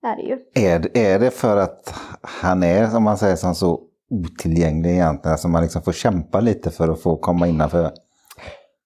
Är 0.02 0.16
det 0.16 0.22
ju. 0.22 0.38
Är, 0.66 0.96
är 0.98 1.18
det 1.18 1.30
för 1.30 1.56
att 1.56 1.94
han 2.22 2.62
är, 2.62 2.86
som 2.86 3.02
man 3.02 3.16
säger, 3.18 3.36
som 3.36 3.54
så 3.54 3.80
otillgänglig 4.10 4.90
egentligen? 4.90 5.32
Alltså 5.32 5.48
man 5.48 5.62
liksom 5.62 5.82
får 5.82 5.92
kämpa 5.92 6.40
lite 6.40 6.70
för 6.70 6.88
att 6.88 7.02
få 7.02 7.16
komma 7.16 7.46
innanför? 7.46 7.90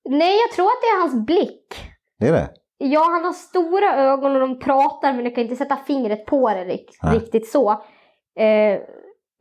Nej, 0.09 0.37
jag 0.47 0.53
tror 0.57 0.67
att 0.67 0.81
det 0.83 0.87
är 0.97 1.01
hans 1.01 1.27
blick. 1.27 1.67
Det 2.19 2.27
är 2.29 2.33
det? 2.33 2.49
Ja, 2.79 3.01
han 3.11 3.25
har 3.25 3.33
stora 3.33 3.97
ögon 3.97 4.33
och 4.35 4.41
de 4.41 4.59
pratar 4.59 5.13
men 5.13 5.25
du 5.25 5.31
kan 5.31 5.43
inte 5.45 5.57
sätta 5.57 5.77
fingret 5.77 6.27
på 6.27 6.49
det 6.49 6.65
rikt- 6.65 6.99
Nej. 7.03 7.15
riktigt 7.19 7.49
så. 7.51 7.71
Eh, 8.39 8.81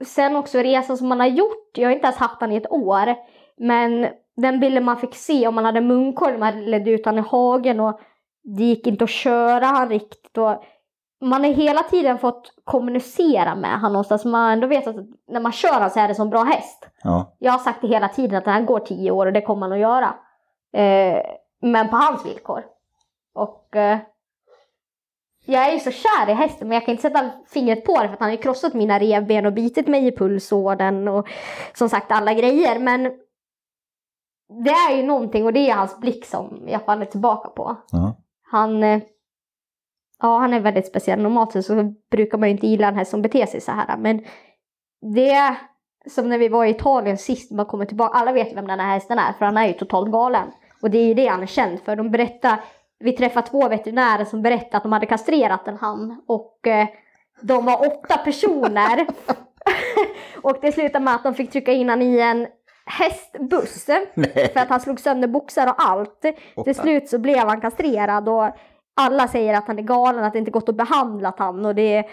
sen 0.06 0.36
också 0.36 0.58
resan 0.60 0.98
som 0.98 1.08
man 1.08 1.20
har 1.20 1.28
gjort, 1.28 1.78
jag 1.78 1.88
har 1.90 1.94
inte 1.94 2.06
ens 2.06 2.18
haft 2.18 2.42
han 2.42 2.52
i 2.52 2.56
ett 2.56 2.72
år. 2.72 3.16
Men 3.58 4.08
den 4.38 4.60
bilden 4.60 4.84
man 4.84 4.98
fick 4.98 5.16
se 5.16 5.48
om 5.48 5.56
man 5.56 5.66
hade 5.66 5.82
munkorg, 5.82 6.38
man 6.38 6.66
ledde 6.66 6.92
ut 6.92 7.06
han 7.06 7.18
i 7.18 7.22
hagen 7.22 7.80
och 7.80 8.00
det 8.58 8.64
gick 8.64 8.88
inte 8.88 9.04
att 9.04 9.10
köra 9.10 9.66
han 9.66 9.90
riktigt. 9.90 10.38
Och 10.38 10.64
man 11.26 11.44
har 11.44 11.52
hela 11.52 11.84
tiden 11.84 12.18
fått 12.18 12.54
kommunicera 12.64 13.56
med 13.56 13.80
han 13.80 13.94
någonstans. 13.94 14.26
Man 14.26 14.44
har 14.44 14.52
ändå 14.52 14.68
vetat 14.68 14.98
att 14.98 15.06
när 15.28 15.40
man 15.40 15.52
kör 15.52 15.80
han 15.80 15.92
så 15.92 16.00
är 16.00 16.08
det 16.08 16.16
som 16.16 16.30
bra 16.30 16.44
häst. 16.44 16.90
Ja. 17.04 17.36
Jag 17.40 17.52
har 17.52 17.60
sagt 17.60 17.82
det 17.82 17.88
hela 17.88 18.10
tiden 18.10 18.38
att 18.38 18.46
den 18.46 18.54
här 18.54 18.62
går 18.62 18.80
tio 18.80 19.12
år 19.12 19.26
och 19.26 19.34
det 19.34 19.42
kommer 19.42 19.62
han 19.62 19.72
att 19.72 19.80
göra. 19.80 20.16
Eh, 20.74 21.22
men 21.62 21.90
på 21.90 21.96
hans 21.96 22.26
villkor. 22.26 22.64
Och 23.36 23.76
eh, 23.76 23.98
jag 25.46 25.68
är 25.68 25.74
ju 25.74 25.80
så 25.80 25.92
kär 25.92 26.30
i 26.30 26.34
hästen 26.34 26.68
men 26.68 26.76
jag 26.76 26.86
kan 26.86 26.92
inte 26.92 27.02
sätta 27.02 27.32
fingret 27.48 27.86
på 27.86 28.02
det 28.02 28.08
för 28.08 28.14
att 28.14 28.20
han 28.20 28.30
har 28.30 28.36
ju 28.36 28.42
krossat 28.42 28.74
mina 28.74 29.00
revben 29.00 29.46
och 29.46 29.54
bitit 29.54 29.88
mig 29.88 30.08
i 30.08 30.18
pulsådern 30.18 31.08
och 31.08 31.28
som 31.74 31.90
sagt 31.90 32.12
alla 32.12 32.34
grejer. 32.34 32.80
Men 32.80 33.04
det 34.66 34.70
är 34.90 34.98
ju 34.98 35.04
någonting 35.04 35.46
och 35.46 35.54
det 35.54 35.70
är 35.70 35.76
hans 35.76 36.00
blick 36.00 36.26
som 36.26 36.64
jag 36.68 36.86
faller 36.86 37.06
tillbaka 37.06 37.50
på. 37.50 37.76
ja. 37.92 38.16
Han, 38.52 38.84
eh, 38.84 39.02
ja, 40.26 40.38
han 40.38 40.54
är 40.54 40.60
väldigt 40.60 40.88
speciell. 40.88 41.22
Normalt 41.22 41.52
sett 41.52 41.66
så 41.66 41.94
brukar 42.12 42.38
man 42.38 42.50
ju 42.50 42.54
inte 42.56 42.68
gilla 42.68 42.88
en 42.88 42.96
häst 42.96 43.12
som 43.12 43.22
beter 43.22 43.46
sig 43.46 43.62
så 43.62 43.72
här. 43.72 43.98
Men 43.98 44.24
det 45.16 45.30
är 45.30 45.56
som 46.10 46.30
när 46.30 46.38
vi 46.38 46.48
var 46.48 46.66
i 46.66 46.70
Italien 46.70 47.18
sist, 47.18 47.52
man 47.52 47.66
kommer 47.66 47.86
tillbaka. 47.86 48.18
Alla 48.18 48.32
vet 48.32 48.54
vem 48.56 48.68
den 48.68 48.80
här 48.80 48.94
hästen 48.94 49.20
är, 49.20 49.34
för 49.34 49.46
han 49.46 49.58
är 49.58 49.68
ju 49.68 49.74
totalt 49.74 50.12
galen. 50.12 50.52
Och 50.82 50.90
det 50.90 50.98
är 50.98 51.08
ju 51.08 51.14
det 51.14 51.28
han 51.28 51.42
är 51.42 51.48
känd 51.48 51.80
för. 51.80 51.96
De 51.96 52.12
berättar, 52.12 52.60
vi 53.00 53.12
träffade 53.12 53.48
två 53.48 53.68
veterinärer 53.68 54.26
som 54.26 54.42
berättade 54.42 54.78
att 54.78 54.84
de 54.84 54.92
hade 54.92 55.06
kastrerat 55.06 55.68
en 55.68 55.78
han. 55.78 56.22
Och 56.28 56.68
eh, 56.68 56.88
de 57.42 57.66
var 57.66 57.88
åtta 57.88 58.18
personer. 58.18 59.08
och 60.42 60.58
det 60.62 60.72
slutade 60.72 61.06
med 61.06 61.16
att 61.16 61.24
de 61.24 61.34
fick 61.34 61.52
trycka 61.52 61.72
in 61.72 61.90
han 61.90 62.02
i 62.02 62.20
en 62.20 62.48
hästbuss. 62.86 63.86
För 64.54 64.60
att 64.60 64.70
han 64.70 64.80
slog 64.80 65.00
sönder 65.00 65.28
boxar 65.28 65.68
och 65.68 65.76
allt. 65.78 66.26
Till 66.64 66.76
slut 66.76 67.10
så 67.10 67.20
blev 67.20 67.48
han 67.48 67.62
kastrerad 67.62 68.30
och 68.30 68.56
alla 68.96 69.28
säger 69.28 69.54
att 69.54 69.68
han 69.68 69.80
är 69.80 69.84
galen, 69.84 70.24
att 70.24 70.34
det 70.34 70.40
inte 70.40 70.52
gått 70.52 70.70
att 70.70 70.76
behandla 70.76 71.34
han 71.38 71.66
och 71.66 71.76
det 71.76 72.06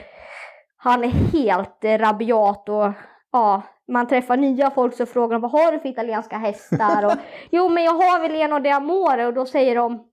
han 0.76 1.04
är 1.04 1.08
helt 1.08 1.84
rabiat 1.84 2.68
och 2.68 2.92
ja, 3.32 3.62
man 3.88 4.08
träffar 4.08 4.36
nya 4.36 4.70
folk 4.70 4.96
så 4.96 5.06
frågar 5.06 5.32
de 5.34 5.42
vad 5.42 5.50
har 5.50 5.72
du 5.72 5.78
för 5.78 5.88
italienska 5.88 6.36
hästar? 6.36 7.04
Och, 7.04 7.12
jo 7.50 7.68
men 7.68 7.84
jag 7.84 7.92
har 7.92 8.20
väl 8.20 8.36
en 8.36 8.52
och 8.52 8.62
det 8.62 8.70
Amore 8.70 9.26
och 9.26 9.34
då 9.34 9.46
säger 9.46 9.74
de 9.76 10.08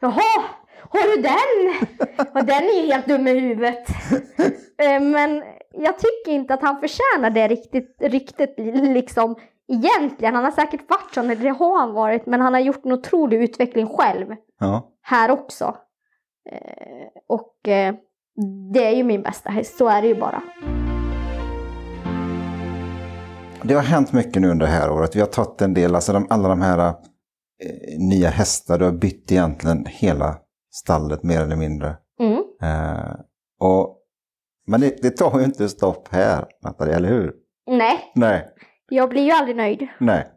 Jaha, 0.00 0.42
har 0.90 1.16
du 1.16 1.22
den? 1.22 1.88
Och 2.34 2.46
den 2.46 2.62
är 2.64 2.80
ju 2.82 2.92
helt 2.92 3.06
dum 3.06 3.28
i 3.28 3.40
huvudet. 3.40 3.88
Eh, 4.78 5.00
Men 5.00 5.42
jag 5.72 5.98
tycker 5.98 6.32
inte 6.32 6.54
att 6.54 6.62
han 6.62 6.80
förtjänar 6.80 7.30
det 7.30 7.48
riktigt, 7.48 7.96
riktigt 8.00 8.54
liksom 8.82 9.36
egentligen. 9.68 10.34
Han 10.34 10.44
har 10.44 10.50
säkert 10.50 10.90
varit 10.90 11.14
sån, 11.14 11.30
eller 11.30 11.42
det 11.42 11.58
har 11.58 11.78
han 11.78 11.92
varit, 11.92 12.26
men 12.26 12.40
han 12.40 12.54
har 12.54 12.60
gjort 12.60 12.84
en 12.84 12.92
otrolig 12.92 13.42
utveckling 13.42 13.86
själv 13.88 14.34
ja. 14.60 14.90
här 15.02 15.30
också. 15.30 15.76
Eh, 16.52 17.06
och 17.28 17.68
eh, 17.68 17.94
det 18.72 18.84
är 18.86 18.96
ju 18.96 19.04
min 19.04 19.22
bästa 19.22 19.50
häst, 19.50 19.76
så 19.78 19.88
är 19.88 20.02
det 20.02 20.08
ju 20.08 20.14
bara. 20.20 20.42
Det 23.62 23.74
har 23.74 23.82
hänt 23.82 24.12
mycket 24.12 24.42
nu 24.42 24.48
under 24.50 24.66
det 24.66 24.72
här 24.72 24.90
året. 24.90 25.16
Vi 25.16 25.20
har 25.20 25.26
tagit 25.26 25.62
en 25.62 25.74
del, 25.74 25.94
alltså 25.94 26.12
de, 26.12 26.26
alla 26.30 26.48
de 26.48 26.60
här 26.60 26.88
eh, 26.88 26.94
nya 27.98 28.28
hästar. 28.28 28.78
Du 28.78 28.84
har 28.84 28.92
bytt 28.92 29.32
egentligen 29.32 29.86
hela 29.88 30.36
stallet 30.72 31.22
mer 31.22 31.40
eller 31.40 31.56
mindre. 31.56 31.96
Mm. 32.20 32.42
Eh, 32.62 33.14
och, 33.60 33.98
men 34.66 34.80
det, 34.80 35.02
det 35.02 35.10
tar 35.10 35.38
ju 35.38 35.44
inte 35.44 35.68
stopp 35.68 36.08
här, 36.10 36.44
Nathalie, 36.64 36.96
eller 36.96 37.08
hur? 37.08 37.32
Nej, 37.66 38.12
Nej, 38.14 38.48
jag 38.88 39.08
blir 39.08 39.22
ju 39.22 39.30
aldrig 39.30 39.56
nöjd. 39.56 39.88
nej. 40.00 40.30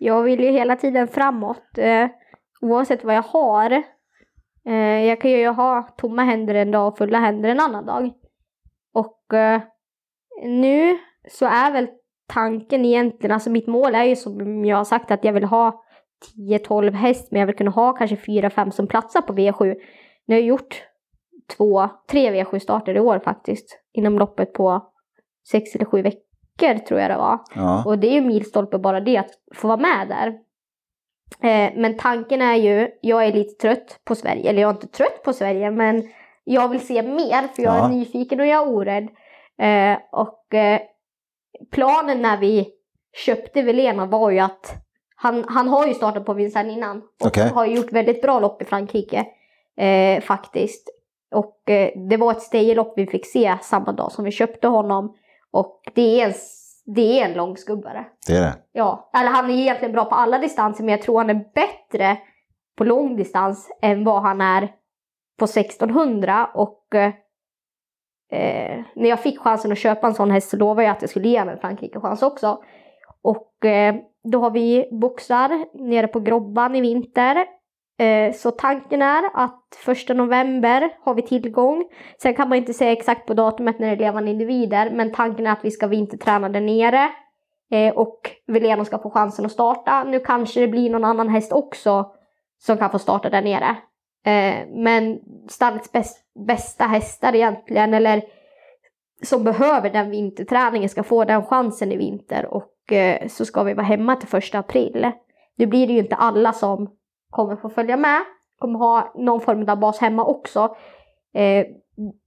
Jag 0.00 0.22
vill 0.22 0.40
ju 0.40 0.50
hela 0.50 0.76
tiden 0.76 1.08
framåt, 1.08 1.78
eh, 1.78 2.06
oavsett 2.60 3.04
vad 3.04 3.14
jag 3.14 3.22
har. 3.22 3.82
Eh, 4.66 5.04
jag 5.06 5.20
kan 5.20 5.30
ju 5.30 5.48
ha 5.48 5.82
tomma 5.96 6.22
händer 6.22 6.54
en 6.54 6.70
dag 6.70 6.88
och 6.88 6.98
fulla 6.98 7.18
händer 7.18 7.48
en 7.48 7.60
annan 7.60 7.86
dag. 7.86 8.12
Och 8.94 9.34
eh, 9.34 9.60
nu 10.42 10.98
så 11.28 11.46
är 11.46 11.72
väl 11.72 11.88
tanken 12.28 12.84
egentligen, 12.84 13.34
alltså 13.34 13.50
mitt 13.50 13.66
mål 13.66 13.94
är 13.94 14.04
ju 14.04 14.16
som 14.16 14.64
jag 14.64 14.76
har 14.76 14.84
sagt 14.84 15.10
att 15.10 15.24
jag 15.24 15.32
vill 15.32 15.44
ha 15.44 15.84
10-12 16.36 16.90
häst, 16.90 17.28
men 17.30 17.40
jag 17.40 17.46
vill 17.46 17.56
kunna 17.56 17.70
ha 17.70 17.92
kanske 17.92 18.16
4-5 18.16 18.70
som 18.70 18.86
platsar 18.86 19.20
på 19.20 19.32
V7. 19.32 19.64
Nu 20.26 20.34
har 20.34 20.40
jag 20.40 20.48
gjort 20.48 20.82
två, 21.56 21.88
tre 22.10 22.42
V7-starter 22.42 22.94
i 22.96 23.00
år 23.00 23.18
faktiskt, 23.18 23.78
inom 23.92 24.18
loppet 24.18 24.52
på 24.52 24.92
sex 25.50 25.74
eller 25.74 25.84
sju 25.84 26.02
veckor 26.02 26.78
tror 26.78 27.00
jag 27.00 27.10
det 27.10 27.16
var. 27.16 27.40
Ja. 27.54 27.84
Och 27.86 27.98
det 27.98 28.06
är 28.06 28.12
ju 28.12 28.20
milstolpe 28.20 28.78
bara 28.78 29.00
det 29.00 29.16
att 29.16 29.30
få 29.54 29.68
vara 29.68 29.80
med 29.80 30.08
där. 30.08 30.38
Eh, 31.40 31.72
men 31.76 31.96
tanken 31.96 32.42
är 32.42 32.54
ju, 32.56 32.88
jag 33.00 33.26
är 33.26 33.32
lite 33.32 33.54
trött 33.68 34.00
på 34.04 34.14
Sverige, 34.14 34.50
eller 34.50 34.62
jag 34.62 34.68
är 34.68 34.74
inte 34.74 34.86
trött 34.86 35.22
på 35.24 35.32
Sverige 35.32 35.70
men 35.70 36.08
jag 36.44 36.68
vill 36.68 36.86
se 36.86 37.02
mer 37.02 37.48
för 37.54 37.62
jag 37.62 37.74
Ja. 37.78 37.84
är 37.84 37.88
nyfiken 37.88 38.40
och 38.40 38.46
jag 38.46 38.62
är 38.62 38.68
orädd. 38.74 39.08
Eh, 39.62 39.98
och 40.12 40.54
eh, 40.54 40.80
planen 41.72 42.22
när 42.22 42.36
vi 42.36 42.68
köpte 43.26 43.62
Velena 43.62 44.06
var 44.06 44.30
ju 44.30 44.38
att 44.38 44.72
han, 45.16 45.44
han 45.48 45.68
har 45.68 45.86
ju 45.86 45.94
startat 45.94 46.26
på 46.26 46.34
Vincennes 46.34 46.76
innan 46.76 46.96
och 47.20 47.26
Okej. 47.26 47.48
har 47.54 47.66
gjort 47.66 47.92
väldigt 47.92 48.22
bra 48.22 48.40
lopp 48.40 48.62
i 48.62 48.64
Frankrike. 48.64 49.26
eh, 49.76 50.20
faktiskt. 50.20 50.90
Och 51.34 51.70
eh, 51.70 51.90
det 52.08 52.16
var 52.16 52.30
ett 52.32 52.42
staylopp 52.42 52.92
vi 52.96 53.06
fick 53.06 53.26
se 53.26 53.56
samma 53.62 53.92
dag 53.92 54.12
som 54.12 54.24
vi 54.24 54.30
köpte 54.30 54.68
honom. 54.68 55.16
Och 55.50 55.80
det 55.94 56.20
är 56.20 56.26
en, 56.26 56.32
det 56.84 57.20
är 57.20 57.28
en 57.28 57.34
lång 57.34 57.56
skubbare. 57.56 58.04
Det 58.26 58.36
är 58.36 58.40
det. 58.40 58.54
Ja, 58.72 59.10
eller 59.14 59.30
han 59.30 59.50
är 59.50 59.54
egentligen 59.54 59.92
bra 59.92 60.04
på 60.04 60.14
alla 60.14 60.38
distanser 60.38 60.84
men 60.84 60.92
jag 60.92 61.02
tror 61.02 61.18
han 61.18 61.30
är 61.30 61.44
bättre 61.54 62.18
på 62.76 62.84
lång 62.84 63.16
distans 63.16 63.70
än 63.82 64.04
vad 64.04 64.22
han 64.22 64.40
är 64.40 64.72
på 65.38 65.44
1600 65.44 66.50
och 66.54 66.94
eh, 66.94 67.12
när 68.94 69.08
jag 69.08 69.20
fick 69.20 69.40
chansen 69.40 69.72
att 69.72 69.78
köpa 69.78 70.06
en 70.06 70.14
sån 70.14 70.30
häst 70.30 70.50
så 70.50 70.56
lovade 70.56 70.82
jag 70.82 70.96
att 70.96 71.02
jag 71.02 71.10
skulle 71.10 71.28
ge 71.28 71.38
honom 71.38 71.54
en 71.54 71.60
Frankrike-chans 71.60 72.22
också. 72.22 72.62
Och 73.22 73.64
eh, 73.64 73.94
då 74.24 74.40
har 74.40 74.50
vi 74.50 74.88
boxar 74.92 75.78
nere 75.88 76.06
på 76.06 76.20
Grobban 76.20 76.74
i 76.74 76.80
vinter. 76.80 77.46
Eh, 78.02 78.32
så 78.32 78.50
tanken 78.50 79.02
är 79.02 79.22
att 79.34 79.88
1 80.08 80.16
november 80.16 80.96
har 81.04 81.14
vi 81.14 81.22
tillgång. 81.22 81.84
Sen 82.22 82.34
kan 82.34 82.48
man 82.48 82.58
inte 82.58 82.74
säga 82.74 82.92
exakt 82.92 83.26
på 83.26 83.34
datumet 83.34 83.78
när 83.78 83.86
det 83.86 83.92
är 83.92 83.96
levande 83.96 84.30
individer, 84.30 84.90
men 84.90 85.12
tanken 85.12 85.46
är 85.46 85.52
att 85.52 85.64
vi 85.64 85.70
ska 85.70 85.86
vinterträna 85.86 86.48
där 86.48 86.60
nere. 86.60 87.08
Eh, 87.70 87.94
och 87.94 88.30
Veleno 88.46 88.84
ska 88.84 88.98
få 88.98 89.10
chansen 89.10 89.46
att 89.46 89.52
starta. 89.52 90.04
Nu 90.04 90.20
kanske 90.20 90.60
det 90.60 90.68
blir 90.68 90.90
någon 90.90 91.04
annan 91.04 91.28
häst 91.28 91.52
också 91.52 92.12
som 92.58 92.78
kan 92.78 92.90
få 92.90 92.98
starta 92.98 93.30
där 93.30 93.42
nere. 93.42 93.76
Eh, 94.24 94.66
men 94.68 95.18
stallets 95.48 95.90
bästa 96.46 96.84
hästar 96.84 97.34
egentligen, 97.34 97.94
eller 97.94 98.22
som 99.22 99.44
behöver 99.44 99.90
den 99.90 100.10
vinterträningen 100.10 100.88
ska 100.88 101.02
få 101.02 101.24
den 101.24 101.44
chansen 101.44 101.92
i 101.92 101.96
vinter 101.96 102.46
och 102.46 102.68
så 103.28 103.44
ska 103.44 103.62
vi 103.62 103.74
vara 103.74 103.86
hemma 103.86 104.16
till 104.16 104.28
första 104.28 104.58
april. 104.58 105.10
Nu 105.56 105.66
blir 105.66 105.86
det 105.86 105.92
ju 105.92 105.98
inte 105.98 106.16
alla 106.16 106.52
som 106.52 106.90
kommer 107.32 107.56
få 107.56 107.68
följa 107.68 107.96
med, 107.96 108.20
kommer 108.58 108.78
ha 108.78 109.12
någon 109.14 109.40
form 109.40 109.68
av 109.68 109.78
bas 109.78 109.98
hemma 110.00 110.24
också. 110.24 110.76
Eh, 111.34 111.66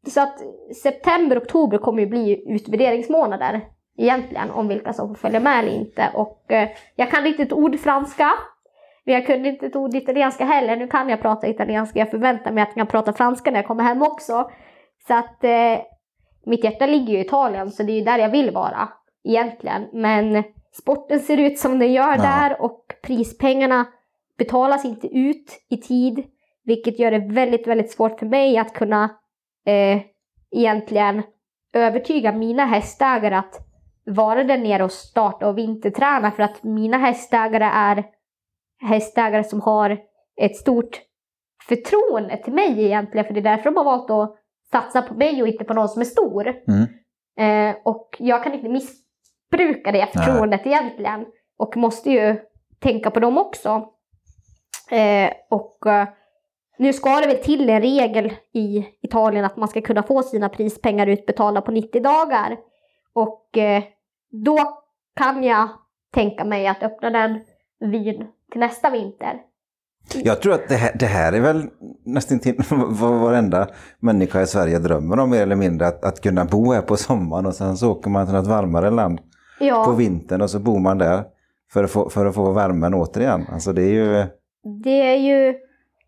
så 0.08 0.22
att 0.22 0.40
september, 0.84 1.38
oktober 1.38 1.78
kommer 1.78 2.00
ju 2.00 2.08
bli 2.08 2.44
utvärderingsmånader 2.48 3.62
egentligen 3.98 4.52
om 4.52 4.68
vilka 4.68 4.94
som 4.94 5.08
får 5.08 5.16
följa 5.16 5.40
med 5.40 5.60
eller 5.60 5.72
inte. 5.72 6.10
Och 6.14 6.52
eh, 6.52 6.70
jag 6.96 7.12
kan 7.12 7.28
inte 7.28 7.44
ett 7.44 7.54
ord 7.54 7.80
franska, 7.80 8.32
men 9.06 9.16
jag 9.16 9.26
kunde 9.26 9.50
inte 9.50 9.66
ett 9.66 9.76
ord 9.76 9.96
italienska 9.96 10.46
heller. 10.46 10.76
Nu 10.76 10.88
kan 10.88 11.10
jag 11.10 11.22
prata 11.22 11.48
italienska, 11.48 12.00
jag 12.00 12.12
förväntar 12.12 12.52
mig 12.52 12.62
att 12.62 12.70
jag 12.70 12.76
kan 12.76 12.88
prata 12.88 13.14
franska 13.14 13.52
när 13.52 13.58
jag 13.60 13.68
kommer 13.68 13.84
hem 13.84 14.02
också. 14.02 14.50
Så 15.08 15.14
att 15.14 15.44
eh, 15.44 15.80
mitt 16.46 16.64
hjärta 16.64 16.86
ligger 16.86 17.14
ju 17.14 17.18
i 17.18 17.26
Italien, 17.26 17.72
så 17.72 17.84
det 17.84 17.92
är 17.92 17.96
ju 18.00 18.04
där 18.04 18.18
jag 18.18 18.30
vill 18.30 18.52
vara 18.52 18.90
egentligen. 19.24 19.88
Men 19.94 20.44
sporten 20.72 21.20
ser 21.20 21.38
ut 21.38 21.60
som 21.60 21.80
den 21.80 21.94
gör 21.94 22.16
Ja. 22.16 22.22
där 22.22 22.62
och 22.62 22.86
prispengarna 23.04 23.86
betalas 24.38 24.86
inte 24.86 25.08
ut 25.08 25.66
i 25.70 25.78
tid, 25.78 26.24
vilket 26.64 27.00
gör 27.00 27.12
det 27.12 27.34
väldigt, 27.34 27.68
väldigt 27.68 27.92
svårt 27.92 28.20
för 28.20 28.26
mig 28.26 28.58
att 28.58 28.74
kunna 28.74 29.04
eh, 29.66 30.02
egentligen 30.52 31.24
övertyga 31.74 32.32
mina 32.32 32.66
hästägare 32.66 33.36
att 33.36 33.56
vara 34.06 34.44
där 34.44 34.58
nere 34.58 34.84
och 34.84 34.92
starta 34.92 35.48
och 35.48 35.58
vinterträna 35.58 36.32
för 36.32 36.44
att 36.44 36.64
mina 36.64 36.98
hästägare 36.98 37.66
är 37.74 38.06
hästägare 38.82 39.44
som 39.44 39.62
har 39.62 40.00
ett 40.42 40.56
stort 40.56 41.02
förtroende 41.68 42.38
till 42.38 42.54
mig 42.54 42.86
egentligen, 42.86 43.26
för 43.26 43.34
det 43.34 43.40
är 43.40 43.44
därför 43.44 43.64
de 43.64 43.78
har 43.78 43.84
valt 43.84 44.10
att 44.10 44.36
satsa 44.72 45.02
på 45.02 45.14
mig 45.14 45.42
och 45.42 45.48
inte 45.48 45.64
på 45.64 45.74
någon 45.74 45.90
som 45.90 46.02
är 46.02 46.06
stor. 46.06 46.54
Mm. 46.68 46.88
Eh, 47.40 47.76
och 47.84 48.16
jag 48.20 48.44
kan 48.44 48.54
inte 48.54 48.70
missbruka 48.70 49.92
det 49.92 50.08
förtroendet 50.14 50.66
egentligen. 50.66 51.26
Och 51.58 51.78
måste 51.78 52.12
ju 52.12 52.36
tänka 52.80 53.12
på 53.12 53.20
dem 53.20 53.38
också. 53.38 53.90
Eh, 54.92 55.32
och 55.50 55.88
eh, 55.88 56.08
nu 56.78 56.94
ska 56.94 57.20
det 57.20 57.28
väl 57.28 57.44
till 57.44 57.70
en 57.70 57.82
regel 57.82 58.34
i 58.54 58.88
Italien 59.02 59.46
att 59.46 59.58
man 59.58 59.68
ska 59.68 59.82
kunna 59.82 60.04
få 60.04 60.24
sina 60.24 60.50
prispengar 60.50 61.08
utbetalda 61.08 61.62
på 61.62 61.72
90 61.72 62.02
dagar. 62.02 62.58
Och 63.14 63.58
eh, 63.58 63.84
då 64.32 64.58
kan 65.16 65.44
jag 65.44 65.70
tänka 66.14 66.46
mig 66.46 66.68
att 66.68 66.84
öppna 66.84 67.10
den 67.10 67.40
vyn 67.92 68.28
till 68.52 68.60
nästa 68.60 68.90
vinter. 68.90 69.42
Jag 70.14 70.42
tror 70.42 70.54
att 70.54 70.70
det 70.70 70.76
här, 70.76 70.92
det 71.00 71.06
här 71.06 71.34
är 71.34 71.42
väl 71.42 71.70
nästan 72.06 72.40
till 72.40 72.56
vad 72.70 73.20
varenda 73.20 73.68
människa 74.00 74.42
i 74.42 74.48
Sverige 74.48 74.80
drömmer 74.80 75.20
om 75.20 75.30
mer 75.30 75.42
eller 75.42 75.56
mindre. 75.56 75.88
Att, 75.88 76.06
att 76.06 76.22
kunna 76.22 76.46
bo 76.46 76.74
här 76.74 76.82
på 76.82 76.98
sommaren 76.98 77.46
och 77.46 77.56
sen 77.56 77.78
så 77.78 77.92
åker 77.92 78.10
man 78.10 78.28
till 78.28 78.36
ett 78.36 78.48
varmare 78.48 78.90
land 78.90 79.20
på 79.60 79.66
Ja, 79.66 79.92
vintern 79.92 80.42
och 80.42 80.50
så 80.50 80.60
bor 80.60 80.80
man 80.80 80.98
där 80.98 81.24
för 81.74 81.84
att 81.84 81.92
få, 81.92 82.10
för 82.10 82.26
att 82.26 82.36
få 82.36 82.52
värmen 82.52 82.94
återigen. 82.94 83.46
Alltså 83.52 83.74
det 83.74 83.82
är 83.82 83.94
ju, 83.94 84.26
det 84.66 85.02
är 85.02 85.16
ju 85.16 85.56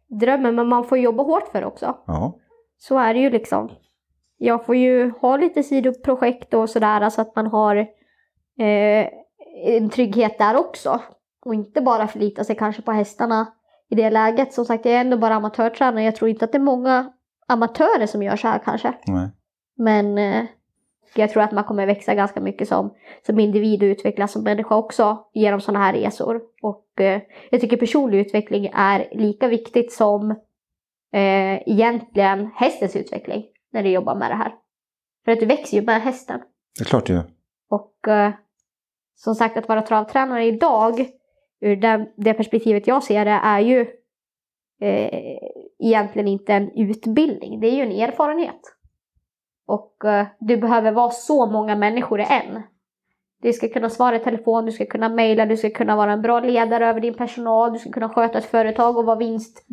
drömmen, 0.08 0.56
men 0.56 0.68
man 0.68 0.84
får 0.84 0.98
jobba 0.98 1.24
hårt 1.24 1.48
för 1.48 1.62
det 1.62 1.68
också. 1.68 1.98
ja. 2.08 2.40
Så 2.80 2.98
är 2.98 3.14
det 3.14 3.20
ju 3.20 3.30
liksom. 3.30 3.70
Jag 4.38 4.66
får 4.66 4.76
ju 4.76 5.12
ha 5.22 5.38
lite 5.38 5.64
sidoprojekt 5.64 6.54
och 6.54 6.70
sådär 6.70 7.10
så 7.10 7.22
att 7.22 7.36
man 7.36 7.48
har 7.48 7.76
eh, 8.60 9.08
en 9.66 9.90
trygghet 9.90 10.38
där 10.38 10.56
också. 10.56 11.02
Och 11.46 11.54
inte 11.54 11.82
bara 11.82 12.08
förlita 12.08 12.44
sig 12.44 12.56
kanske 12.56 12.82
på 12.82 12.92
hästarna 12.92 13.54
i 13.90 13.96
det 13.96 14.10
läget. 14.10 14.54
Som 14.54 14.66
sagt, 14.66 14.86
jag 14.86 14.94
är 14.94 15.02
ändå 15.02 15.18
bara 15.18 15.36
amatörtränare. 15.36 16.04
Jag 16.04 16.16
tror 16.16 16.30
inte 16.30 16.46
att 16.46 16.52
det 16.52 16.58
är 16.58 16.60
många 16.60 17.12
amatörer 17.48 18.06
som 18.06 18.24
gör 18.24 18.36
så 18.36 18.48
här 18.48 18.60
kanske. 18.60 18.94
Nej. 19.08 19.30
Men 19.78 20.18
eh, 20.18 20.46
jag 21.22 21.30
tror 21.30 21.44
att 21.44 21.52
man 21.52 21.64
kommer 21.64 21.86
växa 21.86 22.16
ganska 22.16 22.42
mycket 22.42 22.68
som, 22.68 22.94
som 23.26 23.40
individ 23.40 23.84
och 23.84 23.88
utvecklas 23.88 24.32
som 24.32 24.44
människa 24.44 24.76
också 24.76 25.26
genom 25.34 25.62
sådana 25.62 25.86
här 25.86 25.94
resor. 25.94 26.42
Och 26.62 27.02
eh, 27.02 27.22
jag 27.50 27.62
tycker 27.62 27.78
personlig 27.78 28.20
utveckling 28.20 28.72
är 28.74 29.08
lika 29.12 29.48
viktigt 29.48 29.94
som 29.94 30.32
eh, 31.14 31.70
egentligen 31.70 32.52
hästens 32.56 32.96
utveckling 32.96 33.46
när 33.74 33.84
du 33.84 33.90
jobbar 33.90 34.16
med 34.16 34.32
det 34.32 34.36
här. 34.36 34.54
För 35.26 35.32
att 35.32 35.40
du 35.40 35.46
växer 35.46 35.78
ju 35.78 35.84
med 35.84 36.02
hästen. 36.02 36.40
Det 36.78 36.84
är 36.84 36.86
klart 36.86 37.10
ju. 37.10 37.22
Och 37.70 38.08
eh, 38.08 38.34
som 39.16 39.36
sagt 39.36 39.58
att 39.58 39.68
vara 39.68 39.82
travtränare 39.82 40.46
idag, 40.46 41.08
ur 41.62 41.76
den, 41.76 42.08
det 42.18 42.34
perspektivet 42.34 42.88
jag 42.88 43.04
ser 43.04 43.26
det, 43.26 43.32
är 43.32 43.60
ju 43.60 43.80
eh, 44.82 45.38
egentligen 45.80 46.28
inte 46.28 46.54
en 46.54 46.72
utbildning. 46.72 47.60
Det 47.60 47.68
är 47.68 47.76
ju 47.76 47.82
en 47.82 48.10
erfarenhet. 48.10 48.62
Och 49.68 50.06
eh, 50.06 50.28
du 50.40 50.58
behöver 50.58 50.92
vara 50.92 51.10
så 51.10 51.46
många 51.46 51.76
människor 51.76 52.20
i 52.20 52.26
en. 52.30 52.64
Du 53.42 53.54
ska 53.54 53.70
kunna 53.70 53.90
svara 53.90 54.16
i 54.16 54.20
telefon, 54.20 54.66
du 54.66 54.72
ska 54.72 54.86
kunna 54.86 55.10
mejla, 55.10 55.46
du 55.46 55.58
ska 55.58 55.70
kunna 55.70 55.96
vara 55.96 56.12
en 56.12 56.22
bra 56.22 56.40
ledare 56.40 56.88
över 56.88 57.00
din 57.00 57.14
personal, 57.14 57.74
du 57.74 57.80
ska 57.80 57.92
kunna 57.92 58.10
sköta 58.10 58.38
ett 58.38 58.46
företag 58.46 58.98
och 58.98 59.06
vara 59.06 59.18
vinst, 59.18 59.66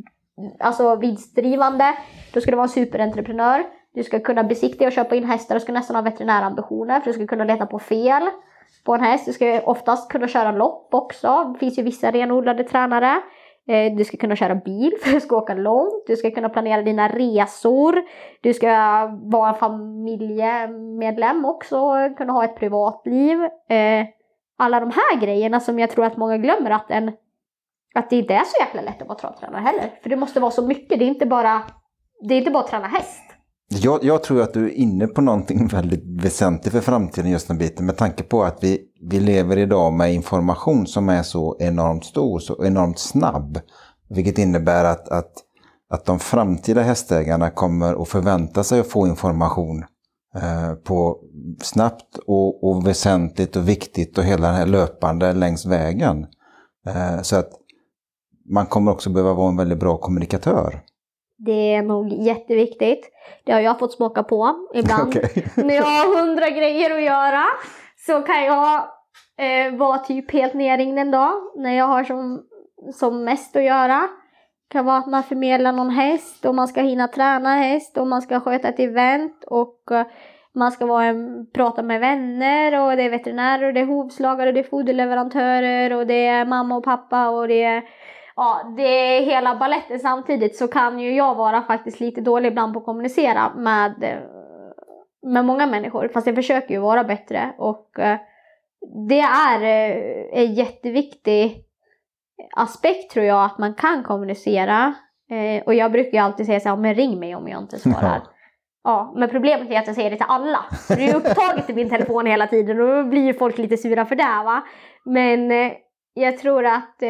alltså 0.61 0.97
vinstdrivande. 0.97 1.95
Då 2.33 2.41
ska 2.41 2.51
du 2.51 2.57
vara 2.57 2.65
en 2.65 2.69
superentreprenör. 2.69 3.65
Du 3.95 4.03
ska 4.03 4.21
kunna 4.21 4.45
besiktiga 4.45 4.89
och 4.89 4.93
köpa 4.93 5.15
in 5.15 5.25
hästar, 5.25 5.55
du 5.55 5.61
ska 5.61 5.73
nästan 5.73 5.97
ha 5.97 6.03
veterinärambitioner 6.03 7.01
för 7.01 7.07
du 7.07 7.15
ska 7.15 7.27
kunna 7.27 7.45
leta 7.45 7.67
på 7.67 7.79
fel 7.79 8.23
på 8.85 8.95
en 8.95 9.01
häst. 9.01 9.27
Du 9.27 9.33
ska 9.33 9.61
oftast 9.61 10.11
kunna 10.11 10.29
köra 10.29 10.53
lopp 10.53 10.89
också. 10.95 11.51
Det 11.53 11.59
finns 11.59 11.79
ju 11.79 11.83
vissa 11.83 12.11
renodlade 12.11 12.65
tränare. 12.65 13.23
Eh, 13.69 13.97
du 13.97 14.05
ska 14.05 14.17
kunna 14.17 14.37
köra 14.37 14.55
bil 14.55 14.93
för 15.03 15.11
du 15.15 15.21
ska 15.21 15.37
åka 15.37 15.55
långt. 15.55 16.05
Du 16.07 16.17
ska 16.17 16.31
kunna 16.31 16.49
planera 16.49 16.83
dina 16.83 17.09
resor. 17.09 18.03
Du 18.41 18.55
ska 18.55 18.69
vara 19.23 19.49
en 19.49 19.55
familjemedlem 19.55 21.45
också 21.45 21.79
och 21.79 22.17
kunna 22.17 22.33
ha 22.33 22.45
ett 22.45 22.57
privatliv. 22.57 23.39
Eh, 23.69 24.07
alla 24.57 24.81
de 24.81 24.91
här 24.91 25.21
grejerna 25.21 25.61
som 25.61 25.79
jag 25.79 25.91
tror 25.91 26.05
att 26.05 26.17
många 26.17 26.39
glömmer 26.39 26.71
att, 26.71 26.91
en, 26.91 27.13
att 27.95 28.11
det 28.11 28.17
inte 28.17 28.35
är 28.35 28.45
så 28.45 28.57
jäkla 28.61 28.83
lätt 28.83 29.03
att 29.03 29.09
vara 29.09 29.19
travtränare 29.19 29.61
heller. 29.61 29.91
För 30.03 30.11
det 30.11 30.17
måste 30.17 30.41
vara 30.41 30.51
så 30.51 30.67
mycket. 30.67 30.99
Det 30.99 31.05
är 31.05 31.09
inte 31.09 31.27
bara, 31.27 31.63
det 32.29 32.35
är 32.35 32.39
inte 32.39 32.51
bara 32.51 32.63
att 32.63 32.71
träna 32.71 32.87
häst. 32.87 33.34
Jag, 33.83 34.05
jag 34.05 34.23
tror 34.23 34.43
att 34.43 34.55
du 34.55 34.65
är 34.65 34.75
inne 34.75 35.07
på 35.07 35.21
någonting 35.21 35.67
väldigt 35.73 36.25
väsentligt 36.25 36.73
för 36.73 36.81
framtiden 36.81 37.31
just 37.31 37.49
den 37.49 37.59
biten 37.59 37.87
med 37.87 37.97
tanke 37.97 38.23
på 38.23 38.45
att 38.45 38.65
vi, 38.65 38.81
vi 39.01 39.21
lever 39.21 39.57
idag 39.57 39.93
med 39.93 40.15
information 40.15 40.87
som 40.87 41.09
är 41.09 41.23
så 41.23 41.57
enormt 41.61 42.05
stor, 42.05 42.39
så 42.39 42.65
enormt 42.65 42.99
snabb. 42.99 43.61
Vilket 44.09 44.39
innebär 44.39 44.85
att, 44.85 45.09
att, 45.09 45.33
att 45.91 46.05
de 46.05 46.19
framtida 46.19 46.83
hästägarna 46.83 47.51
kommer 47.51 48.03
att 48.03 48.09
förvänta 48.09 48.65
sig 48.65 48.81
att 48.81 48.89
få 48.89 49.07
information 49.07 49.85
eh, 50.35 50.75
på 50.75 51.19
snabbt 51.63 52.19
och, 52.27 52.65
och 52.65 52.87
väsentligt 52.87 53.57
och 53.57 53.69
viktigt 53.69 54.19
och 54.19 54.25
hela 54.25 54.47
den 54.47 54.57
här 54.57 54.67
löpande 54.67 55.33
längs 55.33 55.67
vägen. 55.67 56.27
Eh, 56.87 57.23
så 57.23 57.37
att 57.37 57.51
man 58.51 58.67
kommer 58.67 58.93
också 58.93 59.11
behöva 59.11 59.35
vara 59.35 59.49
en 59.49 59.57
väldigt 59.57 59.81
bra 59.81 59.97
kommunikatör. 59.97 60.83
Det 61.37 61.75
är 61.75 61.83
nog 61.83 62.09
jätteviktigt. 62.09 63.11
Det 63.45 63.53
har 63.53 63.61
jag 63.61 63.79
fått 63.79 63.93
smaka 63.93 64.23
på 64.23 64.69
ibland. 64.75 65.09
Okej. 65.17 65.47
När 65.57 65.75
jag 65.75 65.83
har 65.83 66.21
hundra 66.21 66.51
grejer 66.51 66.91
att 66.91 67.03
göra 67.03 67.45
så 68.07 68.21
kan 68.23 68.45
jag 68.45 68.83
eh, 69.39 69.75
vara 69.77 69.99
typ 69.99 70.33
helt 70.33 70.55
nerringd 70.55 70.99
en 70.99 71.11
dag 71.11 71.33
när 71.57 71.77
jag 71.77 71.87
har 71.87 72.05
som, 72.05 72.43
som 72.95 73.25
mest 73.25 73.57
att 73.57 73.65
göra. 73.65 74.01
Det 74.69 74.73
kan 74.73 74.85
vara 74.85 74.97
att 74.97 75.07
man 75.07 75.23
förmedlar 75.23 75.73
någon 75.73 75.91
häst 75.91 76.45
och 76.45 76.55
man 76.55 76.69
ska 76.69 76.81
hinna 76.81 77.09
träna 77.09 77.57
häst 77.57 77.99
och 77.99 78.07
man 78.07 78.23
ska 78.23 78.41
sköta 78.41 78.69
ett 78.69 78.81
event 78.81 79.45
och 79.47 79.93
eh, 79.93 80.07
man 80.55 80.73
ska 80.73 80.87
vara 80.87 81.05
en, 81.05 81.47
prata 81.55 81.83
med 81.83 82.01
vänner 82.01 82.81
och 82.81 82.97
det 82.97 83.03
är 83.03 83.11
veterinärer 83.11 83.67
och 83.67 83.75
det 83.75 83.81
är 83.81 83.87
hovslagare 83.87 84.49
och 84.49 84.55
det 84.55 84.61
är 84.61 84.65
foderleverantörer 84.71 85.93
och 85.93 86.07
det 86.07 86.27
är 86.27 86.47
mamma 86.47 86.77
och 86.77 86.85
pappa 86.85 87.29
och 87.29 87.49
det 87.49 87.63
är 87.63 87.83
ja, 88.37 88.75
det 88.77 89.17
är 89.17 89.23
hela 89.23 89.57
balletten 89.57 89.99
samtidigt 90.01 90.57
så 90.57 90.69
kan 90.69 91.01
ju 91.01 91.15
jag 91.17 91.35
vara 91.35 91.63
faktiskt 91.63 92.01
lite 92.01 92.21
dålig 92.21 92.49
ibland 92.49 92.73
på 92.73 92.79
att 92.79 92.85
kommunicera 92.85 93.55
med, 93.55 94.03
eh, 94.03 94.19
med 95.33 95.45
många 95.45 95.67
människor. 95.67 96.09
Fast 96.09 96.27
jag 96.27 96.37
försöker 96.37 96.75
ju 96.75 96.81
vara 96.81 97.05
bättre 97.05 97.55
och 97.59 97.99
eh, 97.99 98.19
det 99.09 99.21
är 99.21 99.63
eh, 99.63 100.43
en 100.43 100.55
jätteviktig 100.55 101.65
aspekt 102.57 103.11
tror 103.11 103.25
jag 103.25 103.45
att 103.45 103.59
man 103.59 103.75
kan 103.75 104.03
kommunicera. 104.03 104.95
Och 105.67 105.75
jag 105.75 105.93
brukar 105.93 106.13
ju 106.13 106.19
alltid 106.19 106.47
säga 106.47 106.61
så 106.61 106.69
här, 106.69 106.77
men 106.77 106.95
ring 106.95 107.21
mig 107.21 107.35
om 107.35 107.49
jag 107.49 107.63
inte 107.63 107.79
svarar. 107.79 108.23
Ja, 108.87 109.15
men 109.17 109.29
problemet 109.29 109.71
är 109.71 109.79
att 109.79 109.87
jag 109.87 109.97
säger 109.97 110.11
det 110.11 110.17
till 110.17 110.27
alla. 110.29 110.65
För 110.89 110.97
det 110.97 111.11
är 111.11 111.17
upptaget 111.17 111.71
i 111.71 111.75
min 111.75 111.91
telefon 111.91 112.27
hela 112.27 112.47
tiden 112.47 112.81
och 112.81 112.89
då 112.89 113.05
blir 113.05 113.23
ju 113.23 113.35
folk 113.35 113.59
lite 113.59 113.77
sura 113.77 114.05
för 114.05 114.17
det 114.17 114.43
va. 114.45 114.63
Men 115.05 115.53
jag 116.15 116.39
tror 116.39 116.67
att 116.67 117.03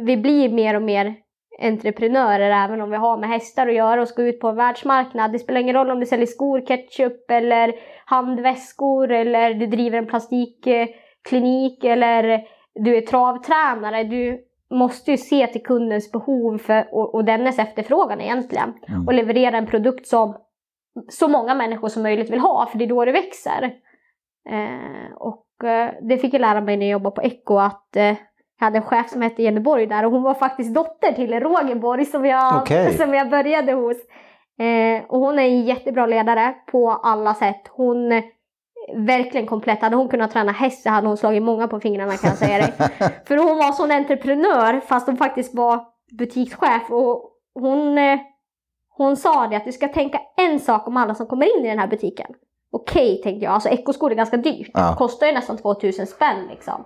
vi 0.00 0.16
blir 0.16 0.48
mer 0.48 0.76
och 0.76 0.82
mer 0.82 1.14
entreprenörer 1.58 2.64
även 2.64 2.80
om 2.80 2.90
vi 2.90 2.96
har 2.96 3.16
med 3.16 3.28
hästar 3.28 3.66
att 3.66 3.74
göra 3.74 4.02
och 4.02 4.08
ska 4.08 4.22
ut 4.22 4.40
på 4.40 4.48
en 4.48 4.56
världsmarknad. 4.56 5.32
Det 5.32 5.38
spelar 5.38 5.60
ingen 5.60 5.74
roll 5.74 5.90
om 5.90 6.00
du 6.00 6.06
säljer 6.06 6.26
skor, 6.26 6.66
ketchup 6.66 7.30
eller 7.30 7.74
handväskor 8.04 9.12
eller 9.12 9.54
du 9.54 9.66
driver 9.66 9.98
en 9.98 10.06
plastikklinik 10.06 11.84
eller 11.84 12.42
du 12.74 12.96
är 12.96 13.00
travtränare. 13.00 14.04
Du 14.04 14.40
måste 14.70 15.10
ju 15.10 15.16
se 15.16 15.46
till 15.46 15.62
kundens 15.62 16.12
behov 16.12 16.58
för, 16.58 16.88
och, 16.92 17.14
och 17.14 17.24
dennes 17.24 17.58
efterfrågan 17.58 18.20
egentligen 18.20 18.74
mm. 18.88 19.06
och 19.06 19.14
leverera 19.14 19.56
en 19.56 19.66
produkt 19.66 20.06
som 20.06 20.36
så 21.08 21.28
många 21.28 21.54
människor 21.54 21.88
som 21.88 22.02
möjligt 22.02 22.30
vill 22.30 22.40
ha 22.40 22.66
för 22.66 22.78
det 22.78 22.84
är 22.84 22.88
då 22.88 23.04
det 23.04 23.12
växer. 23.12 23.62
Eh, 24.48 25.12
och 25.16 25.64
eh, 25.64 25.90
det 26.02 26.18
fick 26.18 26.34
jag 26.34 26.40
lära 26.40 26.60
mig 26.60 26.76
när 26.76 26.86
jag 26.86 26.92
jobbade 26.92 27.16
på 27.16 27.22
Echo 27.22 27.58
att 27.58 27.96
eh, 27.96 28.16
jag 28.58 28.66
hade 28.66 28.78
en 28.78 28.84
chef 28.84 29.10
som 29.10 29.22
hette 29.22 29.42
Jenny 29.42 29.60
Borg 29.60 29.86
där 29.86 30.04
och 30.04 30.12
hon 30.12 30.22
var 30.22 30.34
faktiskt 30.34 30.74
dotter 30.74 31.12
till 31.12 31.40
Roger 31.40 31.74
Borg 31.74 32.04
som 32.04 32.26
jag, 32.26 32.62
okay. 32.62 32.92
som 32.96 33.14
jag 33.14 33.30
började 33.30 33.72
hos. 33.72 33.96
Eh, 34.58 35.04
och 35.08 35.20
hon 35.20 35.38
är 35.38 35.42
en 35.42 35.64
jättebra 35.64 36.06
ledare 36.06 36.54
på 36.72 36.90
alla 36.90 37.34
sätt. 37.34 37.62
Hon 37.70 38.22
verkligen 38.94 39.46
komplett. 39.46 39.80
Hade 39.80 39.96
hon 39.96 40.08
kunnat 40.08 40.30
träna 40.30 40.52
häst 40.52 40.82
så 40.82 40.90
hade 40.90 41.08
hon 41.08 41.16
slagit 41.16 41.42
många 41.42 41.68
på 41.68 41.80
fingrarna 41.80 42.16
kan 42.16 42.30
jag 42.30 42.38
säga 42.38 42.58
dig. 42.58 42.72
För 43.26 43.36
hon 43.36 43.58
var 43.58 43.72
sån 43.72 43.90
entreprenör 43.90 44.80
fast 44.80 45.06
hon 45.06 45.16
faktiskt 45.16 45.54
var 45.54 45.84
butikschef. 46.18 46.90
Och 46.90 47.30
hon, 47.54 47.98
eh, 47.98 48.18
hon 48.88 49.16
sa 49.16 49.46
det 49.46 49.56
att 49.56 49.64
du 49.64 49.72
ska 49.72 49.88
tänka 49.88 50.20
en 50.36 50.60
sak 50.60 50.86
om 50.86 50.96
alla 50.96 51.14
som 51.14 51.26
kommer 51.26 51.58
in 51.58 51.64
i 51.64 51.68
den 51.68 51.78
här 51.78 51.86
butiken. 51.86 52.26
Okej 52.72 53.12
okay, 53.12 53.22
tänkte 53.22 53.44
jag, 53.44 53.54
alltså 53.54 53.68
ekoskor 53.68 54.10
är 54.10 54.14
ganska 54.14 54.36
dyrt. 54.36 54.70
Ja. 54.74 54.94
Kostar 54.98 55.26
ju 55.26 55.32
nästan 55.32 55.56
2000 55.56 56.06
spänn 56.06 56.46
liksom. 56.50 56.84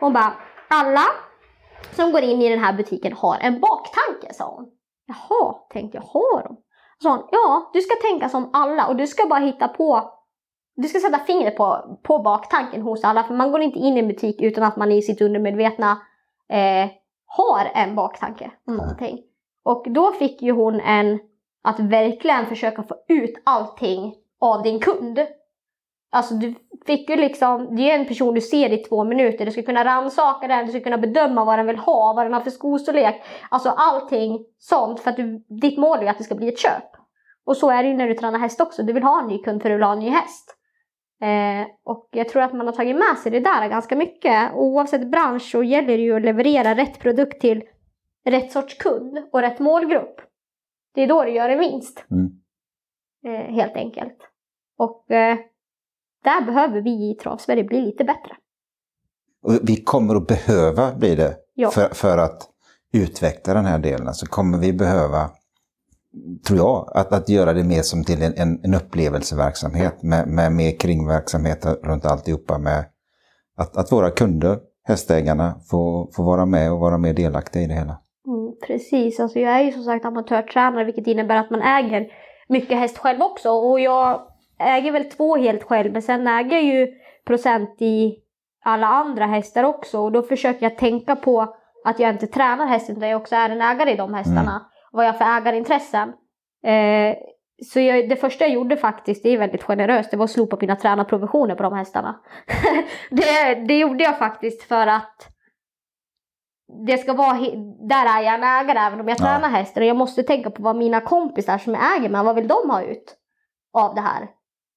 Hon 0.00 0.12
bara, 0.12 0.32
alla 0.72 1.04
som 1.92 2.12
går 2.12 2.22
in 2.22 2.42
i 2.42 2.48
den 2.48 2.58
här 2.58 2.72
butiken 2.72 3.12
har 3.12 3.38
en 3.40 3.60
baktanke, 3.60 4.34
sa 4.34 4.54
hon. 4.56 4.70
Jaha, 5.06 5.54
tänkte 5.70 5.98
jag, 5.98 6.02
har 6.02 6.42
de? 6.42 6.56
Så 7.02 7.08
hon, 7.08 7.28
ja, 7.30 7.70
du 7.72 7.80
ska 7.80 7.94
tänka 8.08 8.28
som 8.28 8.50
alla 8.52 8.86
och 8.86 8.96
du 8.96 9.06
ska 9.06 9.26
bara 9.26 9.40
hitta 9.40 9.68
på 9.68 10.12
du 10.76 10.88
ska 10.88 10.98
sätta 10.98 11.18
fingret 11.18 11.56
på, 11.56 11.98
på 12.02 12.18
baktanken 12.18 12.82
hos 12.82 13.04
alla, 13.04 13.22
för 13.22 13.34
man 13.34 13.52
går 13.52 13.60
inte 13.60 13.78
in 13.78 13.96
i 13.96 14.00
en 14.00 14.08
butik 14.08 14.42
utan 14.42 14.64
att 14.64 14.76
man 14.76 14.92
i 14.92 15.02
sitt 15.02 15.20
undermedvetna 15.20 15.90
eh, 16.48 16.90
har 17.26 17.70
en 17.74 17.94
baktanke 17.94 18.50
om 18.66 18.76
någonting. 18.76 19.18
Och 19.64 19.86
då 19.88 20.12
fick 20.12 20.42
ju 20.42 20.52
hon 20.52 20.80
en 20.80 21.18
att 21.62 21.80
verkligen 21.80 22.46
försöka 22.46 22.82
få 22.82 22.94
ut 23.08 23.42
allting 23.44 24.14
av 24.40 24.62
din 24.62 24.80
kund. 24.80 25.18
Alltså 26.12 26.34
du 26.34 26.54
fick 26.86 27.10
ju 27.10 27.16
liksom, 27.16 27.76
det 27.76 27.90
är 27.90 27.98
en 27.98 28.06
person 28.06 28.34
du 28.34 28.40
ser 28.40 28.72
i 28.72 28.76
två 28.76 29.04
minuter, 29.04 29.44
du 29.44 29.50
ska 29.50 29.62
kunna 29.62 29.84
rannsaka 29.84 30.48
den, 30.48 30.66
du 30.66 30.72
ska 30.72 30.80
kunna 30.80 30.98
bedöma 30.98 31.44
vad 31.44 31.58
den 31.58 31.66
vill 31.66 31.78
ha, 31.78 32.12
vad 32.16 32.26
den 32.26 32.32
har 32.32 32.40
för 32.40 32.50
skostorlek. 32.50 33.22
Alltså 33.50 33.68
allting 33.68 34.44
sånt 34.58 35.00
för 35.00 35.10
att 35.10 35.16
du, 35.16 35.44
ditt 35.60 35.78
mål 35.78 35.98
är 35.98 36.02
ju 36.02 36.08
att 36.08 36.18
det 36.18 36.24
ska 36.24 36.34
bli 36.34 36.48
ett 36.48 36.58
köp. 36.58 36.96
Och 37.46 37.56
så 37.56 37.70
är 37.70 37.82
det 37.82 37.88
ju 37.88 37.96
när 37.96 38.08
du 38.08 38.14
tränar 38.14 38.38
häst 38.38 38.60
också, 38.60 38.82
du 38.82 38.92
vill 38.92 39.02
ha 39.02 39.20
en 39.20 39.28
ny 39.28 39.38
kund 39.38 39.62
för 39.62 39.68
du 39.68 39.74
vill 39.74 39.84
ha 39.84 39.92
en 39.92 39.98
ny 39.98 40.10
häst. 40.10 40.56
Eh, 41.22 41.66
och 41.84 42.08
jag 42.12 42.28
tror 42.28 42.42
att 42.42 42.52
man 42.52 42.66
har 42.66 42.74
tagit 42.74 42.96
med 42.96 43.18
sig 43.18 43.32
det 43.32 43.40
där 43.40 43.68
ganska 43.68 43.96
mycket. 43.96 44.52
Oavsett 44.54 45.10
bransch 45.10 45.50
så 45.50 45.62
gäller 45.62 45.96
det 45.96 46.02
ju 46.02 46.16
att 46.16 46.22
leverera 46.22 46.74
rätt 46.74 46.98
produkt 46.98 47.40
till 47.40 47.62
rätt 48.24 48.52
sorts 48.52 48.78
kund 48.78 49.18
och 49.32 49.40
rätt 49.40 49.58
målgrupp. 49.58 50.20
Det 50.94 51.02
är 51.02 51.06
då 51.06 51.24
det 51.24 51.30
gör 51.30 51.48
en 51.48 51.58
vinst. 51.58 52.04
Mm. 52.10 52.32
Eh, 53.26 53.54
helt 53.54 53.76
enkelt. 53.76 54.18
Och 54.78 55.10
eh, 55.10 55.38
där 56.24 56.46
behöver 56.46 56.80
vi 56.80 57.10
i 57.10 57.14
Travsverige 57.14 57.64
bli 57.64 57.80
lite 57.80 58.04
bättre. 58.04 58.36
Och 59.42 59.58
vi 59.62 59.76
kommer 59.76 60.14
att 60.14 60.26
behöva 60.26 60.92
bli 60.94 61.14
det 61.14 61.36
ja. 61.54 61.70
för, 61.70 61.88
för 61.88 62.18
att 62.18 62.48
utveckla 62.92 63.54
den 63.54 63.64
här 63.64 63.78
delen. 63.78 63.98
Så 63.98 64.08
alltså 64.08 64.26
kommer 64.26 64.58
vi 64.58 64.72
behöva, 64.72 65.30
tror 66.46 66.58
jag, 66.58 66.92
att, 66.94 67.12
att 67.12 67.28
göra 67.28 67.52
det 67.52 67.64
mer 67.64 67.82
som 67.82 68.04
till 68.04 68.22
en, 68.22 68.34
en, 68.36 68.60
en 68.64 68.74
upplevelseverksamhet 68.74 70.02
med, 70.02 70.28
med 70.28 70.52
mer 70.52 70.78
kringverksamhet 70.78 71.66
runt 71.66 72.04
alltihopa. 72.04 72.58
Med 72.58 72.84
att, 73.56 73.76
att 73.76 73.92
våra 73.92 74.10
kunder, 74.10 74.58
hästägarna, 74.84 75.60
får, 75.70 76.12
får 76.12 76.24
vara 76.24 76.46
med 76.46 76.72
och 76.72 76.78
vara 76.78 76.98
mer 76.98 77.14
delaktiga 77.14 77.62
i 77.62 77.66
det 77.66 77.74
hela. 77.74 77.98
Mm, 78.26 78.52
precis, 78.66 79.20
alltså 79.20 79.38
jag 79.38 79.52
är 79.52 79.64
ju 79.64 79.72
som 79.72 79.84
sagt 79.84 80.04
amatörtränare 80.04 80.84
vilket 80.84 81.06
innebär 81.06 81.36
att 81.36 81.50
man 81.50 81.62
äger 81.62 82.12
mycket 82.48 82.78
häst 82.78 82.98
själv 82.98 83.22
också. 83.22 83.50
Och 83.50 83.80
jag 83.80 84.31
äger 84.62 84.92
väl 84.92 85.04
två 85.04 85.36
helt 85.36 85.62
själv, 85.62 85.92
men 85.92 86.02
sen 86.02 86.26
äger 86.26 86.52
jag 86.52 86.62
ju 86.62 86.88
procent 87.26 87.76
i 87.78 88.16
alla 88.64 88.86
andra 88.86 89.26
hästar 89.26 89.64
också. 89.64 90.00
Och 90.00 90.12
då 90.12 90.22
försöker 90.22 90.62
jag 90.62 90.78
tänka 90.78 91.16
på 91.16 91.56
att 91.84 91.98
jag 91.98 92.10
inte 92.10 92.26
tränar 92.26 92.66
hästen, 92.66 92.96
utan 92.96 93.08
jag 93.08 93.20
också 93.20 93.34
är 93.34 93.50
en 93.50 93.62
ägare 93.62 93.92
i 93.92 93.96
de 93.96 94.14
hästarna. 94.14 94.40
Mm. 94.40 94.62
Vad 94.92 95.06
jag 95.06 95.18
för 95.18 95.24
ägarintressen. 95.24 96.08
Eh, 96.64 97.16
så 97.64 97.80
jag, 97.80 98.08
det 98.08 98.16
första 98.16 98.44
jag 98.44 98.54
gjorde 98.54 98.76
faktiskt, 98.76 99.22
det 99.22 99.28
är 99.28 99.38
väldigt 99.38 99.62
generöst, 99.62 100.10
det 100.10 100.16
var 100.16 100.24
att 100.24 100.30
slopa 100.30 100.56
mina 100.60 100.76
tränarprovisioner 100.76 101.54
på 101.54 101.62
de 101.62 101.72
hästarna. 101.72 102.20
det, 103.10 103.54
det 103.54 103.78
gjorde 103.78 104.04
jag 104.04 104.18
faktiskt 104.18 104.62
för 104.62 104.86
att 104.86 105.28
det 106.86 106.98
ska 106.98 107.12
vara, 107.12 107.38
där 107.88 108.18
är 108.18 108.22
jag 108.22 108.34
en 108.34 108.44
ägare 108.44 108.78
även 108.78 109.00
om 109.00 109.08
jag 109.08 109.20
ja. 109.20 109.24
tränar 109.24 109.48
hästen. 109.48 109.82
Och 109.82 109.88
jag 109.88 109.96
måste 109.96 110.22
tänka 110.22 110.50
på 110.50 110.62
vad 110.62 110.76
mina 110.76 111.00
kompisar 111.00 111.58
som 111.58 111.74
äger 111.74 112.08
mig, 112.08 112.24
vad 112.24 112.34
vill 112.34 112.48
de 112.48 112.70
ha 112.70 112.82
ut 112.82 113.16
av 113.72 113.94
det 113.94 114.00
här? 114.00 114.28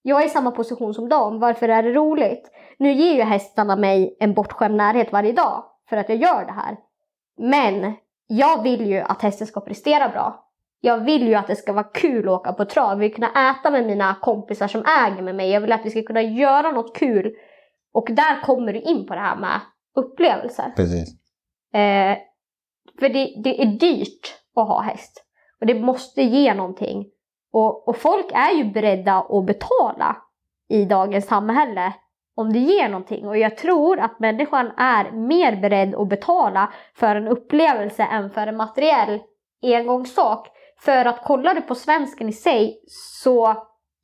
Jag 0.08 0.22
är 0.22 0.26
i 0.26 0.30
samma 0.30 0.52
position 0.52 0.94
som 0.94 1.10
dem, 1.10 1.40
varför 1.40 1.70
är 1.70 1.84
det 1.84 1.94
roligt? 1.94 2.52
Nu 2.78 2.92
ger 2.92 3.16
ju 3.16 3.22
hästarna 3.22 3.76
mig 3.76 4.18
en 4.20 4.34
bortskämd 4.34 4.76
närhet 4.76 5.12
varje 5.12 5.32
dag 5.32 5.64
för 5.90 5.98
att 5.98 6.10
jag 6.10 6.18
gör 6.18 6.46
det 6.46 6.52
här. 6.52 6.78
Men 7.38 7.94
jag 8.28 8.64
vill 8.64 8.88
ju 8.88 9.00
att 9.00 9.22
hästen 9.22 9.48
ska 9.48 9.62
prestera 9.62 10.10
bra. 10.10 10.46
Jag 10.82 10.98
vill 11.06 11.28
ju 11.28 11.36
att 11.36 11.48
det 11.48 11.56
ska 11.56 11.74
vara 11.74 11.84
kul 11.84 12.28
att 12.28 12.34
åka 12.34 12.54
på 12.54 12.66
trav. 12.66 12.90
Jag 12.90 12.98
vill 12.98 13.14
kunna 13.14 13.52
äta 13.52 13.72
med 13.72 13.86
mina 13.86 14.16
kompisar 14.22 14.68
som 14.68 14.86
äger 15.06 15.22
med 15.22 15.36
mig. 15.36 15.50
Jag 15.50 15.62
vill 15.62 15.72
att 15.72 15.86
vi 15.86 15.90
ska 15.90 16.02
kunna 16.04 16.22
göra 16.22 16.72
något 16.72 16.98
kul. 16.98 17.34
Och 17.94 18.08
där 18.10 18.42
kommer 18.42 18.74
du 18.74 18.82
in 18.82 19.08
på 19.08 19.14
det 19.14 19.20
här 19.20 19.36
med 19.36 19.60
upplevelser. 19.96 20.74
Precis. 20.76 21.10
Eh, 21.74 22.18
för 23.00 23.10
det, 23.10 23.42
det 23.44 23.62
är 23.62 23.66
dyrt 23.66 24.36
att 24.56 24.68
ha 24.68 24.82
häst. 24.82 25.26
Och 25.60 25.66
det 25.66 25.76
måste 25.76 26.22
ge 26.22 26.54
någonting. 26.54 27.06
Och, 27.58 27.88
och 27.88 27.98
folk 27.98 28.26
är 28.32 28.52
ju 28.58 28.64
beredda 28.64 29.26
att 29.30 29.46
betala 29.46 30.18
i 30.70 30.86
dagens 30.86 31.28
samhälle 31.28 31.94
om 32.36 32.54
det 32.54 32.60
ger 32.60 32.90
någonting. 32.90 33.28
Och 33.28 33.38
jag 33.38 33.58
tror 33.58 34.00
att 34.00 34.20
människan 34.20 34.72
är 34.78 35.12
mer 35.12 35.56
beredd 35.56 35.96
att 35.96 36.08
betala 36.10 36.74
för 36.96 37.16
en 37.16 37.28
upplevelse 37.28 38.04
än 38.04 38.30
för 38.30 38.48
en 38.48 38.58
materiell 38.58 39.20
engångssak. 39.62 40.48
För 40.80 41.06
att 41.06 41.24
kollar 41.24 41.54
du 41.54 41.62
på 41.62 41.76
svensken 41.76 42.30
i 42.30 42.34
sig 42.34 42.82
så 42.88 43.56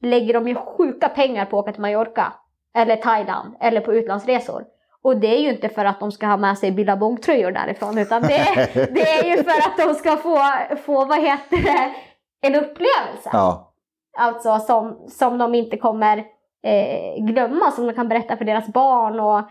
lägger 0.01 0.33
de 0.33 0.47
ju 0.47 0.55
sjuka 0.55 1.09
pengar 1.09 1.45
på 1.45 1.59
att 1.59 1.63
åka 1.63 1.71
till 1.71 1.81
Mallorca. 1.81 2.33
Eller 2.75 2.95
Thailand. 2.95 3.55
Eller 3.59 3.81
på 3.81 3.93
utlandsresor. 3.93 4.63
Och 5.03 5.17
det 5.17 5.27
är 5.27 5.39
ju 5.39 5.49
inte 5.49 5.69
för 5.69 5.85
att 5.85 5.99
de 5.99 6.11
ska 6.11 6.25
ha 6.25 6.37
med 6.37 6.57
sig 6.57 6.71
billabongtröjor 6.71 7.51
därifrån. 7.51 7.97
Utan 7.97 8.21
det, 8.21 8.69
det 8.73 9.01
är 9.01 9.37
ju 9.37 9.43
för 9.43 9.59
att 9.59 9.77
de 9.77 9.93
ska 9.93 10.17
få, 10.17 10.39
få 10.85 11.05
vad 11.05 11.21
heter 11.21 11.57
det, 11.57 11.93
en 12.41 12.55
upplevelse. 12.55 13.29
Ja. 13.33 13.73
Alltså 14.17 14.59
som, 14.59 15.05
som 15.07 15.37
de 15.37 15.55
inte 15.55 15.77
kommer 15.77 16.17
eh, 16.63 17.25
glömma, 17.25 17.71
som 17.71 17.87
de 17.87 17.93
kan 17.93 18.07
berätta 18.07 18.37
för 18.37 18.45
deras 18.45 18.67
barn 18.67 19.19
och 19.19 19.41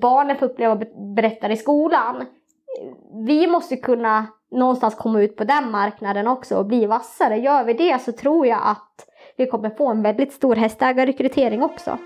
barnen 0.00 0.36
får 0.36 0.46
uppleva 0.46 0.72
och 0.72 0.82
berättar 1.16 1.50
i 1.50 1.56
skolan. 1.56 2.26
Vi 3.26 3.46
måste 3.46 3.76
kunna 3.76 4.26
någonstans 4.50 4.94
komma 4.94 5.20
ut 5.20 5.36
på 5.36 5.44
den 5.44 5.70
marknaden 5.70 6.26
också 6.28 6.56
och 6.56 6.66
bli 6.66 6.86
vassare. 6.86 7.36
Gör 7.36 7.64
vi 7.64 7.72
det 7.72 8.02
så 8.02 8.12
tror 8.12 8.46
jag 8.46 8.60
att 8.62 9.06
vi 9.36 9.46
kommer 9.46 9.70
få 9.70 9.90
en 9.90 10.02
väldigt 10.02 10.32
stor 10.32 10.56
hästägarrekrytering 10.56 11.62
också. 11.62 11.98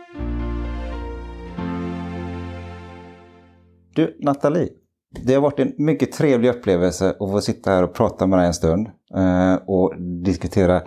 Du 3.95 4.16
Nathalie, 4.20 4.68
det 5.11 5.35
har 5.35 5.41
varit 5.41 5.59
en 5.59 5.73
mycket 5.77 6.13
trevlig 6.13 6.49
upplevelse 6.49 7.11
att 7.11 7.31
få 7.31 7.41
sitta 7.41 7.71
här 7.71 7.83
och 7.83 7.95
prata 7.95 8.27
med 8.27 8.39
dig 8.39 8.47
en 8.47 8.55
stund 8.55 8.89
eh, 9.17 9.55
och 9.67 10.01
diskutera 10.25 10.83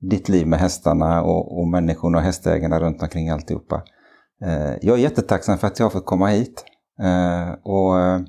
ditt 0.00 0.28
liv 0.28 0.46
med 0.46 0.58
hästarna 0.58 1.22
och, 1.22 1.58
och 1.58 1.68
människorna 1.68 2.18
och 2.18 2.24
hästägarna 2.24 2.80
runt 2.80 3.02
omkring 3.02 3.28
alltihopa. 3.28 3.82
Eh, 4.44 4.74
jag 4.82 4.98
är 4.98 5.02
jättetacksam 5.02 5.58
för 5.58 5.66
att 5.66 5.78
jag 5.78 5.86
har 5.86 5.90
fått 5.90 6.06
komma 6.06 6.26
hit. 6.26 6.64
Eh, 7.02 7.52
och 7.62 8.26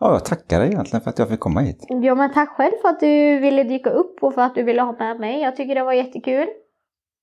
Ja, 0.00 0.12
jag 0.12 0.24
tackar 0.24 0.60
dig 0.60 0.68
egentligen 0.68 1.00
för 1.00 1.10
att 1.10 1.18
jag 1.18 1.28
fick 1.28 1.40
komma 1.40 1.60
hit. 1.60 1.84
Ja, 1.88 2.14
men 2.14 2.32
tack 2.32 2.48
själv 2.48 2.72
för 2.82 2.88
att 2.88 3.00
du 3.00 3.38
ville 3.38 3.64
dyka 3.64 3.90
upp 3.90 4.18
och 4.22 4.34
för 4.34 4.42
att 4.42 4.54
du 4.54 4.62
ville 4.62 4.82
ha 4.82 4.92
med 4.92 5.20
mig. 5.20 5.40
Jag 5.40 5.56
tycker 5.56 5.74
det 5.74 5.82
var 5.82 5.92
jättekul. 5.92 6.46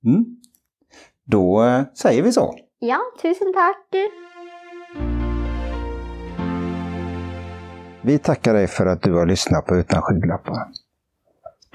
Mm. 0.05 0.25
Då 1.25 1.63
säger 1.93 2.23
vi 2.23 2.31
så. 2.31 2.55
Ja, 2.79 2.99
tusen 3.21 3.53
tack! 3.53 3.87
Vi 8.05 8.17
tackar 8.17 8.53
dig 8.53 8.67
för 8.67 8.85
att 8.85 9.01
du 9.01 9.13
har 9.13 9.25
lyssnat 9.25 9.65
på 9.65 9.75
Utan 9.75 10.01
skygglappar. 10.01 10.67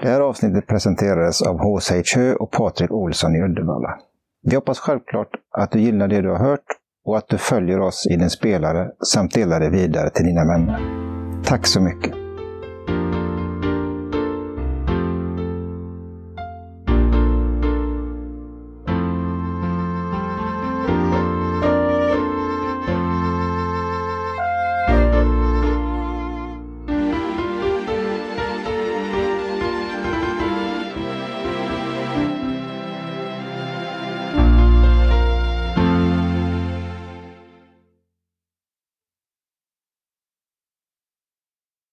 Det 0.01 0.07
här 0.07 0.21
avsnittet 0.21 0.67
presenterades 0.67 1.41
av 1.41 1.59
H.C. 1.59 2.03
Hö 2.15 2.33
och 2.33 2.51
Patrik 2.51 2.91
Olsson 2.91 3.35
i 3.35 3.41
Uddevalla. 3.41 3.99
Vi 4.43 4.55
hoppas 4.55 4.79
självklart 4.79 5.29
att 5.51 5.71
du 5.71 5.79
gillar 5.79 6.07
det 6.07 6.21
du 6.21 6.29
har 6.29 6.39
hört 6.39 6.65
och 7.05 7.17
att 7.17 7.27
du 7.27 7.37
följer 7.37 7.79
oss 7.79 8.07
i 8.11 8.15
din 8.15 8.29
spelare 8.29 8.91
samt 9.07 9.33
delar 9.33 9.59
det 9.59 9.69
vidare 9.69 10.09
till 10.09 10.25
dina 10.25 10.45
vänner. 10.45 10.79
Tack 11.43 11.67
så 11.67 11.81
mycket! 11.81 12.20